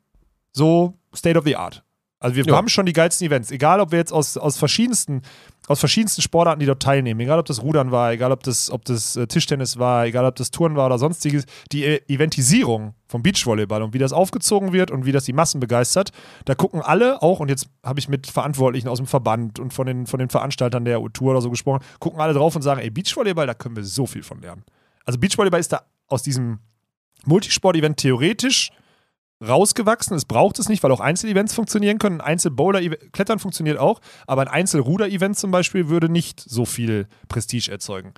[0.52, 1.82] so State of the Art.
[2.18, 2.56] Also wir Ja.
[2.56, 5.22] haben schon die geilsten Events, egal ob wir jetzt aus, aus verschiedensten
[5.68, 8.84] aus verschiedensten Sportarten, die dort teilnehmen, egal ob das Rudern war, egal ob das, ob
[8.84, 13.24] das äh, Tischtennis war, egal ob das Touren war oder sonstiges, die äh, Eventisierung vom
[13.24, 16.12] Beachvolleyball und wie das aufgezogen wird und wie das die Massen begeistert,
[16.44, 19.88] da gucken alle auch, und jetzt habe ich mit Verantwortlichen aus dem Verband und von
[19.88, 22.90] den, von den Veranstaltern der Tour oder so gesprochen, gucken alle drauf und sagen, ey,
[22.90, 24.62] Beachvolleyball, da können wir so viel von lernen.
[25.04, 26.60] Also Beachvolleyball ist da aus diesem
[27.24, 28.70] Multisport-Event theoretisch
[29.46, 30.16] rausgewachsen.
[30.16, 32.20] Es braucht es nicht, weil auch Einzelevents funktionieren können.
[32.20, 38.14] Ein Einzel-Bowler-Klettern funktioniert auch, aber ein Einzel-Ruder-Event zum Beispiel würde nicht so viel Prestige erzeugen.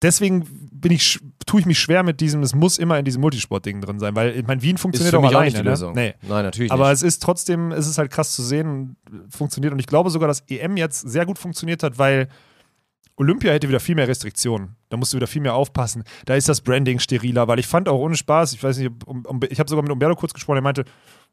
[0.00, 3.80] Deswegen bin ich, tue ich mich schwer mit diesem, es muss immer in diesem Multisport-Ding
[3.80, 5.46] drin sein, weil ich meine, Wien Ist funktioniert für auch mich auch alleine.
[5.50, 5.70] nicht die ne?
[5.70, 5.92] Lösung.
[5.94, 6.14] Nee.
[6.22, 6.94] Nein, natürlich Aber nicht.
[6.98, 8.96] es ist trotzdem, es ist halt krass zu sehen,
[9.28, 9.72] funktioniert.
[9.72, 12.28] Und ich glaube sogar, dass EM jetzt sehr gut funktioniert hat, weil
[13.18, 14.76] Olympia hätte wieder viel mehr Restriktionen.
[14.88, 16.04] Da musst du wieder viel mehr aufpassen.
[16.24, 19.24] Da ist das Branding steriler, weil ich fand auch ohne Spaß, ich weiß nicht, um,
[19.26, 20.84] um, ich habe sogar mit Umberto kurz gesprochen, er meinte,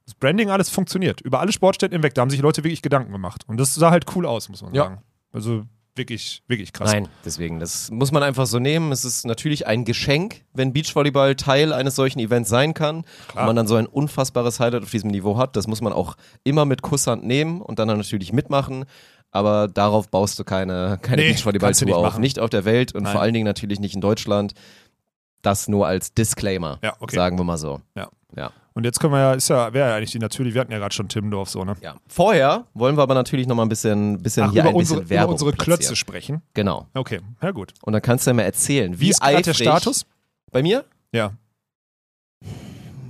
[0.06, 1.22] das Branding alles funktioniert.
[1.22, 3.44] Über alle Sportstätten hinweg, da haben sich Leute wirklich Gedanken gemacht.
[3.48, 4.84] Und das sah halt cool aus, muss man Ja.
[4.84, 5.02] sagen.
[5.32, 5.64] Also
[5.96, 6.92] wirklich, wirklich krass.
[6.92, 8.92] Nein, deswegen, das muss man einfach so nehmen.
[8.92, 13.44] Es ist natürlich ein Geschenk, wenn Beachvolleyball Teil eines solchen Events sein kann Klar.
[13.44, 15.56] und man dann so ein unfassbares Highlight auf diesem Niveau hat.
[15.56, 18.86] Das muss man auch immer mit Kusshand nehmen und dann natürlich mitmachen.
[19.36, 22.04] Aber darauf baust du keine, keine Nee, Beachvolleyball-Tour nicht auf.
[22.04, 22.22] machen.
[22.22, 23.12] Nicht auf der Welt und Nein.
[23.12, 24.54] vor allen Dingen natürlich nicht in Deutschland.
[25.42, 27.16] Das nur als Disclaimer, Ja, okay.
[27.18, 27.82] sagen wir mal so.
[27.96, 28.10] Ja.
[28.38, 28.52] Ja.
[28.74, 30.80] Und jetzt können wir ja, ist ja, wäre ja eigentlich die natürlich, wir hatten ja
[30.80, 31.76] gerade schon Timmendorf so, ne?
[31.82, 31.96] ja.
[32.08, 35.00] Vorher wollen wir aber natürlich noch mal ein bisschen, bisschen Ach, hier über ein bisschen
[35.00, 35.78] unsere, Werbung über unsere platzieren.
[35.80, 36.42] Klötze sprechen.
[36.54, 36.88] Genau.
[36.94, 37.74] Okay, ja gut.
[37.84, 40.06] Und dann kannst du ja mal erzählen, wie, Wie ist der Status?
[40.52, 40.86] Bei mir?
[41.12, 41.34] Ja.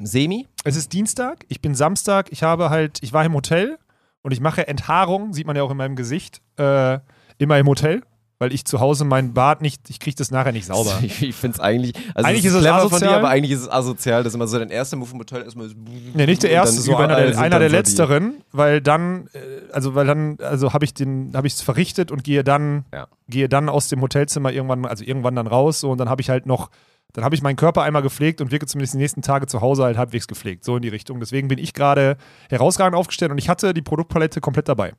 [0.03, 0.47] Semi?
[0.63, 3.77] Es ist Dienstag, ich bin Samstag, ich habe halt, ich war im Hotel
[4.25, 6.99] und ich mache Enthaarung, sieht man ja auch in meinem Gesicht, äh,
[7.37, 8.01] immer im Hotel,
[8.39, 10.97] weil ich zu Hause mein Bad nicht, ich kriege das nachher nicht sauber.
[11.03, 11.93] Ich, ich finde es eigentlich.
[12.15, 13.11] Also Eigentlich ist es clever von asozial.
[13.13, 14.23] dir, aber eigentlich ist es asozial.
[14.23, 15.69] Das ist immer so dein erster Move im Hotel erstmal.
[15.69, 15.75] so-
[16.13, 19.39] Nee, nicht der erste, so einer der, einer der die- letzteren, weil dann, äh,
[19.71, 23.07] also weil dann, also habe ich den, habe ich es verrichtet und gehe dann, Ja.
[23.29, 26.29] gehe dann aus dem Hotelzimmer irgendwann, also irgendwann dann raus so, und dann habe ich
[26.29, 26.71] halt noch,
[27.15, 29.85] dann habe ich meinen Körper einmal gepflegt und wirke zumindest die nächsten Tage zu Hause
[29.85, 31.21] halt halbwegs gepflegt, so in die Richtung.
[31.21, 32.17] Deswegen bin ich gerade
[32.49, 34.93] herausragend aufgestellt und ich hatte die Produktpalette komplett dabei.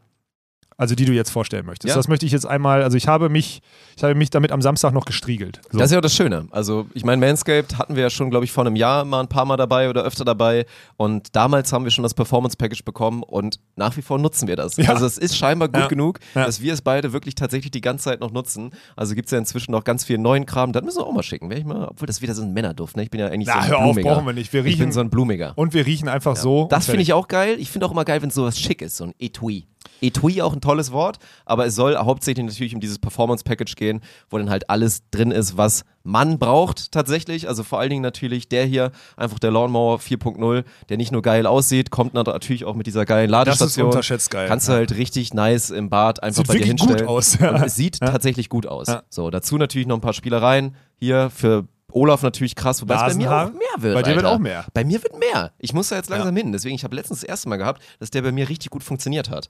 [0.79, 1.89] Also die du jetzt vorstellen möchtest.
[1.89, 1.97] Ja.
[1.97, 3.62] Das möchte ich jetzt einmal, also ich habe mich,
[3.97, 5.61] ich habe mich damit am Samstag noch gestriegelt.
[5.72, 5.79] So.
[5.79, 6.49] Das ist ja auch das Schöne.
[6.51, 9.29] Also, ich meine, Manscaped hatten wir ja schon, glaube ich, vor einem Jahr mal ein
[9.29, 10.66] paar Mal dabei oder öfter dabei.
[10.99, 14.57] Und damals haben wir schon das Performance Package bekommen und nach wie vor nutzen wir
[14.57, 14.77] das.
[14.77, 14.91] Ja.
[14.91, 15.87] Also, es ist scheinbar gut Ja.
[15.89, 18.72] genug, dass wir es beide wirklich tatsächlich die ganze Zeit noch nutzen.
[18.97, 20.72] Also, gibt es ja inzwischen noch ganz viel neuen Kram.
[20.72, 21.49] Das müssen wir auch mal schicken.
[21.49, 23.03] Wär ich mal, obwohl das wieder so ein Männerduft, ne?
[23.03, 24.11] Ich bin ja eigentlich Na, so ein hör auf, Blumiger.
[24.14, 24.53] brauchen wir nicht.
[24.53, 25.55] Wir ich bin riechen- so ein Blumiger.
[25.57, 26.66] und wir riechen einfach so.
[26.70, 27.57] Das finde ich auch geil.
[27.59, 29.64] Ich finde auch immer geil, wenn sowas schick ist, so ein Etui.
[30.01, 34.01] Etui auch ein tolles Wort, aber es soll hauptsächlich natürlich um dieses Performance Package gehen,
[34.30, 37.49] wo dann halt alles drin ist, was man braucht tatsächlich.
[37.49, 41.47] Also vor allen Dingen natürlich der hier, einfach der Lawnmower 4.0, der nicht nur geil
[41.47, 43.86] aussieht, kommt natürlich auch mit dieser geilen Das ist Ladestation.
[43.86, 44.47] unterschätzt geil.
[44.49, 44.78] Kannst du Ja.
[44.78, 47.09] halt richtig nice im Bad einfach Sieht bei dir wirklich gut hinstellen.
[47.09, 47.51] aus, ja.
[47.51, 48.11] Und es sieht Ja.
[48.11, 48.86] tatsächlich gut aus.
[48.88, 49.03] Ja.
[49.09, 53.14] So, dazu natürlich noch ein paar Spielereien hier für Olaf natürlich krass, wobei es bei
[53.14, 53.47] mir Nasenhaar.
[53.47, 53.94] auch mehr wird.
[53.94, 54.36] Bei dir wird Alter.
[54.36, 54.66] auch mehr.
[54.74, 55.53] Bei mir wird mehr.
[55.59, 56.53] Ich muss da jetzt langsam hin.
[56.53, 59.30] Deswegen, ich habe letztens das erste Mal gehabt, dass der bei mir richtig gut funktioniert
[59.30, 59.49] hat.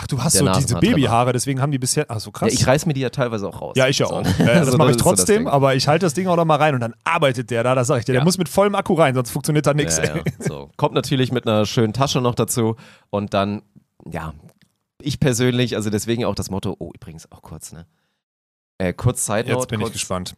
[0.00, 0.76] Ach, du hast Der so diese.
[0.76, 2.06] Babyhaare, deswegen haben die bisher.
[2.08, 2.52] Ach so, krass.
[2.52, 3.74] Ja, ich reiß mir die ja teilweise auch raus.
[3.76, 4.14] Ja, ich ja So.
[4.14, 4.24] auch.
[4.38, 5.48] Ja, das Also mache ich so trotzdem, Ding.
[5.48, 7.88] aber ich halte das Ding auch noch mal rein und dann arbeitet der da, das
[7.88, 8.12] sage ich dir.
[8.12, 8.24] Der Ja.
[8.24, 9.98] muss mit vollem Akku rein, sonst funktioniert da nichts.
[9.98, 10.14] Ja.
[10.38, 10.70] So.
[10.76, 12.76] Kommt natürlich mit einer schönen Tasche noch dazu
[13.10, 13.62] und dann,
[14.08, 14.34] ja,
[15.02, 17.86] ich persönlich, also deswegen auch das Motto, oh, übrigens auch kurz, ne?
[18.78, 20.34] Äh, kurz Note, Jetzt bin ich kurz, gespannt.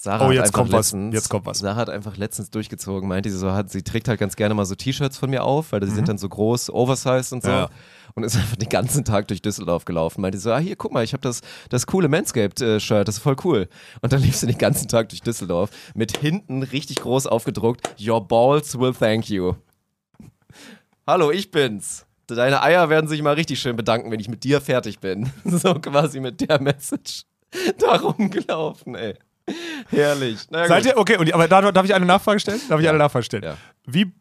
[0.00, 0.92] Sarah Oh, hat jetzt einfach kommt was.
[0.92, 1.58] letztens, Jetzt kommt was.
[1.58, 4.64] Sarah hat einfach letztens durchgezogen, meinte sie so, hat, sie trägt halt ganz gerne mal
[4.64, 5.94] so T-Shirts von mir auf, weil die Mhm.
[5.96, 7.50] sind dann so groß, oversized und so.
[7.50, 7.68] Ja.
[8.14, 10.20] Und ist einfach den ganzen Tag durch Düsseldorf gelaufen.
[10.20, 13.34] Meinte so, ah, hier, guck mal, ich habe das, das coole Manscaped-Shirt, das ist voll
[13.42, 13.68] cool.
[14.00, 18.20] Und dann lief sie den ganzen Tag durch Düsseldorf mit hinten richtig groß aufgedruckt, Your
[18.24, 19.54] balls will thank you.
[21.08, 22.06] Hallo, ich bin's.
[22.28, 25.32] Deine Eier werden sich mal richtig schön bedanken, wenn ich mit dir fertig bin.
[25.44, 27.24] So quasi mit der Message
[27.78, 29.14] da rumgelaufen, ey.
[29.90, 30.38] Herrlich.
[30.50, 32.60] Seid ihr, okay, und, aber da, darf ich eine Nachfrage stellen?
[32.68, 33.42] Darf ich eine Nachfrage stellen?
[33.42, 33.56] Ja.
[33.86, 34.12] Wie,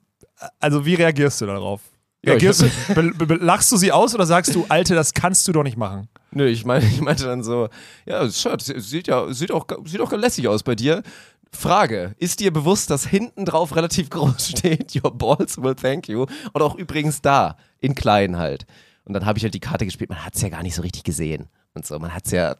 [0.59, 1.81] also wie reagierst du darauf?
[2.25, 5.51] Reagierst du, be, be, lachst du sie aus oder sagst du, Alte, das kannst du
[5.51, 6.09] doch nicht machen?
[6.31, 7.69] Nö, ich meine, ich meinte dann so,
[8.05, 11.03] ja, das Shirt sieht ja, sieht auch, sieht auch lässig aus bei dir.
[11.51, 16.25] Frage, ist dir bewusst, dass hinten drauf relativ groß steht, your balls will thank you?
[16.53, 18.65] Und auch übrigens da, in klein halt.
[19.05, 20.81] Und dann habe ich halt die Karte gespielt, man hat es ja gar nicht so
[20.81, 21.47] richtig gesehen.
[21.73, 22.55] Und so, man hat es ja...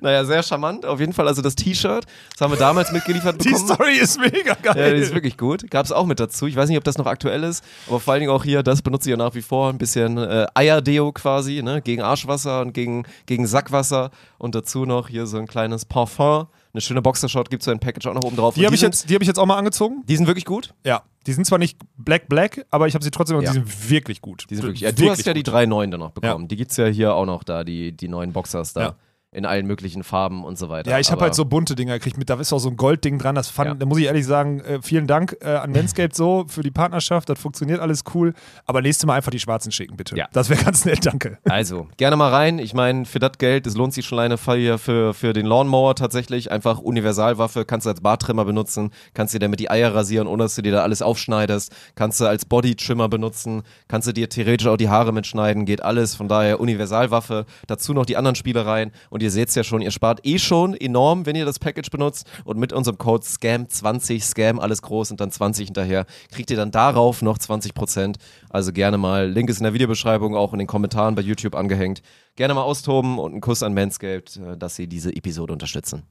[0.00, 0.84] naja, sehr charmant.
[0.86, 3.66] Auf jeden Fall also das T-Shirt, das haben wir damals mitgeliefert Die bekommen.
[3.68, 4.76] Story ist mega geil.
[4.76, 5.70] Ja, die ist wirklich gut.
[5.70, 6.46] Gab es auch mit dazu.
[6.46, 8.82] Ich weiß nicht, ob das noch aktuell ist, aber vor allen Dingen auch hier, das
[8.82, 9.68] benutze ich ja nach wie vor.
[9.70, 11.82] Ein bisschen äh, Eierdeo quasi, ne?
[11.82, 14.10] Gegen Arschwasser und gegen, gegen Sackwasser.
[14.38, 17.78] Und dazu noch hier so ein kleines Parfum Eine schöne Boxershot gibt es ja ein
[17.80, 18.54] Package auch noch oben drauf.
[18.54, 20.02] Die habe ich, jetzt- die hab ich jetzt auch mal angezogen.
[20.08, 20.74] die sind wirklich gut.
[20.84, 21.02] Ja.
[21.26, 23.52] Die sind zwar nicht black black, aber ich habe sie trotzdem und Ja.
[23.52, 24.46] die sind wirklich gut.
[24.50, 25.52] Die sind wirklich, ja, du hast ja die gut.
[25.52, 26.48] drei neuen dann noch bekommen.
[26.48, 28.80] Die gibt es ja hier auch noch da, die, die neuen Boxers da.
[28.80, 28.94] Ja.
[29.34, 30.90] In allen möglichen Farben und so weiter.
[30.90, 32.18] Ja, ich habe halt so bunte Dinger gekriegt.
[32.18, 33.34] Mit, da ist auch so ein Goldding dran.
[33.34, 33.74] Das fand, Ja.
[33.74, 37.30] da muss ich ehrlich sagen, äh, vielen Dank äh, an Manscaped so für die Partnerschaft.
[37.30, 38.34] Das funktioniert alles cool.
[38.66, 40.16] Aber nächstes Mal einfach die schwarzen schicken, bitte.
[40.18, 40.28] Ja.
[40.34, 41.38] Das wäre ganz nett, danke.
[41.44, 42.58] Also, gerne mal rein.
[42.58, 45.94] Ich meine, für das Geld, es lohnt sich schon alleine für, für, für den Lawnmower
[45.94, 46.50] tatsächlich.
[46.52, 50.56] Einfach Universalwaffe, kannst du als Barttrimmer benutzen, kannst dir damit die Eier rasieren, ohne dass
[50.56, 51.74] du dir da alles aufschneidest.
[51.94, 56.14] Kannst du als Bodytrimmer benutzen, kannst du dir theoretisch auch die Haare mitschneiden, geht alles.
[56.14, 57.46] Von daher Universalwaffe.
[57.66, 58.92] Dazu noch die anderen Spielereien.
[59.08, 62.26] Und ihr seht ja schon, ihr spart eh schon enorm, wenn ihr das Package benutzt.
[62.44, 66.70] Und mit unserem Code SCAM20, Scam alles groß und dann 20 hinterher, kriegt ihr dann
[66.70, 68.16] darauf noch 20%.
[68.50, 72.02] Also gerne mal, Link ist in der Videobeschreibung, auch in den Kommentaren bei YouTube angehängt.
[72.36, 76.02] Gerne mal austoben und einen Kuss an Manscaped, äh, dass sie diese Episode unterstützen.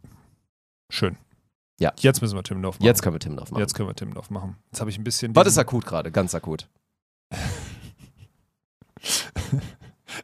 [0.90, 1.18] Schön.
[1.80, 1.92] Ja.
[2.00, 2.86] Jetzt müssen wir Timmendorf machen.
[2.86, 3.60] Jetzt können wir Timdorf machen.
[3.60, 4.58] Jetzt können wir Timmendorf machen.
[4.72, 5.36] Jetzt habe ich ein bisschen.
[5.36, 6.12] Was ist akut gerade?
[6.12, 6.68] Ganz akut.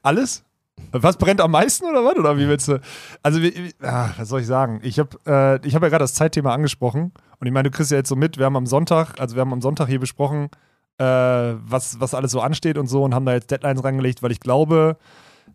[0.04, 0.44] Alles?
[0.92, 2.16] Was brennt am meisten oder was?
[2.16, 2.80] Oder wie willst du?
[3.24, 4.80] Also, wie, wie, ah, was soll ich sagen?
[4.84, 7.12] Ich habe äh, hab ja gerade das Zeitthema angesprochen.
[7.40, 9.42] Und ich meine, du kriegst ja jetzt so mit, wir haben am Sonntag, also wir
[9.42, 10.50] haben am Sonntag hier besprochen,
[10.98, 14.32] äh, was, was alles so ansteht und so und haben da jetzt Deadlines reingelegt, weil
[14.32, 14.98] ich glaube,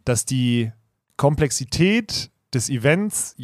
[0.04, 0.72] dass die
[1.16, 3.34] Komplexität des Events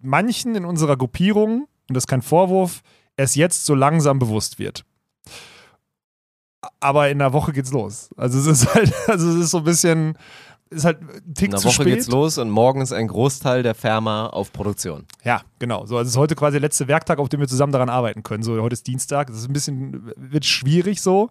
[0.00, 2.82] manchen in unserer Gruppierung, und das ist kein Vorwurf,
[3.16, 4.84] erst jetzt so langsam bewusst wird.
[6.80, 8.10] Aber in der Woche geht's los.
[8.16, 10.18] Also es ist halt, also es ist so ein bisschen,
[10.70, 11.86] ist halt ein Tick zu Woche spät.
[11.86, 15.04] geht's los und morgen ist ein Großteil der Firma auf Produktion.
[15.24, 15.84] Ja, genau.
[15.84, 18.22] So, also es ist heute quasi der letzte Werktag, auf dem wir zusammen daran arbeiten
[18.22, 18.42] können.
[18.42, 19.26] So, heute ist Dienstag.
[19.26, 21.30] Das ist ein bisschen, wird schwierig so.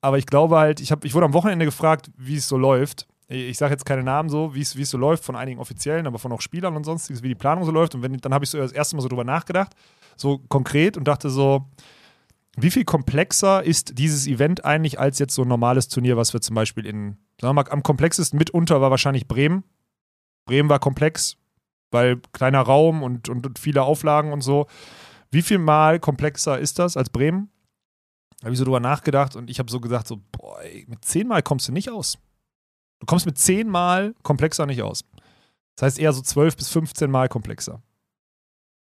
[0.00, 3.06] Aber ich glaube halt, ich, hab, ich wurde am Wochenende gefragt, wie es so läuft.
[3.28, 6.08] Ich sage jetzt keine Namen so, wie es wie es so läuft von einigen Offiziellen,
[6.08, 7.94] aber von auch Spielern und sonstiges, wie die Planung so läuft.
[7.94, 9.72] Und wenn, dann habe ich so das erste Mal so drüber nachgedacht,
[10.16, 11.66] so konkret und dachte so,
[12.56, 16.40] wie viel komplexer ist dieses Event eigentlich als jetzt so ein normales Turnier, was wir
[16.40, 19.64] zum Beispiel in, sagen wir mal, am komplexesten mitunter war wahrscheinlich Bremen.
[20.46, 21.36] Bremen war komplex,
[21.90, 24.66] weil kleiner Raum und, und, und viele Auflagen und so.
[25.30, 27.50] Wie viel mal komplexer ist das als Bremen?
[28.42, 31.42] Habe ich so drüber nachgedacht und ich habe so gesagt, so, boah, ey, mit zehnmal
[31.42, 32.18] kommst du nicht aus.
[32.98, 35.04] Du kommst mit zehnmal komplexer nicht aus.
[35.76, 37.82] Das heißt eher so zwölf bis 15 Mal komplexer.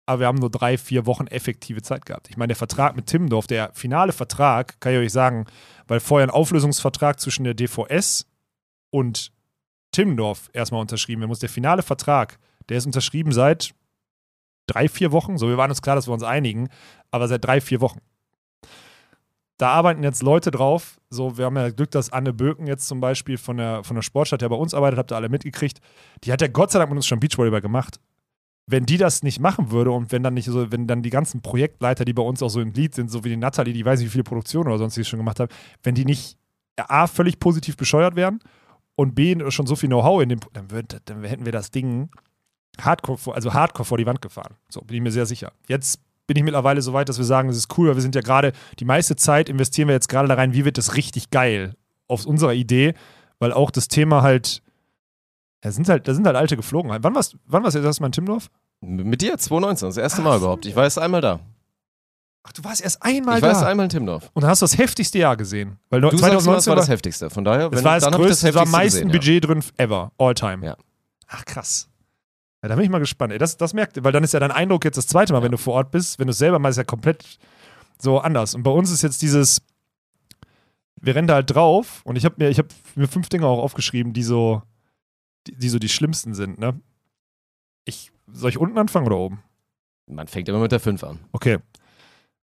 [0.06, 2.28] Aber wir haben nur drei, vier Wochen effektive Zeit gehabt.
[2.28, 5.46] Ich meine, der Vertrag mit Timmendorf, der finale Vertrag, kann ich euch sagen,
[5.86, 8.26] weil vorher ein Auflösungsvertrag zwischen der DVS
[8.90, 9.32] und
[9.92, 11.38] Timmendorf erstmal unterschrieben werden muss.
[11.38, 12.38] Der finale Vertrag,
[12.68, 13.74] der ist unterschrieben seit
[14.66, 15.38] drei, vier Wochen.
[15.38, 16.68] So, wir waren uns klar, dass wir uns einigen,
[17.10, 18.00] aber seit drei, vier Wochen.
[19.58, 20.98] Da arbeiten jetzt Leute drauf.
[21.10, 24.02] So, wir haben ja Glück, dass Anne Böken jetzt zum Beispiel von der, von der
[24.02, 25.78] Sportstadt, der bei uns arbeitet, habt ihr alle mitgekriegt.
[26.24, 28.00] Die hat ja Gott sei Dank mit uns schon Beachvolleyball gemacht.
[28.66, 31.42] Wenn die das nicht machen würde und wenn dann nicht so, wenn dann die ganzen
[31.42, 33.98] Projektleiter, die bei uns auch so im Lied sind, so wie die Natalie, die weiß
[33.98, 35.50] nicht, wie viele Produktionen oder sonst die schon gemacht haben,
[35.82, 36.36] wenn die nicht
[36.76, 38.40] A, völlig positiv bescheuert wären
[38.94, 42.10] und B, schon so viel Know-how in dem, dann, würd, dann hätten wir das Ding
[42.80, 44.54] hardcore, also hardcore vor die Wand gefahren.
[44.68, 45.52] So, bin ich mir sehr sicher.
[45.68, 48.14] Jetzt bin ich mittlerweile so weit, dass wir sagen, das ist cool, weil wir sind
[48.14, 51.30] ja gerade, die meiste Zeit investieren wir jetzt gerade da rein, wie wird das richtig
[51.30, 51.74] geil
[52.08, 52.94] aus unserer Idee,
[53.38, 54.62] weil auch das Thema halt,
[55.62, 57.02] da sind halt, da sind halt alte Geflogenheiten.
[57.02, 58.50] Wann warst, wann warst du jetzt erstmal in Timmendorf?
[58.82, 60.66] M- Mit dir, 2019, das erste Ach Mal überhaupt.
[60.66, 61.40] Ich war erst einmal da.
[62.44, 63.54] Ach, du warst erst einmal ich war da.
[63.54, 64.28] erst einmal in Timdorf.
[64.34, 65.78] und dann hast du das heftigste Jahr gesehen.
[65.90, 67.30] Weil Du 2019 sagst immer, das war das war, Heftigste.
[67.30, 69.44] Von daher, wenn, war das dann hab ich größte, es war am meisten gesehen, Budget
[69.48, 70.66] drin ever, all time.
[70.66, 70.76] Ja.
[71.28, 71.88] Ach, krass.
[72.62, 73.32] Ja, da bin ich mal gespannt.
[73.32, 75.44] Ey, das, das merkt, weil dann ist ja dein Eindruck jetzt das zweite Mal, Ja.
[75.44, 76.18] wenn du vor Ort bist.
[76.18, 77.38] Wenn du es selber machst, ist ja komplett
[78.00, 78.54] so anders.
[78.56, 79.62] Und bei uns ist jetzt dieses,
[81.00, 83.60] wir rennen da halt drauf und ich habe mir, ich habe mir fünf Dinge auch
[83.62, 84.62] aufgeschrieben, die so,
[85.46, 86.80] die, die so die schlimmsten sind, ne?
[87.84, 89.42] Ich, soll ich unten anfangen oder oben?
[90.06, 91.18] Man fängt immer mit der 5 an.
[91.32, 91.58] Okay.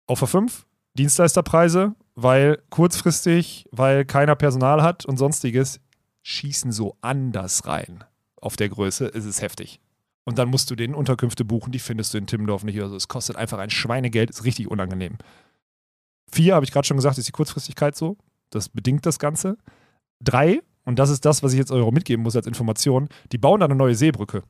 [0.07, 5.81] Auf der 5, Dienstleisterpreise, weil kurzfristig, weil keiner Personal hat und sonstiges,
[6.23, 8.05] schießen so anders rein.
[8.41, 9.81] Auf der Größe ist es heftig.
[10.25, 12.81] Und dann musst du den Unterkünfte buchen, die findest du in Timmendorf nicht.
[12.81, 15.19] Also es kostet einfach ein Schweinegeld, ist richtig unangenehm.
[16.31, 18.17] Vier, habe ich gerade schon gesagt, ist die Kurzfristigkeit so.
[18.51, 19.57] Das bedingt das Ganze.
[20.21, 23.61] Drei, und das ist das, was ich jetzt eure mitgeben muss als Information, die bauen
[23.61, 24.43] da eine neue Seebrücke.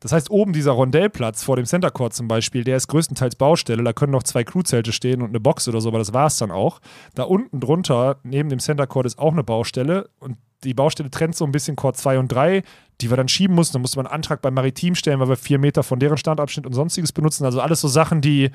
[0.00, 3.82] Das heißt, oben dieser Rondellplatz vor dem Center Court zum Beispiel, der ist größtenteils Baustelle.
[3.82, 6.36] Da können noch zwei Crewzelte stehen und eine Box oder so, aber das war es
[6.36, 6.80] dann auch.
[7.14, 11.36] Da unten drunter, neben dem Center Court, ist auch eine Baustelle und die Baustelle trennt
[11.36, 12.62] so ein bisschen Court 2 und 3,
[13.00, 13.74] die wir dann schieben mussten.
[13.74, 16.66] Da musste man einen Antrag beim Maritim stellen, weil wir vier Meter von deren Standabschnitt
[16.66, 17.44] und sonstiges benutzen.
[17.44, 18.50] Also alles so Sachen, die äh,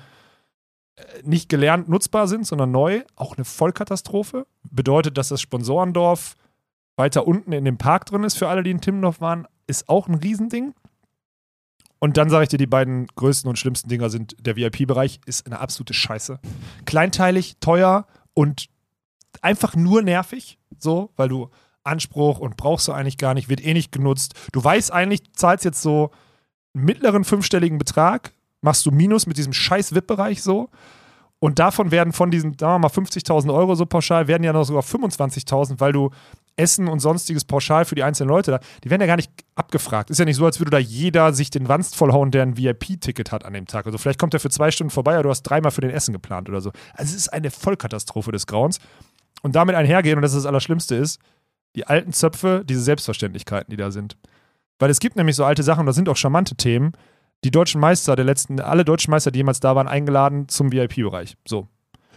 [1.24, 3.04] nicht gelernt nutzbar sind, sondern neu.
[3.16, 4.46] Auch eine Vollkatastrophe.
[4.70, 6.36] Bedeutet, dass das Sponsorendorf
[6.96, 10.08] weiter unten in dem Park drin ist, für alle, die in Timmendorf waren, ist auch
[10.08, 10.74] ein Riesending.
[12.00, 15.46] Und dann sage ich dir, die beiden größten und schlimmsten Dinger sind, der VIP-Bereich ist
[15.46, 16.40] eine absolute Scheiße.
[16.86, 18.68] Kleinteilig, teuer und
[19.42, 21.50] einfach nur nervig, so, weil du
[21.84, 24.34] Anspruch und brauchst du eigentlich gar nicht, wird eh nicht genutzt.
[24.52, 26.12] Du weißt eigentlich, du zahlst jetzt so
[26.74, 30.70] einen mittleren fünfstelligen Betrag, machst du Minus mit diesem scheiß VIP-Bereich so.
[31.40, 34.64] Und davon werden von diesen, sagen wir mal, 50.000 Euro so pauschal, werden ja noch
[34.64, 36.10] sogar 25.000, weil du
[36.56, 40.10] Essen und sonstiges pauschal für die einzelnen Leute da, die werden ja gar nicht abgefragt.
[40.10, 43.32] Ist ja nicht so, als würde da jeder sich den Wanst vollhauen, der ein VIP-Ticket
[43.32, 43.86] hat an dem Tag.
[43.86, 46.14] Also vielleicht kommt er für zwei Stunden vorbei, aber du hast dreimal für den Essen
[46.14, 46.72] geplant oder so.
[46.94, 48.80] Also es ist eine Vollkatastrophe des Grauens.
[49.42, 51.20] Und damit einhergehen, und das ist das Allerschlimmste ist,
[51.76, 54.16] die alten Zöpfe, diese Selbstverständlichkeiten, die da sind.
[54.80, 56.94] Weil es gibt nämlich so alte Sachen, und das sind auch charmante Themen,
[57.44, 61.36] die deutschen Meister der letzten, alle deutschen Meister, die jemals da waren, eingeladen zum VIP-Bereich.
[61.46, 61.68] So.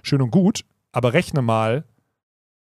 [0.03, 1.85] Schön und gut, aber rechne mal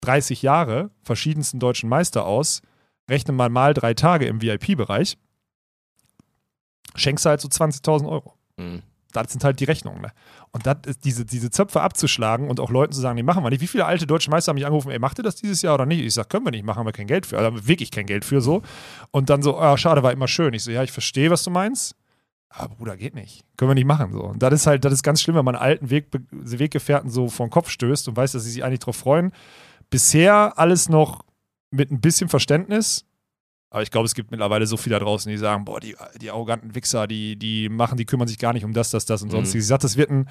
[0.04, 2.62] 30 Jahre verschiedensten deutschen Meister aus,
[3.10, 5.18] rechne mal mal drei Tage im VIP-Bereich,
[6.96, 8.34] schenkst du halt so 20.000 Euro.
[8.58, 8.82] Mhm.
[9.14, 10.02] Das sind halt die Rechnungen.
[10.02, 10.12] Ne?
[10.52, 13.52] Und das ist diese, diese Zöpfe abzuschlagen und auch Leuten zu sagen, die machen wir
[13.52, 13.62] nicht.
[13.62, 15.86] Wie viele alte deutsche Meister haben mich angerufen, ey, macht ihr das dieses Jahr oder
[15.86, 16.04] nicht?
[16.04, 17.38] Ich sage, können wir nicht, machen haben wir kein Geld für.
[17.38, 18.64] Also haben wir wirklich kein Geld für so.
[19.12, 20.54] Und dann so, ah, schade, war immer schön.
[20.54, 21.96] Ich so, ja, ich verstehe, was du meinst.
[22.50, 23.44] Aber Bruder, geht nicht.
[23.58, 24.12] Können wir nicht machen.
[24.12, 24.24] So.
[24.24, 27.48] Und das ist halt, das ist ganz schlimm, wenn man alten Weg, Weggefährten so vor
[27.48, 29.32] den Kopf stößt und weiß, dass sie sich eigentlich drauf freuen.
[29.94, 31.24] Bisher alles noch
[31.72, 33.06] mit ein bisschen Verständnis.
[33.70, 36.30] Aber ich glaube, es gibt mittlerweile so viele da draußen, die sagen, boah, die, die
[36.30, 39.30] arroganten Wichser, die, die machen, die kümmern sich gar nicht um das, das, das und
[39.30, 39.32] Mhm.
[39.32, 39.66] sonstiges.
[39.66, 40.28] Ich sage, das wird ein,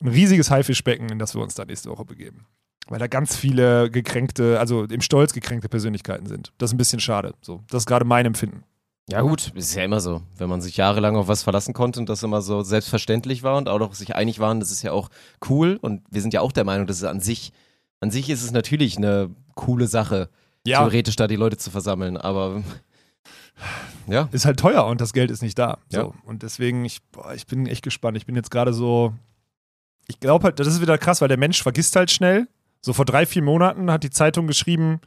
[0.00, 2.46] ein riesiges Haifischbecken, in das wir uns dann nächste Woche begeben.
[2.88, 6.52] Weil da ganz viele gekränkte, also im Stolz gekränkte Persönlichkeiten sind.
[6.58, 7.34] Das ist ein bisschen schade.
[7.42, 8.64] So, das ist gerade mein Empfinden.
[9.10, 10.22] Ja gut, ist ja immer so.
[10.36, 13.68] Wenn man sich jahrelang auf was verlassen konnte und das immer so selbstverständlich war und
[13.68, 15.10] auch noch sich einig waren, das ist ja auch
[15.48, 15.78] cool.
[15.82, 17.52] Und wir sind ja auch der Meinung, dass es an sich,
[18.02, 20.28] an sich ist es natürlich eine coole Sache,
[20.64, 22.16] theoretisch da die Leute zu versammeln.
[22.16, 22.64] Aber
[24.08, 25.78] ja, ist halt teuer und das Geld ist nicht da.
[25.88, 25.98] So.
[25.98, 26.12] Ja.
[26.24, 28.16] Und deswegen, ich, boah, ich bin echt gespannt.
[28.16, 29.14] Ich bin jetzt gerade so.
[30.08, 32.48] Ich glaube halt, das ist wieder krass, weil der Mensch vergisst halt schnell.
[32.80, 35.00] So vor drei, vier Monaten hat die Zeitung geschrieben,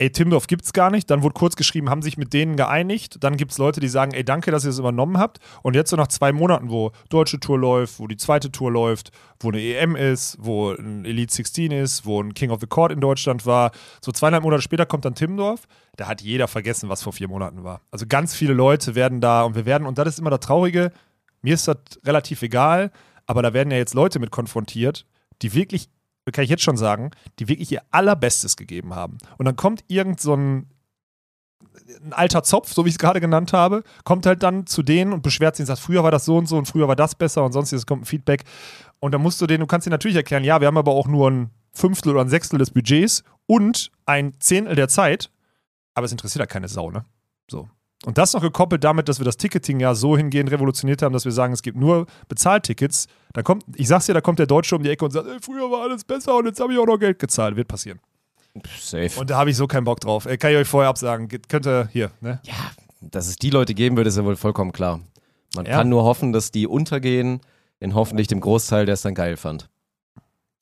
[0.00, 1.10] ey, Timdorf gibt's gar nicht.
[1.10, 3.18] Dann wurde kurz geschrieben, haben sich mit denen geeinigt.
[3.20, 5.38] Dann gibt's Leute, die sagen, ey, danke, dass ihr das übernommen habt.
[5.62, 9.12] Und jetzt so nach zwei Monaten, wo deutsche Tour läuft, wo die zweite Tour läuft,
[9.40, 12.92] wo eine EM ist, wo ein Elite 16 ist, wo ein King of the Court
[12.92, 13.72] in Deutschland war.
[14.00, 15.68] So zweieinhalb Monate später kommt dann Timdorf.
[15.96, 17.82] Da hat jeder vergessen, was vor vier Monaten war.
[17.90, 20.92] Also ganz viele Leute werden da und wir werden, und das ist immer das Traurige,
[21.42, 21.76] mir ist das
[22.06, 22.90] relativ egal,
[23.26, 25.06] aber da werden ja jetzt Leute mit konfrontiert,
[25.42, 25.90] die wirklich,
[26.32, 29.18] kann ich jetzt schon sagen, die wirklich ihr allerbestes gegeben haben.
[29.38, 30.68] Und dann kommt irgend so ein,
[32.04, 35.12] ein alter Zopf, so wie ich es gerade genannt habe, kommt halt dann zu denen
[35.12, 37.14] und beschwert sich und sagt, früher war das so und so und früher war das
[37.14, 38.44] besser und sonstiges kommt ein Feedback.
[39.00, 41.08] Und dann musst du denen, du kannst dir natürlich erklären, ja, wir haben aber auch
[41.08, 45.30] nur ein Fünftel oder ein Sechstel des Budgets und ein Zehntel der Zeit,
[45.94, 47.04] aber es interessiert halt keine Sau, ne?
[47.50, 47.68] So.
[48.06, 51.26] Und das noch gekoppelt damit, dass wir das Ticketing ja so hingehend revolutioniert haben, dass
[51.26, 53.08] wir sagen, es gibt nur Bezahltickets.
[53.34, 55.36] Da kommt, ich sag's dir, da kommt der Deutsche um die Ecke und sagt, ey,
[55.42, 57.56] früher war alles besser und jetzt habe ich auch noch Geld gezahlt.
[57.56, 58.00] Wird passieren.
[58.78, 59.20] safe.
[59.20, 60.24] Und da habe ich so keinen Bock drauf.
[60.24, 61.28] Äh, kann ich euch vorher absagen.
[61.28, 62.40] Geht- Könnte hier, ne?
[62.44, 62.54] ja,
[63.02, 65.00] dass es die Leute geben wird, ist ja wohl vollkommen klar.
[65.54, 65.72] Man Ja.
[65.78, 67.40] kann nur hoffen, dass die untergehen,
[67.80, 69.68] in hoffentlich dem Großteil, der es dann geil fand.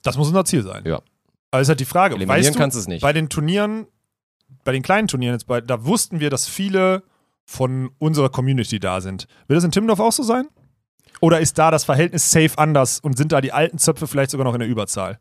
[0.02, 0.82] Das muss unser Ziel sein.
[0.86, 1.00] Ja.
[1.50, 3.02] Aber ist halt die Frage, Eliminieren weißt du, kannst du es nicht.
[3.02, 3.86] bei den Turnieren,
[4.64, 7.02] bei den kleinen Turnieren jetzt, bei, da wussten wir, dass viele
[7.50, 9.26] von unserer Community da sind.
[9.46, 10.48] Wird das in Timmendorf auch so sein?
[11.22, 14.44] Oder ist da das Verhältnis safe anders und sind da die alten Zöpfe vielleicht sogar
[14.44, 15.18] noch in der Überzahl?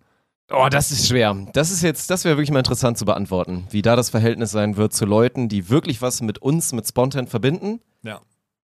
[0.51, 1.35] Oh, das ist schwer.
[1.53, 4.75] Das ist jetzt, das wäre wirklich mal interessant zu beantworten, wie da das Verhältnis sein
[4.75, 7.79] wird zu Leuten, die wirklich was mit uns, mit Spontan verbinden.
[8.03, 8.19] Ja.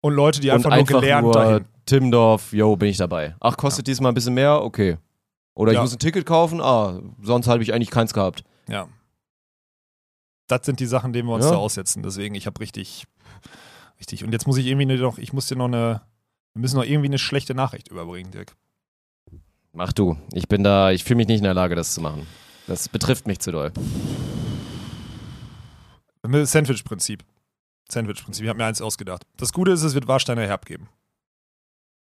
[0.02, 1.64] Und Leute, die und einfach nur einfach gelernt nur dahin.
[1.86, 3.34] Timdorf, yo, bin ich dabei.
[3.40, 4.62] Ach, kostet diesmal ein bisschen mehr?
[4.62, 4.98] Okay.
[5.54, 5.82] Oder ich Ja.
[5.82, 6.61] muss ein Ticket kaufen?
[6.61, 8.44] Ah, sonst habe ich eigentlich keins gehabt.
[8.68, 8.86] Ja.
[10.46, 11.52] Das sind die Sachen, denen wir uns Ja.
[11.52, 12.02] da aussetzen.
[12.02, 13.04] Deswegen, ich habe richtig,
[13.99, 14.24] richtig.
[14.24, 16.03] Und jetzt muss ich irgendwie noch, ich muss dir noch eine,
[16.55, 18.57] wir müssen noch irgendwie eine schlechte Nachricht überbringen, Dirk.
[19.72, 20.16] Mach du.
[20.32, 22.26] Ich bin da, ich fühle mich nicht in der Lage, das zu machen.
[22.66, 23.72] Das betrifft mich zu doll.
[26.22, 27.22] Sandwich-Prinzip.
[27.90, 28.44] Sandwich-Prinzip.
[28.44, 29.24] Ich habe mir eins ausgedacht.
[29.36, 30.88] Das Gute ist, es wird Warsteiner Herb geben.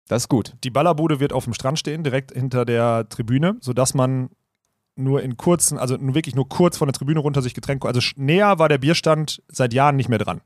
[0.08, 0.54] Das ist gut.
[0.64, 4.30] Die Ballerbude wird auf dem Strand stehen, direkt hinter der Tribüne, sodass man
[4.96, 8.58] nur in kurzen, also wirklich nur kurz von der Tribüne runter sich Getränke, also näher
[8.58, 10.40] war der Bierstand seit Jahren nicht mehr dran.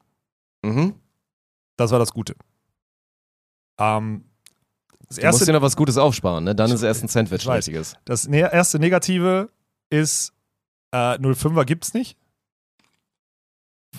[0.63, 0.95] Mhm.
[1.83, 2.35] Das war das Gute.
[3.79, 4.25] Ähm,
[5.09, 6.55] das Du musst dir erste, noch was Gutes aufsparen, ne?
[6.55, 7.59] Dann ist erst ein Sandwich Ich weiß.
[7.69, 7.97] richtiges.
[8.05, 9.51] das ne erste Negative
[9.91, 10.33] ist,
[10.93, 12.17] äh, 05er gibt's nicht.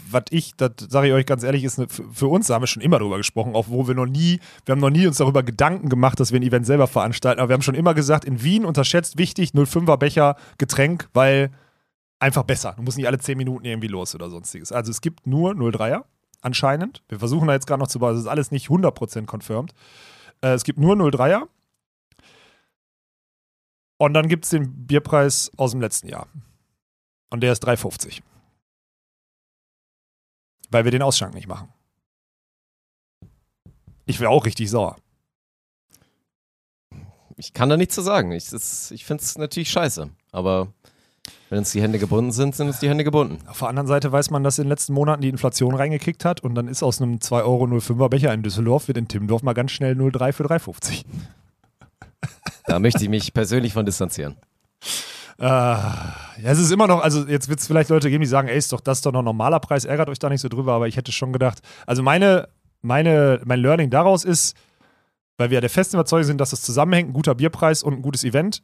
[0.09, 2.63] Was ich, das sage ich euch ganz ehrlich, ist eine, für, für uns, da haben
[2.63, 5.17] wir schon immer drüber gesprochen, auch wo wir noch nie, wir haben noch nie uns
[5.17, 8.25] darüber Gedanken gemacht, dass wir ein Event selber veranstalten, aber wir haben schon immer gesagt,
[8.25, 11.51] in Wien unterschätzt wichtig 05er Becher Getränk, weil
[12.17, 12.73] einfach besser.
[12.75, 14.71] Du musst nicht alle 10 Minuten irgendwie los oder sonstiges.
[14.71, 16.05] Also es gibt nur 03er
[16.43, 17.03] anscheinend.
[17.07, 18.13] Wir versuchen da jetzt gerade noch zu bauen.
[18.13, 19.73] Das ist alles nicht 100% confirmed.
[20.41, 21.47] Äh, es gibt nur 03er.
[23.97, 26.27] Und dann gibt es den Bierpreis aus dem letzten Jahr.
[27.29, 28.21] Und der ist 3,50.
[30.69, 31.71] Weil wir den Ausschank nicht machen.
[34.05, 34.97] Ich wäre auch richtig sauer.
[37.37, 38.31] Ich kann da nichts zu sagen.
[38.31, 40.09] Ich, ich finde es natürlich scheiße.
[40.31, 40.73] Aber
[41.49, 43.38] wenn uns die Hände gebunden sind, sind uns die Hände gebunden.
[43.47, 46.41] Auf der anderen Seite weiß man, dass in den letzten Monaten die Inflation reingekickt hat
[46.41, 49.71] und dann ist aus einem 2,05 Euro Becher in Düsseldorf, wird in Timmendorf mal ganz
[49.71, 51.03] schnell 0,3 für 3,50.
[52.65, 54.38] Da möchte ich mich persönlich von distanzieren.
[55.38, 58.47] Äh, ja, es ist immer noch, also jetzt wird es vielleicht Leute geben, die sagen,
[58.47, 60.47] ey, ist doch das ist doch noch ein normaler Preis, ärgert euch da nicht so
[60.47, 62.47] drüber, aber ich hätte schon gedacht, also meine,
[62.82, 64.55] meine, mein Learning daraus ist,
[65.38, 68.01] weil wir ja der festen Überzeugung sind, dass das zusammenhängt, ein guter Bierpreis und ein
[68.01, 68.63] gutes Event,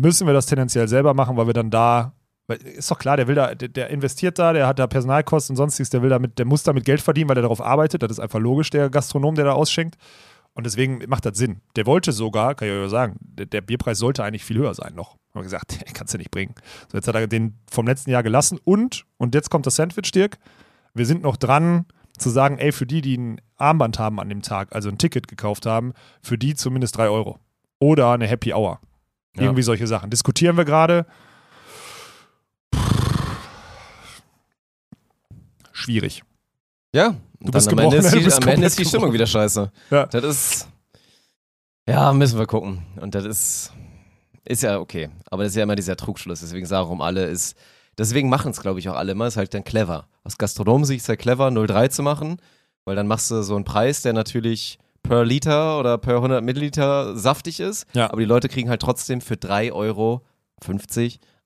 [0.00, 2.12] müssen wir das tendenziell selber machen, weil wir dann da,
[2.48, 5.90] ist doch klar, der will da, der, investiert da, der hat da Personalkosten und sonstiges,
[5.90, 8.38] der will damit, der muss damit Geld verdienen, weil er darauf arbeitet, das ist einfach
[8.38, 9.96] logisch, der Gastronom, der da ausschenkt.
[10.54, 11.60] Und deswegen macht das Sinn.
[11.76, 14.94] Der wollte sogar, kann ich euch sagen, der, der Bierpreis sollte eigentlich viel höher sein
[14.94, 15.10] noch.
[15.10, 16.54] Haben wir gesagt, kannst du nicht bringen.
[16.90, 20.10] So, jetzt hat er den vom letzten Jahr gelassen und, und jetzt kommt das Sandwich,
[20.12, 20.38] Dirk.
[20.94, 21.84] Wir sind noch dran
[22.16, 25.28] zu sagen, ey, für die, die ein Armband haben an dem Tag, also ein Ticket
[25.28, 25.92] gekauft haben,
[26.22, 27.38] für die zumindest 3 Euro.
[27.78, 28.80] Oder eine Happy Hour.
[29.36, 29.42] Ja.
[29.44, 30.10] Irgendwie solche Sachen.
[30.10, 31.06] Diskutieren wir gerade.
[35.72, 36.22] Schwierig.
[36.94, 39.10] Ja, und bist am Ende gebrochen, ist du die, bist am Ende ist die Stimmung
[39.10, 39.14] gebrochen.
[39.14, 39.70] wieder scheiße.
[39.90, 40.06] Ja.
[40.06, 40.68] Das ist.
[41.86, 42.82] Ja, müssen wir gucken.
[43.00, 43.72] Und das ist.
[44.44, 45.10] Ist ja okay.
[45.30, 46.40] Aber das ist ja immer dieser Trugschluss.
[46.40, 47.56] Deswegen sagen warum alle ist.
[47.98, 49.26] Deswegen machen es, glaube ich, auch alle immer.
[49.26, 50.08] Ist halt dann clever.
[50.24, 52.40] Aus Gastronomensicht ist ja clever, 0,3 zu machen.
[52.84, 54.78] Weil dann machst du so einen Preis, der natürlich
[55.08, 57.86] per Liter oder per 100 Milliliter saftig ist.
[57.94, 58.10] Ja.
[58.10, 60.22] Aber die Leute kriegen halt trotzdem für 3,50 Euro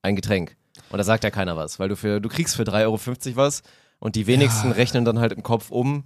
[0.01, 0.55] ein Getränk.
[0.89, 1.79] Und da sagt ja keiner was.
[1.79, 3.61] Weil du, für, du kriegst für 3,50 Euro was.
[3.99, 4.73] Und die wenigsten Ja.
[4.75, 6.05] rechnen dann halt im Kopf um,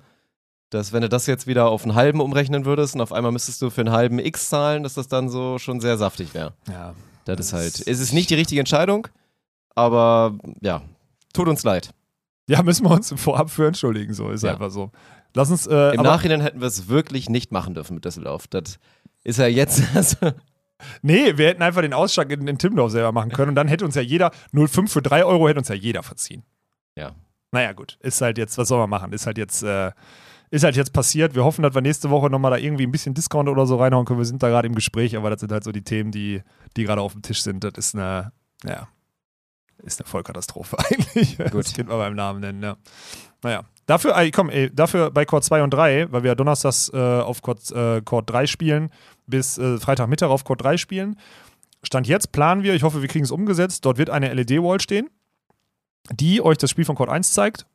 [0.70, 3.62] dass wenn du das jetzt wieder auf einen halben umrechnen würdest und auf einmal müsstest
[3.62, 6.54] du für einen halben X zahlen, dass das dann so schon sehr saftig wäre.
[6.70, 6.94] Ja.
[7.26, 9.08] Das ist halt, Das- es ist nicht die richtige Entscheidung,
[9.76, 10.82] aber ja,
[11.34, 11.92] tut uns leid.
[12.48, 14.52] Ja, müssen wir uns vorab für entschuldigen, so ist Ja.
[14.54, 14.92] einfach so.
[15.36, 18.48] Lass uns, äh, Im Nachhinein hätten wir es wirklich nicht machen dürfen mit Düsseldorf.
[18.48, 18.80] Das
[19.24, 20.32] ist ja jetzt, also,
[21.02, 23.86] nee, wir hätten einfach den Ausschlag in, in Timmendorf selber machen können und dann hätte
[23.86, 26.44] uns ja jeder, 0,5 für 3 Euro hätte uns ja jeder verziehen.
[26.96, 27.12] Ja.
[27.52, 29.12] Naja, gut, ist halt jetzt, was soll man machen?
[29.12, 29.92] Ist halt jetzt, äh,
[30.52, 31.36] ist halt jetzt passiert.
[31.36, 34.06] Wir hoffen, dass wir nächste Woche nochmal da irgendwie ein bisschen Discount oder so reinhauen
[34.06, 34.20] können.
[34.20, 36.42] Wir sind da gerade im Gespräch, aber das sind halt so die Themen, die,
[36.78, 37.64] die gerade auf dem Tisch sind.
[37.64, 38.32] Das ist eine,
[38.64, 38.88] ja,
[39.84, 41.38] ist eine Vollkatastrophe eigentlich.
[41.38, 41.66] Gut.
[41.66, 42.78] Das Kind mal beim Namen nennen, ja.
[43.44, 43.64] Naja.
[43.86, 46.98] Dafür, ey, komm, ey, dafür bei Chord 2 und 3, weil wir ja donnerstags äh,
[46.98, 48.90] auf Chord, äh, Chord 3 spielen,
[49.28, 51.20] bis äh, Freitagmittag auf Chord 3 spielen.
[51.84, 55.10] Stand jetzt planen wir, ich hoffe, wir kriegen es umgesetzt, dort wird eine LED-Wall stehen,
[56.12, 57.68] die euch das Spiel von Chord 1 zeigt.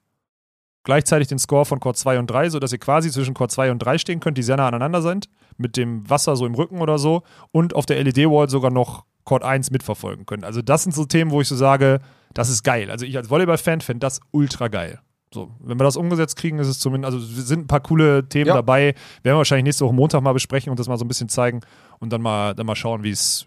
[0.82, 3.78] Gleichzeitig den Score von Chord 2 und 3, sodass ihr quasi zwischen Chord 2 und
[3.78, 6.98] 3 stehen könnt, die sehr nah aneinander sind, mit dem Wasser so im Rücken oder
[6.98, 10.44] so und auf der LED-Wall sogar noch Chord 1 mitverfolgen könnt.
[10.44, 12.00] Also das sind so Themen, wo ich so sage,
[12.34, 12.90] das ist geil.
[12.90, 15.00] Also ich als Volleyball-Fan fände das ultra geil.
[15.32, 18.48] So, wenn wir das umgesetzt kriegen, ist es zumindest, also sind ein paar coole Themen
[18.48, 18.54] Ja.
[18.54, 18.94] dabei.
[19.22, 21.60] Werden wir wahrscheinlich nächste Woche Montag mal besprechen und das mal so ein bisschen zeigen
[22.00, 23.44] und dann mal, dann mal schauen, wie es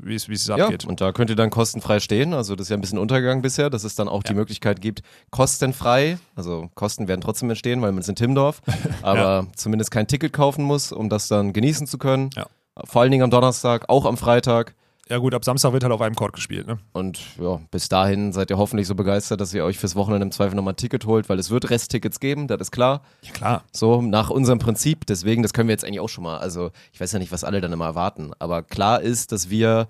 [0.48, 0.86] ja, abgeht.
[0.86, 2.34] und da könnt ihr dann kostenfrei stehen.
[2.34, 4.36] Also das ist ja ein bisschen untergegangen bisher, dass es dann auch die Ja.
[4.38, 8.62] Möglichkeit gibt, kostenfrei, also Kosten werden trotzdem entstehen, weil man ist in Timmendorf,
[9.02, 12.30] aber zumindest kein Ticket kaufen muss, um das dann genießen zu können.
[12.36, 12.46] Ja.
[12.86, 14.74] Vor allen Dingen am Donnerstag, auch am Freitag.
[15.10, 16.80] Ja gut, ab Samstag wird halt auf einem Chord gespielt, ne?
[16.94, 20.32] Und ja, bis dahin seid ihr hoffentlich so begeistert, dass ihr euch fürs Wochenende im
[20.32, 23.02] Zweifel nochmal ein Ticket holt, weil es wird Resttickets geben, das ist klar.
[23.22, 23.64] Ja klar.
[23.74, 25.06] So nach unserem Prinzip.
[25.06, 26.38] Deswegen, das können wir jetzt eigentlich auch schon mal.
[26.38, 28.32] Also ich weiß ja nicht, was alle dann immer erwarten.
[28.40, 29.88] Aber klar ist, dass wir,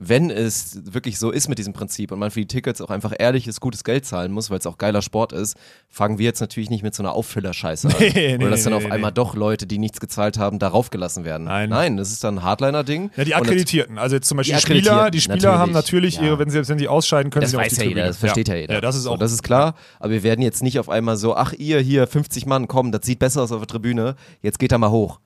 [0.00, 3.12] wenn es wirklich so ist mit diesem Prinzip und man für die Tickets auch einfach
[3.18, 5.56] ehrliches, gutes Geld zahlen muss, weil es auch geiler Sport ist,
[5.88, 7.94] fangen wir jetzt natürlich nicht mit so einer Auffüllerscheiße an.
[7.98, 9.14] Nee, nee, Oder dass dann nee, auf nee, einmal nee.
[9.16, 11.44] doch Leute, die nichts gezahlt haben, darauf gelassen werden.
[11.44, 11.68] Nein.
[11.70, 13.10] Nein, das ist dann ein Hardliner-Ding.
[13.16, 13.98] Ja, die Und Akkreditierten.
[13.98, 15.58] Also jetzt zum Beispiel Die Spieler, die Spieler natürlich.
[15.58, 16.22] haben natürlich Ja.
[16.22, 18.18] ihre, wenn sie, wenn sie ausscheiden, können Das sie auf weiß die ja jeder, das
[18.18, 18.74] versteht ja, jeder.
[18.74, 19.18] Ja, das ist auch.
[19.18, 22.46] das ist klar, aber wir werden jetzt nicht auf einmal so, ach ihr hier 50
[22.46, 25.18] Mann, komm, das sieht besser aus auf der Tribüne, jetzt geht da mal hoch.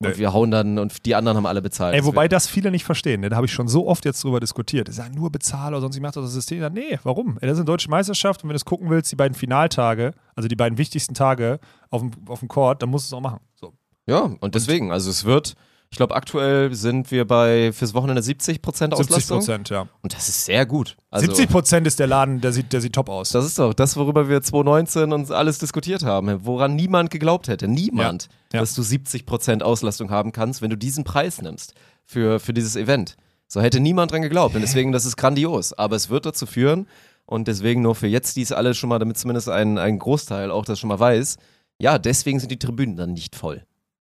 [0.00, 0.18] Und Nee.
[0.18, 1.92] wir hauen dann und die anderen haben alle bezahlt.
[1.94, 3.20] Ey, Das wobei das viele nicht verstehen.
[3.20, 3.30] Ne?
[3.30, 4.86] Da habe ich schon so oft jetzt drüber diskutiert.
[4.86, 6.60] Die sagen nur Bezahler sonst ich mache doch das System.
[6.60, 7.36] Ja, nee, warum?
[7.40, 10.12] Ey, das ist eine deutsche Meisterschaft und wenn du es gucken willst, die beiden Finaltage,
[10.36, 11.58] also die beiden wichtigsten Tage
[11.90, 13.40] auf dem, auf dem Court, dann musst du es auch machen.
[13.56, 13.72] So.
[14.06, 15.54] Ja, und deswegen, also es wird,
[15.90, 19.38] ich glaube aktuell sind wir bei fürs Wochenende 70 Prozent 70 Auslastung.
[19.38, 19.88] Prozent, ja.
[20.02, 20.96] Und das ist sehr gut.
[21.10, 23.30] Also, 70 Prozent ist der Laden, der sieht, der sieht top aus.
[23.30, 27.68] Das ist doch das, worüber wir 2019 uns alles diskutiert haben, woran niemand geglaubt hätte.
[27.68, 28.58] Niemand, Ja.
[28.58, 28.60] Ja.
[28.60, 31.74] dass du 70% Auslastung haben kannst, wenn du diesen Preis nimmst
[32.04, 33.16] für, für dieses Event.
[33.46, 34.54] So hätte niemand dran geglaubt.
[34.54, 35.72] Und deswegen, das ist grandios.
[35.72, 36.86] Aber es wird dazu führen,
[37.24, 40.64] und deswegen nur für jetzt dies alles schon mal, damit zumindest ein, ein Großteil auch
[40.64, 41.36] das schon mal weiß,
[41.78, 43.64] Ja, deswegen sind die Tribünen dann nicht voll.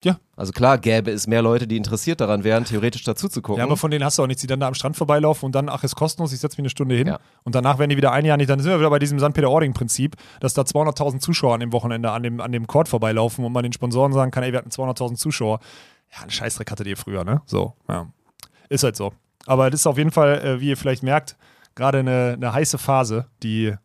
[0.04, 0.18] Ja.
[0.36, 3.60] Also klar, gäbe es mehr Leute, die interessiert daran wären, theoretisch dazu zu gucken.
[3.60, 5.54] Ja, aber von denen hast du auch nichts, die dann da am Strand vorbeilaufen und
[5.54, 7.20] dann, ach, ist kostenlos, ich setze mich eine Stunde hin Ja.
[7.44, 9.34] und danach werden die wieder ein Jahr nicht, dann sind wir wieder bei diesem St.
[9.34, 13.54] Peter-Ording-Prinzip, dass da 200.000 Zuschauer an dem Wochenende an dem, an dem Court vorbeilaufen und
[13.54, 15.60] man den Sponsoren sagen kann, ey, wir hatten 200.000 Zuschauer.
[16.14, 17.42] Ja, einen Scheißdreck hattet ihr früher, ne?
[17.46, 18.08] So, ja.
[18.70, 19.14] Ist halt so.
[19.46, 21.38] Aber das ist auf jeden Fall, äh, wie ihr vielleicht merkt,
[21.76, 23.76] gerade eine, eine heiße Phase, die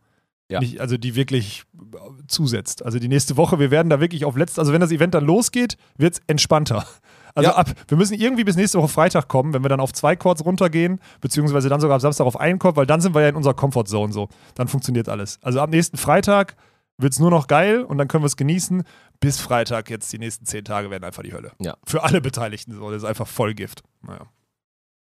[0.48, 0.60] Ja.
[0.60, 1.97] nicht, also die wirklich äh,
[2.28, 2.85] zusetzt.
[2.85, 5.24] Also die nächste Woche, wir werden da wirklich auf letzt, also wenn das Event dann
[5.24, 6.86] losgeht, wird es entspannter.
[7.35, 7.56] Also Ja.
[7.56, 10.43] ab, wir müssen irgendwie bis nächste Woche Freitag kommen, wenn wir dann auf zwei Chords
[10.44, 13.36] runtergehen, beziehungsweise dann sogar am Samstag auf einen Chord, weil dann sind wir ja in
[13.36, 14.28] unserer Comfortzone so.
[14.55, 15.39] Dann funktioniert alles.
[15.43, 16.56] Also ab nächsten Freitag
[16.97, 18.85] wird es nur noch geil und dann können wir es genießen.
[19.20, 21.52] Bis Freitag jetzt die nächsten zehn Tage werden einfach die Hölle.
[21.59, 21.77] Ja.
[21.85, 22.90] Für alle Beteiligten so.
[22.90, 23.82] Das ist einfach voll Gift.
[24.01, 24.27] Naja.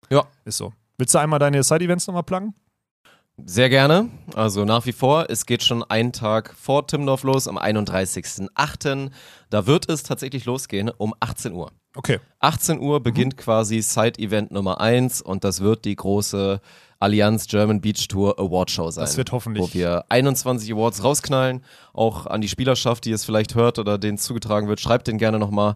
[0.10, 0.26] Ja.
[0.46, 0.74] Ist so.
[0.98, 2.56] Willst du einmal deine Side-Events nochmal pluggen?
[3.44, 4.10] Sehr gerne.
[4.34, 9.12] Also nach wie vor, es geht schon einen Tag vor Timmendorf los, am 31.08.
[9.50, 11.72] Da wird es tatsächlich losgehen um 18 Uhr.
[11.96, 12.20] Okay.
[12.40, 16.62] 18 Uhr beginnt quasi Side-Event Nummer 1 und das wird die große
[17.00, 19.04] Allianz German Beach Tour Award Show sein.
[19.04, 21.62] Das wird hoffentlich- Wo wir 21 Awards rausknallen.
[21.94, 25.40] Auch an die Spielerschaft, die es vielleicht hört oder denen zugetragen wird, schreibt den gerne
[25.40, 25.76] nochmal.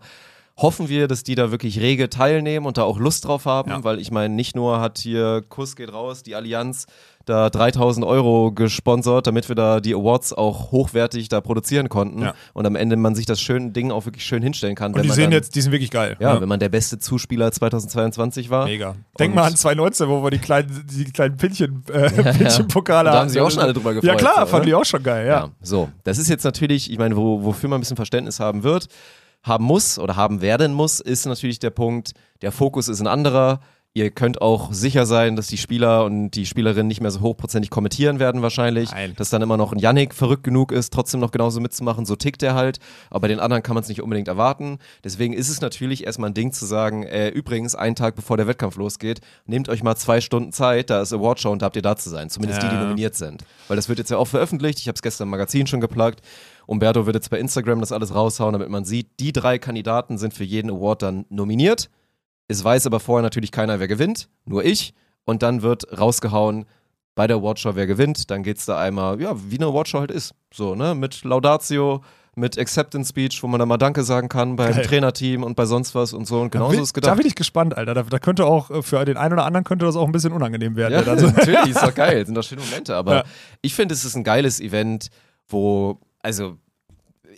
[0.58, 3.84] Hoffen wir, dass die da wirklich rege teilnehmen und da auch Lust drauf haben, Ja.
[3.86, 6.86] weil ich meine, nicht nur hat hier Kuss geht raus, die Allianz
[7.30, 12.34] da 3000 Euro gesponsert, damit wir da die Awards auch hochwertig da produzieren konnten Ja.
[12.54, 14.92] und am Ende man sich das schöne Ding auch wirklich schön hinstellen kann.
[14.92, 16.18] Und wenn die man sehen dann, jetzt, die sind wirklich geil.
[16.20, 16.42] ja, ne?
[16.42, 18.66] wenn man der beste Zuspieler 2022 war.
[18.66, 18.96] Mega.
[19.18, 23.30] Denk mal an 2019, wo wir die kleinen, die kleinen Pinchen, äh, Pinchenpokale Da haben
[23.30, 25.40] sich auch schon alle drüber Ja gefreut, klar, so, fanden die auch schon geil, ja.
[25.40, 25.90] Ja, so.
[26.04, 28.88] Das ist jetzt natürlich, ich meine, wo, wofür man ein bisschen Verständnis haben wird,
[29.44, 33.60] haben muss oder haben werden muss, ist natürlich der Punkt, der Fokus ist ein anderer.
[33.96, 37.72] Ihr könnt auch sicher sein, dass die Spieler und die Spielerinnen nicht mehr so hochprozentig
[37.72, 38.92] kommentieren werden wahrscheinlich.
[38.92, 39.16] Nein.
[39.18, 42.06] Dass dann immer noch ein Yannick verrückt genug ist, trotzdem noch genauso mitzumachen.
[42.06, 42.78] So tickt er halt.
[43.10, 44.78] Aber bei den anderen kann man es nicht unbedingt erwarten.
[45.04, 48.46] Deswegen ist es natürlich erstmal ein Ding zu sagen, äh, übrigens, einen Tag bevor der
[48.46, 51.82] Wettkampf losgeht, nehmt euch mal zwei Stunden Zeit, da ist Awardshow und da habt ihr
[51.82, 52.30] da zu sein.
[52.30, 52.84] Zumindest die, die Ja.
[52.84, 53.44] nominiert sind.
[53.68, 54.78] Weil das wird jetzt ja auch veröffentlicht.
[54.80, 56.22] Ich habe es gestern im Magazin schon geplagt.
[56.68, 60.36] Umberto wird jetzt bei Instagram das alles raushauen, damit man sieht, die drei Kandidaten sind
[60.36, 61.90] für jeden Award dann nominiert.
[62.50, 64.94] Es weiß aber vorher natürlich keiner, wer gewinnt, nur ich.
[65.24, 66.66] Und dann wird rausgehauen
[67.16, 68.30] bei der Awardshow, wer gewinnt.
[68.32, 70.34] Dann geht's da einmal, ja, wie eine Awardshow halt ist.
[70.54, 70.96] So, ne?
[70.96, 72.02] Mit Laudatio,
[72.36, 74.86] mit Acceptance Speech, wo man dann mal Danke sagen kann beim Geil.
[74.86, 76.42] Trainerteam und bei sonst was und so.
[76.42, 77.12] Und genauso da, ist bin- gedacht.
[77.12, 77.94] Da bin ich gespannt, Alter.
[77.94, 80.34] Da, da könnte auch äh, für den einen oder anderen könnte das auch ein bisschen
[80.34, 80.94] unangenehm werden.
[80.94, 82.96] Ja, der dann so- natürlich, ist doch geil, sind doch schöne Momente.
[82.96, 83.24] Aber Ja.
[83.62, 85.10] ich finde, es ist ein geiles Event,
[85.48, 86.58] wo, also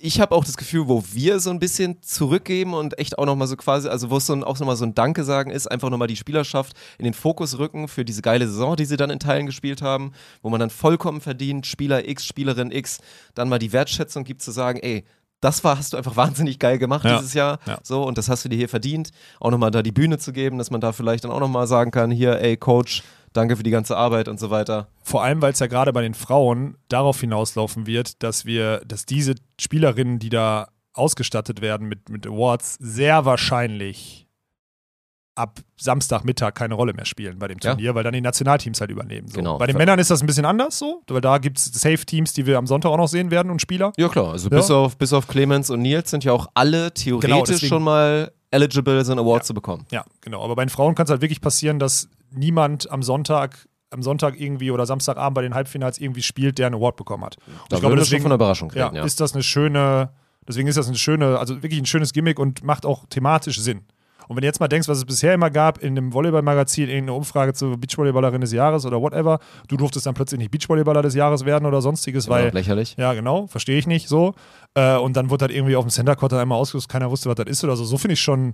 [0.02, 3.48] ich habe auch das Gefühl, wo wir so ein bisschen zurückgeben und echt auch nochmal
[3.48, 5.90] so quasi, also wo es so ein, auch nochmal so ein Danke sagen ist, einfach
[5.90, 9.20] nochmal die Spielerschaft in den Fokus rücken für diese geile Saison, die sie dann in
[9.20, 10.12] Teilen gespielt haben,
[10.42, 13.00] wo man dann vollkommen verdient, Spieler X, Spielerin X,
[13.36, 15.04] dann mal die Wertschätzung gibt zu sagen, ey,
[15.40, 17.18] das war, hast du einfach wahnsinnig geil gemacht Ja.
[17.18, 17.60] dieses Jahr.
[17.66, 17.80] Ja.
[17.84, 19.10] So, und das hast du dir hier verdient.
[19.40, 21.90] Auch nochmal da die Bühne zu geben, dass man da vielleicht dann auch nochmal sagen
[21.92, 23.02] kann, hier, ey, Coach,
[23.34, 24.88] danke für die ganze Arbeit und so weiter.
[25.04, 29.06] Vor allem, weil es ja gerade bei den Frauen darauf hinauslaufen wird, dass wir, dass
[29.06, 34.28] diese Spielerinnen, die da ausgestattet werden mit, mit Awards, sehr wahrscheinlich
[35.34, 37.72] ab Samstagmittag keine Rolle mehr spielen bei dem Ja.
[37.72, 39.30] Turnier, weil dann die Nationalteams halt übernehmen.
[39.30, 39.38] So.
[39.38, 39.58] Genau.
[39.58, 42.46] Bei den Männern ist das ein bisschen anders so, weil da gibt es Safe-Teams, die
[42.46, 43.94] wir am Sonntag auch noch sehen werden und Spieler.
[43.98, 44.34] Ja, klar.
[44.34, 44.58] Also Ja.
[44.58, 48.32] bis, auf, bis auf Clemens und Nils sind ja auch alle theoretisch Genau, schon mal
[48.52, 49.46] eligible, so einen Award Ja.
[49.46, 49.86] zu bekommen.
[49.92, 50.44] Ja, genau.
[50.44, 54.40] Aber bei den Frauen kann es halt wirklich passieren, dass niemand am Sonntag am Sonntag
[54.40, 57.36] irgendwie oder Samstagabend bei den Halbfinals irgendwie spielt, der einen Award bekommen hat.
[57.36, 59.04] Und Da ich glaube, schon deswegen von der Überraschung ja, reden, ja.
[59.04, 60.12] ist das eine schöne,
[60.48, 63.82] deswegen ist das eine schöne, also wirklich ein schönes Gimmick und macht auch thematisch Sinn.
[64.28, 67.18] Und wenn du jetzt mal denkst, was es bisher immer gab, in einem Volleyball-Magazin, irgendeine
[67.18, 71.44] Umfrage zur Beachvolleyballerin des Jahres oder whatever, du durftest dann plötzlich nicht Beachvolleyballer des Jahres
[71.44, 72.96] werden oder sonstiges, Immer noch weil lächerlich.
[72.98, 74.34] ja, genau, verstehe ich nicht so.
[74.74, 77.28] Äh, und dann wurde halt irgendwie auf dem Center Court dann einmal ausgerüstet, keiner wusste,
[77.28, 77.84] was das ist oder so.
[77.84, 78.54] So finde ich schon,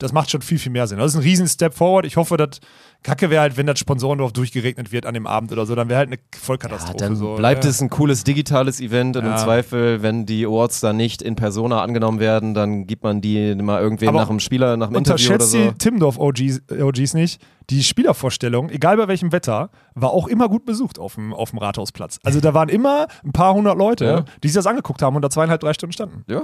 [0.00, 0.98] das macht schon viel, viel mehr Sinn.
[0.98, 2.04] Das ist ein riesen Step forward.
[2.06, 2.58] Ich hoffe, dass
[3.02, 5.98] Kacke wäre halt, wenn das Sponsorendorf durchgeregnet wird an dem Abend oder so, dann wäre
[5.98, 6.96] halt eine Ja, Vollkatastrophe.
[6.98, 7.36] dann so.
[7.36, 7.70] bleibt ja.
[7.70, 9.32] es ein cooles digitales Event und Ja.
[9.32, 13.54] im Zweifel, wenn die Awards dann nicht in Persona angenommen werden, dann gibt man die
[13.54, 15.70] mal irgendwem nach dem Spieler, nach dem Interview oder Unterschätzt so.
[15.70, 17.40] die Timmendorf-OGs OGs nicht.
[17.70, 21.58] Die Spielervorstellung, egal bei welchem Wetter, war auch immer gut besucht auf dem, auf dem
[21.60, 22.18] Rathausplatz.
[22.24, 24.24] Also da waren immer ein paar hundert Leute, Ja.
[24.42, 26.24] die sich das angeguckt haben und da zweieinhalb, drei Stunden standen.
[26.28, 26.42] Ja.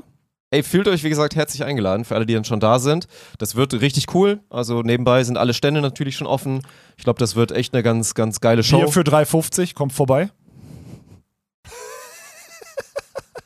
[0.52, 3.08] Ey, fühlt euch, wie gesagt, herzlich eingeladen für alle, die dann schon da sind.
[3.38, 4.40] Das wird richtig cool.
[4.48, 6.62] Also nebenbei sind alle Stände natürlich schon offen.
[6.96, 8.78] Ich glaube, das wird echt eine ganz, ganz geile Show.
[8.78, 10.30] Bier für 3,50, kommt vorbei.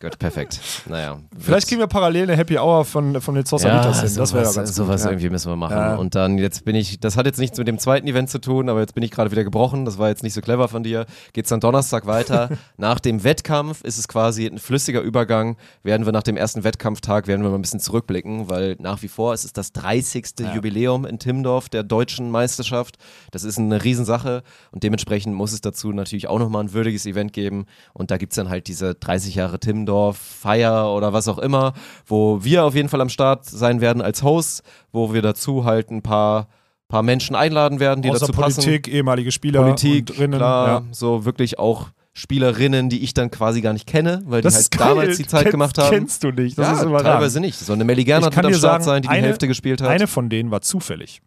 [0.03, 0.61] Gut, perfekt.
[0.89, 1.21] Naja.
[1.39, 4.15] Vielleicht kriegen wir parallel eine Happy Hour von, von den Zossalitas hin.
[4.17, 5.05] Das wäre doch ganz sowas gut.
[5.05, 5.11] Ja.
[5.11, 5.77] irgendwie müssen wir machen.
[5.77, 5.97] Ja.
[5.97, 8.71] Und dann jetzt bin ich, das hat jetzt nichts mit dem zweiten Event zu tun,
[8.71, 9.85] aber jetzt bin ich gerade wieder gebrochen.
[9.85, 11.05] Das war jetzt nicht so clever von dir.
[11.35, 12.49] Geht's dann Donnerstag weiter.
[12.79, 15.59] nach dem Wettkampf ist es quasi ein flüssiger Übergang.
[15.83, 19.09] Werden wir nach dem ersten Wettkampftag werden wir mal ein bisschen zurückblicken, weil nach wie
[19.09, 20.29] vor es ist das 30.
[20.55, 22.97] Jubiläum in Timmendorf der deutschen Meisterschaft.
[23.33, 27.35] Das ist eine Riesensache und dementsprechend muss es dazu natürlich auch nochmal ein würdiges Event
[27.35, 27.67] geben.
[27.93, 29.61] Und da gibt's dann halt diese 30 Jahre
[29.91, 31.73] Timmendorf Feier oder was auch immer,
[32.07, 34.63] wo wir auf jeden Fall am Start sein werden als Hosts,
[34.93, 36.49] wo wir dazu halt ein paar,
[36.89, 38.63] paar Menschen einladen werden, die Außer dazu passen.
[38.63, 40.39] Politik, ehemalige Spieler Politik, und Rinnen.
[40.39, 40.83] klar, Ja.
[40.93, 44.71] so wirklich auch Spielerinnen, die ich dann quasi gar nicht kenne, weil Das die halt
[44.71, 44.89] geil.
[44.89, 45.91] damals die Zeit Kennst- gemacht haben.
[45.91, 46.59] Kennst du nicht.
[46.59, 47.07] Das ja, ist überragend.
[47.07, 47.59] teilweise nicht.
[47.59, 49.89] So eine Melly kann wird am Start sagen, sein, die die eine- Hälfte gespielt hat.
[49.89, 51.21] Eine von denen war zufällig.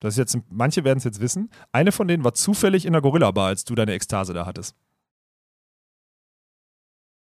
[0.00, 1.50] Das ist jetzt, manche werden es jetzt wissen.
[1.72, 4.76] Eine von denen war zufällig in der Gorilla Bar, als du deine Ekstase da hattest.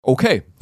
[0.02, 0.42] Okay.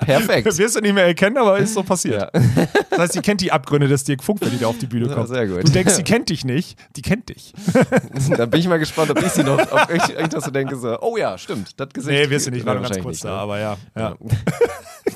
[0.00, 0.58] Perfekt.
[0.58, 2.30] Wirst du nicht mehr erkennen, aber ist so passiert.
[2.34, 2.40] Ja.
[2.90, 5.06] Das heißt, die kennt die Abgründe des Dirk Funk, wenn die da auf die Bühne
[5.06, 5.28] Ja, kommt.
[5.28, 5.62] sehr gut.
[5.62, 7.52] Du denkst, sie kennt dich nicht, die kennt dich.
[8.36, 10.98] da bin ich mal gespannt, ob ich sie noch, ob ich irgendwas so denke, so,
[11.00, 12.18] oh ja, stimmt, das Gesicht.
[12.18, 13.40] Nee, wirst du nicht, war nur ganz kurz nicht, da, ne?
[13.40, 13.76] aber ja.
[13.96, 14.16] ja.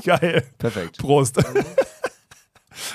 [0.05, 0.17] Ja.
[0.19, 0.45] Geil.
[0.59, 0.99] Perfekt.
[0.99, 1.43] Prost.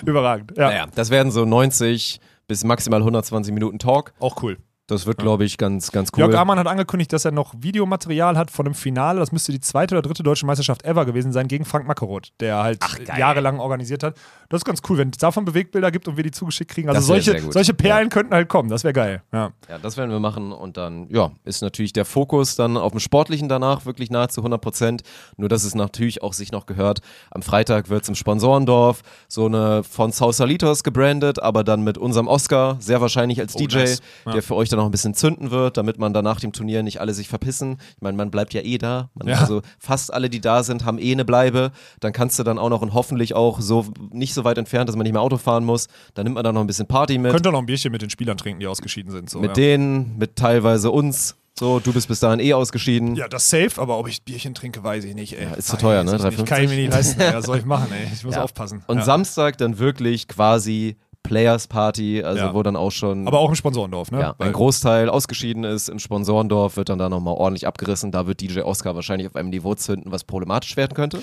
[0.06, 0.54] Überragend.
[0.56, 0.70] Ja.
[0.70, 4.14] Naja, das werden so 90 bis maximal 120 Minuten Talk.
[4.20, 4.58] Auch cool.
[4.88, 6.20] Das wird, glaube ich, ganz, ganz cool.
[6.20, 9.20] Jörg Amann hat angekündigt, dass er noch Videomaterial hat von einem Finale.
[9.20, 12.56] Das müsste die zweite oder dritte deutsche Meisterschaft ever gewesen sein gegen Frank Mackeroth, der
[12.64, 13.20] halt geil.
[13.20, 14.16] jahrelang organisiert hat.
[14.48, 16.88] Das ist ganz cool, wenn es davon Bewegtbilder gibt und wir die zugeschickt kriegen.
[16.88, 18.70] Also solche, solche Perlen könnten halt kommen.
[18.70, 19.22] Das wäre geil.
[19.34, 19.52] Ja.
[19.68, 23.02] Ja, das werden wir machen und dann, ja, ist natürlich der Fokus dann auf dem
[23.02, 25.02] Sportlichen danach wirklich nahezu 100 Prozent.
[25.36, 27.00] Nur, dass es natürlich auch sich noch gehört.
[27.32, 32.28] Am Freitag wird es im Sponsorendorf so eine von Sausalitos gebrandet, aber dann mit unserem
[32.30, 34.02] Oscar, sehr wahrscheinlich als Oh, DJ, nice.
[34.26, 34.32] Ja.
[34.32, 36.84] der für euch dann noch ein bisschen zünden wird, damit man dann nach dem Turnier
[36.84, 37.78] nicht alle sich verpissen.
[37.96, 39.10] Ich meine, man bleibt ja eh da.
[39.16, 39.40] Man, Ja.
[39.40, 41.72] Also fast alle, die da sind, haben eh eine Bleibe.
[42.00, 44.96] Dann kannst du dann auch noch und hoffentlich auch so nicht so weit entfernt, dass
[44.96, 45.88] man nicht mehr Auto fahren muss.
[46.14, 47.32] Dann nimmt man da noch ein bisschen Party mit.
[47.34, 49.30] Könnt ihr noch ein Bierchen mit den Spielern trinken, die ausgeschieden sind.
[49.30, 49.54] So, mit ja.
[49.54, 51.36] denen, mit teilweise uns.
[51.60, 53.16] So, du bist bis dahin eh ausgeschieden.
[53.16, 55.46] Ja, das safe, aber ob ich Bierchen trinke, weiß ich nicht, ey.
[55.46, 56.12] Ja, ist zu teuer, ne?
[56.12, 56.40] Weiß ich nicht.
[56.42, 56.46] 3,50?
[56.46, 57.34] Kann ich mir nicht leisten, ey.
[57.34, 58.08] Was soll ich machen, ey?
[58.14, 58.44] Ich muss Ja.
[58.44, 58.84] aufpassen.
[58.86, 59.04] Und ja.
[59.04, 60.98] Samstag dann wirklich quasi
[61.28, 62.54] Players Party, also Ja.
[62.54, 64.20] wo dann auch schon Aber auch im Sponsorendorf, ne?
[64.20, 65.90] ja, Weil- ein Großteil ausgeschieden ist.
[65.90, 68.12] Im Sponsorendorf wird dann da nochmal ordentlich abgerissen.
[68.12, 71.22] Da wird DJ Oscar wahrscheinlich auf einem Niveau zünden, was problematisch werden könnte.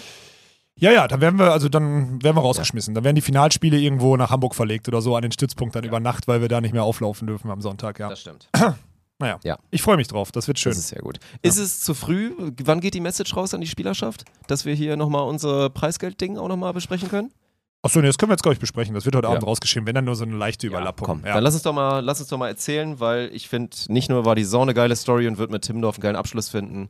[0.77, 2.95] Ja, ja, dann werden wir, also dann werden wir rausgeschmissen.
[2.95, 6.01] Dann werden die Finalspiele irgendwo nach Hamburg verlegt oder so an den Stützpunkt dann über
[6.01, 8.09] Nacht, weil wir da nicht mehr auflaufen dürfen am Sonntag, ja.
[8.09, 8.49] Das stimmt.
[9.21, 9.59] Naja, Ja.
[9.71, 10.71] ich freue mich drauf, das wird schön.
[10.73, 11.21] Das ist sehr gut.
[11.41, 12.33] Ist es zu früh?
[12.65, 16.49] Wann geht die Message raus an die Spielerschaft, dass wir hier nochmal unser Preisgeldding auch
[16.49, 17.31] nochmal besprechen können?
[17.85, 18.95] Achso, nee, das können wir jetzt, glaube ich, besprechen.
[18.95, 19.33] Das wird heute Ja.
[19.35, 21.07] Abend rausgeschrieben, wenn dann nur so eine leichte Überlappung.
[21.07, 21.35] Komm, Ja.
[21.35, 24.25] dann lass uns doch mal, lass uns doch mal erzählen, weil ich finde, nicht nur
[24.25, 26.89] war die Saison eine geile Story und wird mit Timmendorf einen geilen Abschluss finden.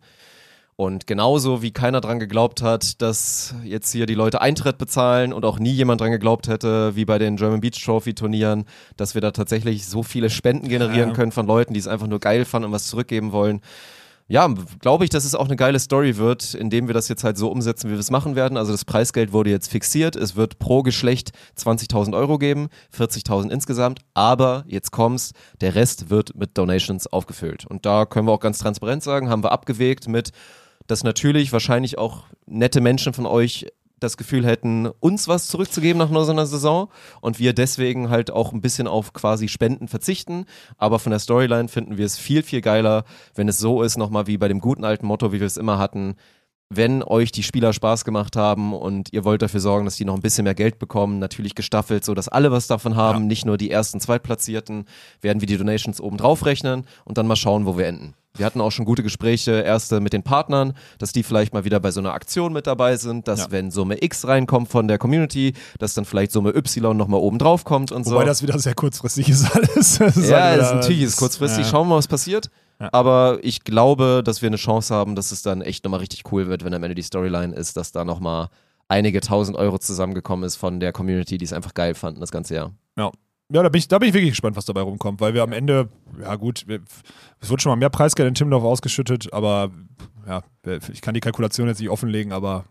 [0.76, 5.44] Und genauso wie keiner dran geglaubt hat, dass jetzt hier die Leute Eintritt bezahlen und
[5.44, 8.64] auch nie jemand dran geglaubt hätte, wie bei den German Beach Trophy Turnieren,
[8.96, 11.14] dass wir da tatsächlich so viele Spenden generieren Ja.
[11.14, 13.60] können von Leuten, die es einfach nur geil fanden und was zurückgeben wollen.
[14.26, 14.48] Ja,
[14.80, 17.50] glaube ich, dass es auch eine geile Story wird, indem wir das jetzt halt so
[17.50, 18.56] umsetzen, wie wir es machen werden.
[18.56, 20.16] Also das Preisgeld wurde jetzt fixiert.
[20.16, 24.00] Es wird pro Geschlecht 20.000 Euro geben, 40.000 insgesamt.
[24.14, 27.66] Aber jetzt kommt's, der Rest wird mit Donations aufgefüllt.
[27.66, 30.30] Und da können wir auch ganz transparent sagen, haben wir abgewegt mit,
[30.86, 33.66] dass natürlich wahrscheinlich auch nette Menschen von euch
[34.04, 36.88] das Gefühl hätten, uns was zurückzugeben nach nur so einer Saison
[37.20, 40.44] und wir deswegen halt auch ein bisschen auf quasi Spenden verzichten.
[40.76, 43.04] Aber von der Storyline finden wir es viel, viel geiler,
[43.34, 45.78] wenn es so ist, nochmal wie bei dem guten alten Motto, wie wir es immer
[45.78, 46.14] hatten.
[46.70, 50.14] Wenn euch die Spieler Spaß gemacht haben und ihr wollt dafür sorgen, dass die noch
[50.14, 53.26] ein bisschen mehr Geld bekommen, natürlich gestaffelt, so dass alle was davon haben, Ja.
[53.26, 54.86] nicht nur die ersten Zweitplatzierten,
[55.20, 58.14] werden wir die Donations oben drauf rechnen und dann mal schauen, wo wir enden.
[58.36, 61.78] Wir hatten auch schon gute Gespräche, erste mit den Partnern, dass die vielleicht mal wieder
[61.78, 63.46] bei so einer Aktion mit dabei sind, dass Ja.
[63.50, 67.64] wenn Summe X reinkommt von der Community, dass dann vielleicht Summe Y nochmal oben drauf
[67.64, 68.26] kommt und Wobei so.
[68.26, 70.00] das wieder sehr kurzfristig ist alles.
[70.00, 71.64] Ist ja, halt das ist natürlich ist kurzfristig.
[71.64, 71.70] Ja.
[71.70, 72.50] Schauen wir mal, was passiert.
[72.80, 72.88] Ja.
[72.92, 76.48] Aber ich glaube, dass wir eine Chance haben, dass es dann echt nochmal richtig cool
[76.48, 78.48] wird, wenn am Ende die Storyline ist, dass da nochmal
[78.88, 82.56] einige tausend Euro zusammengekommen ist von der Community, die es einfach geil fanden, das ganze
[82.56, 82.72] Jahr.
[82.98, 83.12] Ja,
[83.48, 85.88] da bin, ich, da bin ich wirklich gespannt, was dabei rumkommt, weil wir am Ende,
[86.20, 86.80] ja gut, wir,
[87.40, 89.70] es wird schon mal mehr Preisgeld in Timmendorf ausgeschüttet, aber
[90.26, 90.42] ja,
[90.92, 92.64] ich kann die Kalkulation jetzt nicht offenlegen, aber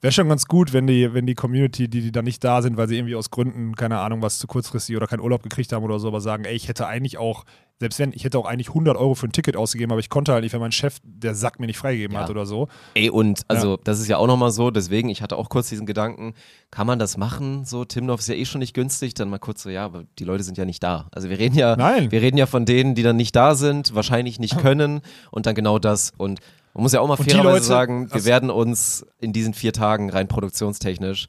[0.00, 2.76] wäre schon ganz gut, wenn die, wenn die Community, die, die da nicht da sind,
[2.76, 5.84] weil sie irgendwie aus Gründen, keine Ahnung, was zu kurzfristig oder keinen Urlaub gekriegt haben
[5.84, 7.44] oder so, aber sagen, ey, ich hätte eigentlich auch
[7.80, 10.32] Selbst wenn, ich hätte auch eigentlich 100 Euro für ein Ticket ausgegeben, aber ich konnte
[10.32, 12.22] halt nicht, weil mein Chef der Sack mir nicht freigegeben Ja.
[12.22, 12.68] hat oder so.
[12.94, 15.84] Ey, und also das ist ja auch nochmal so, deswegen, ich hatte auch kurz diesen
[15.84, 16.34] Gedanken,
[16.70, 17.64] kann man das machen?
[17.64, 20.24] So, Timdorf ist ja eh schon nicht günstig, dann mal kurz so, ja, aber die
[20.24, 21.08] Leute sind ja nicht da.
[21.10, 22.12] Also wir reden ja, Nein.
[22.12, 25.00] wir reden ja von denen, die dann nicht da sind, wahrscheinlich nicht können
[25.32, 26.12] und dann genau das.
[26.16, 26.38] Und
[26.74, 30.10] man muss ja auch mal fairerweise Leute- sagen, wir werden uns in diesen vier Tagen
[30.10, 31.26] rein produktionstechnisch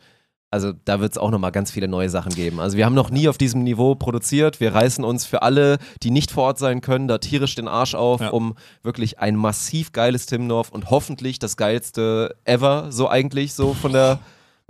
[0.56, 2.60] also da wird es auch nochmal ganz viele neue Sachen geben.
[2.60, 4.60] Also wir haben noch nie auf diesem Niveau produziert.
[4.60, 7.94] Wir reißen uns für alle, die nicht vor Ort sein können, da tierisch den Arsch
[7.94, 8.30] auf, Ja.
[8.30, 13.92] um wirklich ein massiv geiles Timdorf und hoffentlich das geilste ever, so eigentlich, so von
[13.94, 14.20] der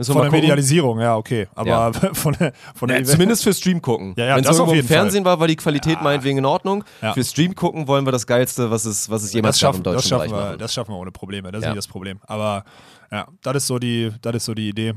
[0.01, 0.31] Von der.
[0.31, 1.47] Medialisierung, ja, okay.
[1.55, 4.13] Aber von der, von der Ja, zumindest für Stream gucken.
[4.17, 4.97] Ja, ja, Wenn es irgendwo im jeden Fall.
[4.97, 6.83] Fernsehen war, war die Qualität meinetwegen in Ordnung.
[7.01, 7.13] Ja.
[7.13, 9.77] Für Stream gucken wollen wir das Geilste, was es, was es jemals das gab schaffen,
[9.77, 11.49] im deutschen das schaffen, wir, das schaffen wir ohne Probleme.
[11.51, 11.69] Das ist Ja.
[11.69, 12.19] nicht das Problem.
[12.27, 12.65] Aber
[13.09, 14.95] ja, das ist so die, das ist so die Idee.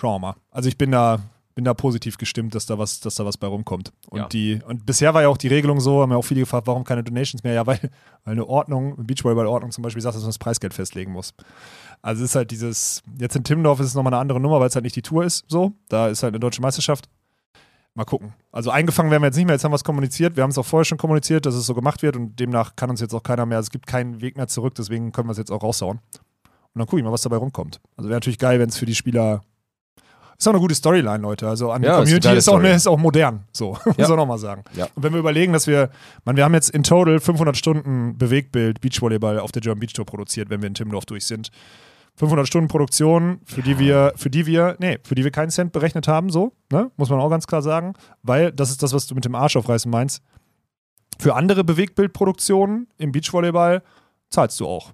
[0.00, 0.34] Schauen wir mal.
[0.50, 1.18] Also ich bin da,
[1.54, 3.92] bin da positiv gestimmt, dass da was, dass da was bei rumkommt.
[4.08, 4.28] Und Ja.
[4.28, 6.84] die, und bisher war ja auch die Regelung so, haben ja auch viele gefragt, warum
[6.84, 7.52] keine Donations mehr?
[7.52, 7.78] Ja, weil,
[8.24, 11.34] weil eine Ordnung, eine Beachvolleyball-Ordnung zum Beispiel sagt, dass man das Preisgeld festlegen muss.
[12.00, 14.68] Also es ist halt dieses, jetzt in Timmendorf ist es nochmal eine andere Nummer, weil
[14.68, 15.72] es halt nicht die Tour ist, so.
[15.90, 17.10] Da ist halt eine deutsche Meisterschaft.
[17.92, 18.32] Mal gucken.
[18.52, 20.36] Also eingefangen werden wir jetzt nicht mehr, jetzt haben wir es kommuniziert.
[20.36, 22.88] Wir haben es auch vorher schon kommuniziert, dass es so gemacht wird und demnach kann
[22.88, 25.38] uns jetzt auch keiner mehr, es gibt keinen Weg mehr zurück, deswegen können wir es
[25.38, 25.98] jetzt auch raushauen.
[26.72, 27.80] Und dann gucke ich mal, was dabei rumkommt.
[27.96, 29.42] Also wäre natürlich geil, wenn es für die Spieler.
[30.40, 31.46] Ist auch eine gute Storyline, Leute.
[31.46, 33.44] Also an die Ja, ist Community geile ist, auch, ist auch modern.
[33.52, 34.04] So, muss Ja.
[34.04, 34.64] man auch nochmal sagen.
[34.74, 34.86] Ja.
[34.94, 35.90] Und wenn wir überlegen, dass wir,
[36.24, 40.06] man, wir haben jetzt in total 500 Stunden Bewegtbild Beachvolleyball auf der German Beach Tour
[40.06, 41.50] produziert, wenn wir in Timmendorf durch sind.
[42.16, 45.72] 500 Stunden Produktion, für die wir, für die wir, nee, für die wir keinen Cent
[45.72, 46.90] berechnet haben, so, ne?
[46.96, 47.92] muss man auch ganz klar sagen,
[48.22, 50.22] weil das ist das, was du mit dem Arsch aufreißen meinst.
[51.18, 53.82] Für andere Bewegbildproduktionen im Beachvolleyball
[54.30, 54.92] zahlst du auch.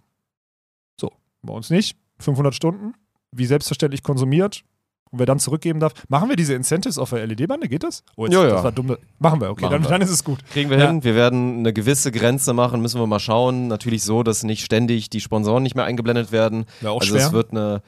[1.01, 1.12] So,
[1.43, 1.97] bei uns nicht.
[2.18, 2.94] 500 Stunden,
[3.31, 4.64] wie selbstverständlich konsumiert.
[5.10, 5.92] Und wer dann zurückgeben darf.
[6.08, 7.68] Machen wir diese Incentives auf der LED-Bande?
[7.68, 8.02] Geht das?
[8.16, 8.48] Oh, jetzt, Ja, ja.
[8.50, 8.96] Das war dumm.
[9.18, 9.88] Machen wir, okay, Machen dann, wir.
[9.90, 10.44] dann ist es gut.
[10.50, 10.88] Kriegen wir Ja.
[10.88, 11.04] hin.
[11.04, 13.68] Wir werden eine gewisse Grenze machen, müssen wir mal schauen.
[13.68, 16.64] Natürlich so, dass nicht ständig die Sponsoren nicht mehr eingeblendet werden.
[16.80, 17.26] Wäre auch also schwer.
[17.26, 17.82] es wird eine,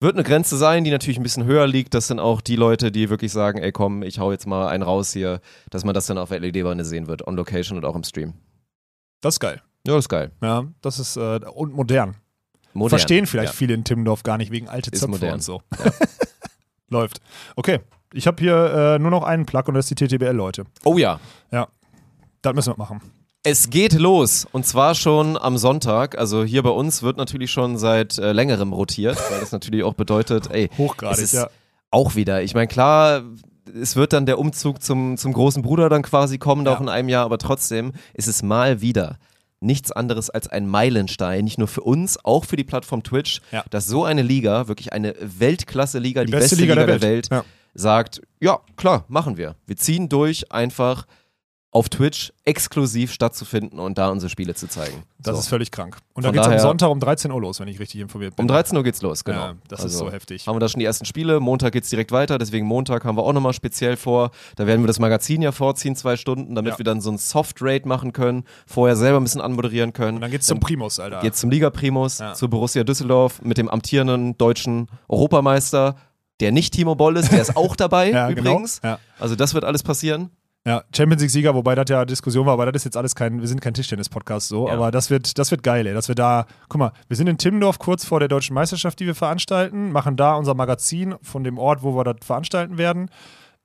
[0.00, 1.94] wird eine Grenze sein, die natürlich ein bisschen höher liegt.
[1.94, 4.82] Das sind auch die Leute, die wirklich sagen, ey komm, ich hau jetzt mal einen
[4.84, 5.40] raus hier,
[5.70, 8.34] dass man das dann auf der LED-Bande sehen wird, on Location und auch im Stream.
[9.20, 9.60] das ist geil.
[9.84, 10.30] Ja, das ist geil.
[10.40, 12.14] Ja, das ist äh, und modern.
[12.72, 12.90] Modern.
[12.90, 13.56] Verstehen vielleicht Ja.
[13.58, 15.34] viele in Timmendorf gar nicht wegen alte Ist Zöpfe modern.
[15.34, 15.60] und so.
[16.92, 17.20] Läuft.
[17.56, 17.80] Okay,
[18.12, 20.64] ich habe hier äh, nur noch einen Plug und das ist die TTBL, Leute.
[20.84, 21.18] Oh ja.
[22.42, 23.00] Das müssen wir machen.
[23.44, 26.18] Es geht los und zwar schon am Sonntag.
[26.18, 29.94] Also hier bei uns wird natürlich schon seit äh, längerem rotiert, weil das natürlich auch
[29.94, 31.48] bedeutet, ey, Hochgradig, es ist ja.
[31.90, 32.42] auch wieder.
[32.42, 33.22] Ich meine, klar,
[33.80, 36.74] es wird dann der Umzug zum, zum großen Bruder dann quasi kommen, Ja.
[36.74, 39.18] auch in einem Jahr, aber trotzdem ist es mal wieder
[39.62, 43.64] nichts anderes als ein Meilenstein, nicht nur für uns, auch für die Plattform Twitch, Ja.
[43.70, 47.44] dass so eine Liga, wirklich eine Weltklasse-Liga, die, beste, Liga, der Welt, Ja.
[47.74, 49.54] sagt, ja, klar, machen wir.
[49.66, 51.06] Wir ziehen durch, einfach
[51.74, 55.04] auf Twitch exklusiv stattzufinden und da unsere Spiele zu zeigen.
[55.18, 55.40] Das so.
[55.40, 55.96] ist völlig krank.
[56.12, 58.36] Und da Von geht es am Sonntag um 13 Uhr los, wenn ich richtig informiert
[58.36, 58.44] bin.
[58.44, 59.38] um 13 Uhr geht's los, genau.
[59.38, 60.46] Ja, das ist Also so heftig.
[60.46, 63.22] Haben wir da schon die ersten Spiele, Montag geht's direkt weiter, deswegen Montag haben wir
[63.22, 64.32] auch nochmal speziell vor.
[64.56, 66.78] Da werden wir das Magazin ja vorziehen, zwei Stunden, damit Ja.
[66.78, 70.16] wir dann so ein Soft-Raid machen können, vorher selber ein bisschen anmoderieren können.
[70.16, 71.20] Und dann geht's zum Primus, Alter.
[71.20, 72.34] geht's zum Liga Primus, Ja.
[72.34, 75.96] zu Borussia Düsseldorf mit dem amtierenden deutschen Europameister,
[76.40, 78.80] der nicht Timo Boll ist, der ist auch dabei ja, übrigens.
[78.82, 78.94] Genau.
[78.94, 78.98] Ja.
[79.18, 80.30] Also das wird alles passieren.
[80.64, 83.48] Ja, Champions League-Sieger, wobei das ja Diskussion war, aber das ist jetzt alles kein, wir
[83.48, 84.74] sind kein Tischtennis-Podcast so, Ja.
[84.74, 85.92] aber das wird, das wird geil, ey.
[85.94, 89.06] Dass wir da, guck mal, wir sind in Timmendorf kurz vor der deutschen Meisterschaft, die
[89.06, 93.10] wir veranstalten, machen da unser Magazin von dem Ort, wo wir das veranstalten werden.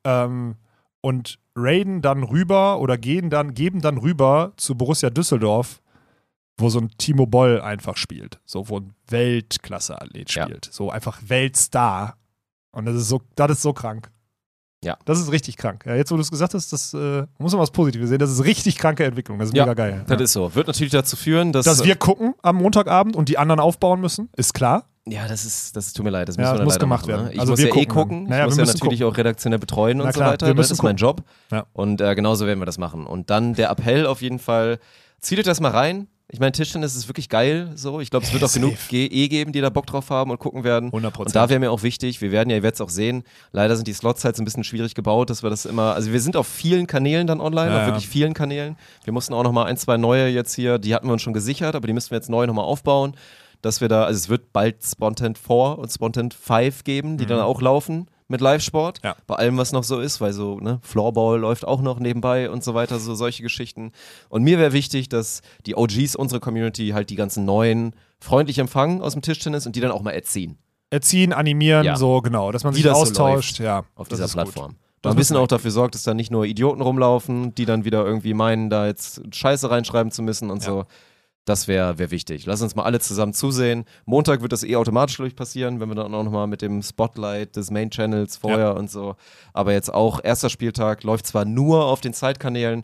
[0.05, 0.55] Ähm,
[1.01, 5.81] und raiden dann rüber oder gehen dann, geben dann rüber zu Borussia Düsseldorf,
[6.57, 8.39] wo so ein Timo Boll einfach spielt.
[8.45, 10.43] So, wo ein Weltklasse-Athlet Ja.
[10.45, 10.65] spielt.
[10.71, 12.17] So einfach Weltstar.
[12.71, 14.09] Und das ist so, das ist so krank.
[14.83, 14.97] Ja.
[15.05, 15.83] Das ist richtig krank.
[15.87, 18.19] Ja, jetzt, wo du es gesagt hast, das äh, muss man was Positives sehen.
[18.19, 19.39] Das ist richtig kranke Entwicklung.
[19.39, 20.03] Das ist Ja, mega geil.
[20.07, 20.23] Das ja.
[20.23, 20.53] ist so.
[20.53, 21.65] Wird natürlich dazu führen, dass.
[21.65, 24.85] Dass wir gucken am Montagabend und die anderen aufbauen müssen, ist klar.
[25.07, 27.25] ja, das ist, das tut mir leid, das Ja, muss leider gemacht machen, werden.
[27.27, 27.33] Ne?
[27.33, 28.23] Ich Also muss wir ja eh gucken gucken.
[28.25, 28.29] dann.
[28.29, 30.47] Naja, ich muss wir ja natürlich auch redaktionell betreuen und so klar, weiter.
[30.47, 31.23] wir Das ist mein Job.
[31.51, 31.65] Ja.
[31.73, 33.07] Und äh, genauso werden wir das machen.
[33.07, 34.79] Und dann der Appell auf jeden Fall,
[35.21, 36.07] zieht euch das mal rein.
[36.29, 37.71] Ich meine, Tischtennis ist wirklich geil.
[37.75, 40.39] So, ich glaube, es wird auch genug eh geben, die da Bock drauf haben und
[40.39, 40.87] gucken werden.
[40.87, 43.23] 100 Und da wäre mir auch wichtig, wir werden ja, ihr werdet es auch sehen,
[43.53, 46.11] leider sind die Slots halt so ein bisschen schwierig gebaut, dass wir das immer, also
[46.11, 48.75] wir sind auf vielen Kanälen dann online, Ja, auf wirklich vielen Kanälen.
[49.05, 51.75] Wir mussten auch nochmal ein, zwei neue jetzt hier, die hatten wir uns schon gesichert,
[51.75, 53.15] aber die müssten wir jetzt neu nochmal aufbauen,
[53.61, 57.39] dass wir da, also es wird bald Spontent 4 und Spontent 5 geben, die dann
[57.39, 58.99] auch laufen mit Live-Sport.
[59.03, 59.15] Ja.
[59.25, 62.63] bei allem, was noch so ist, weil so, ne, Floorball läuft auch noch nebenbei und
[62.63, 63.91] so weiter, so solche Geschichten.
[64.29, 69.01] Und mir wäre wichtig, dass die OGs, unsere Community, halt die ganzen neuen freundlich empfangen
[69.01, 70.57] aus dem Tischtennis und die dann auch mal erziehen.
[70.89, 71.95] Erziehen, animieren, Ja.
[71.97, 73.59] so genau, dass man Wie sich das so austauscht.
[73.59, 74.33] ja, auf dieser gut.
[74.33, 74.75] Plattform.
[75.01, 77.85] Das Mal ein bisschen auch dafür sorgt, dass da nicht nur Idioten rumlaufen, die dann
[77.85, 80.69] wieder irgendwie meinen, da jetzt Scheiße reinschreiben zu müssen und Ja.
[80.71, 80.85] so.
[81.47, 82.45] Das wäre wär wichtig.
[82.45, 83.85] Lass uns mal alle zusammen zusehen.
[84.05, 86.81] Montag wird das eh automatisch glaube ich, passieren, wenn wir dann auch nochmal mit dem
[86.83, 89.15] Spotlight des Main Channels vorher und so.
[89.53, 92.83] Aber jetzt auch erster Spieltag läuft zwar nur auf den Zeitkanälen,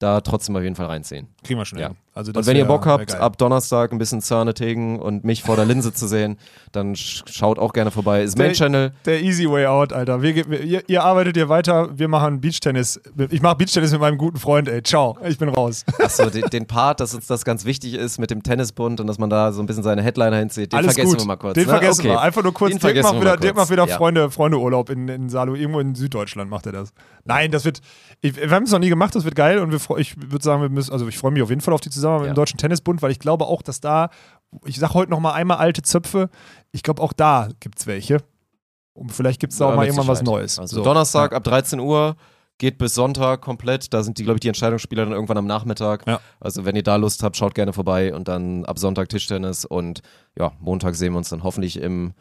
[0.00, 1.28] da trotzdem auf jeden Fall reinziehen.
[1.44, 1.88] Kriegen wir schon Ja.
[1.88, 1.96] hin.
[2.16, 3.20] Also Und wenn ihr Bock habt, geil.
[3.20, 6.36] ab Donnerstag ein bisschen Zörne Tegen und mich vor der Linse zu sehen,
[6.70, 8.22] dann sch schaut auch gerne vorbei.
[8.22, 8.92] Ist Der- Channel.
[9.04, 10.22] Der easy way out, Alter.
[10.22, 13.00] Wir, wir, ihr, ihr arbeitet hier weiter, wir machen Beachtennis.
[13.30, 14.80] Ich mache Beachtennis mit meinem guten Freund, ey.
[14.84, 15.84] Ciao, ich bin raus.
[15.98, 19.18] Achso, den, den Part, dass uns das ganz wichtig ist mit dem Tennisbund und dass
[19.18, 21.22] man da so ein bisschen seine Headliner hinzieht, den Alles vergessen gut.
[21.22, 21.54] wir mal kurz.
[21.54, 21.70] Den ne?
[21.70, 22.10] vergessen okay.
[22.10, 22.20] wir.
[22.20, 22.70] Einfach nur kurz.
[22.70, 23.96] Den Dirk macht wieder, Dirk macht wieder Ja.
[23.96, 25.56] Freunde, Freundeurlaub in, in Salo.
[25.56, 26.92] Irgendwo in Süddeutschland macht er das.
[27.24, 27.80] Nein, das wird.
[28.20, 30.62] Ich, wir haben es noch nie gemacht, das wird geil und wir, ich würde sagen,
[30.62, 32.18] wir müssen, also ich freue mich auf jeden Fall auf die Zusammenarbeit Ja.
[32.20, 34.10] mit dem Deutschen Tennisbund, weil ich glaube auch, dass da,
[34.64, 36.30] ich sage heute noch mal einmal alte Zöpfe,
[36.72, 38.18] ich glaube auch da gibt es welche.
[38.92, 40.22] Und vielleicht gibt es da auch Ja, mal mit irgendwann was.
[40.22, 40.58] Neues.
[40.58, 40.84] Also So.
[40.84, 41.36] Donnerstag Ja.
[41.38, 42.14] ab 13 Uhr
[42.58, 43.92] geht bis Sonntag komplett.
[43.92, 46.06] Da sind die, glaube ich, die Entscheidungsspieler dann irgendwann am Nachmittag.
[46.06, 46.20] Ja.
[46.38, 50.02] Also wenn ihr da Lust habt, schaut gerne vorbei und dann ab Sonntag Tischtennis und
[50.38, 52.12] ja, Montag sehen wir uns dann hoffentlich im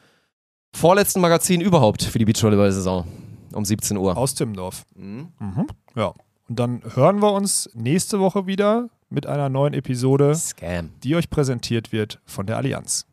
[0.75, 3.05] vorletzten Magazin überhaupt für die Beachvolleyball-Saison
[3.53, 4.17] um 17 Uhr.
[4.17, 4.83] Aus Timmendorf.
[4.95, 5.27] Mhm.
[5.39, 5.67] Mhm.
[5.95, 6.13] Ja.
[6.49, 10.89] Und dann hören wir uns nächste Woche wieder mit einer neuen Episode, Scam.
[11.03, 13.05] die euch präsentiert wird von der Allianz.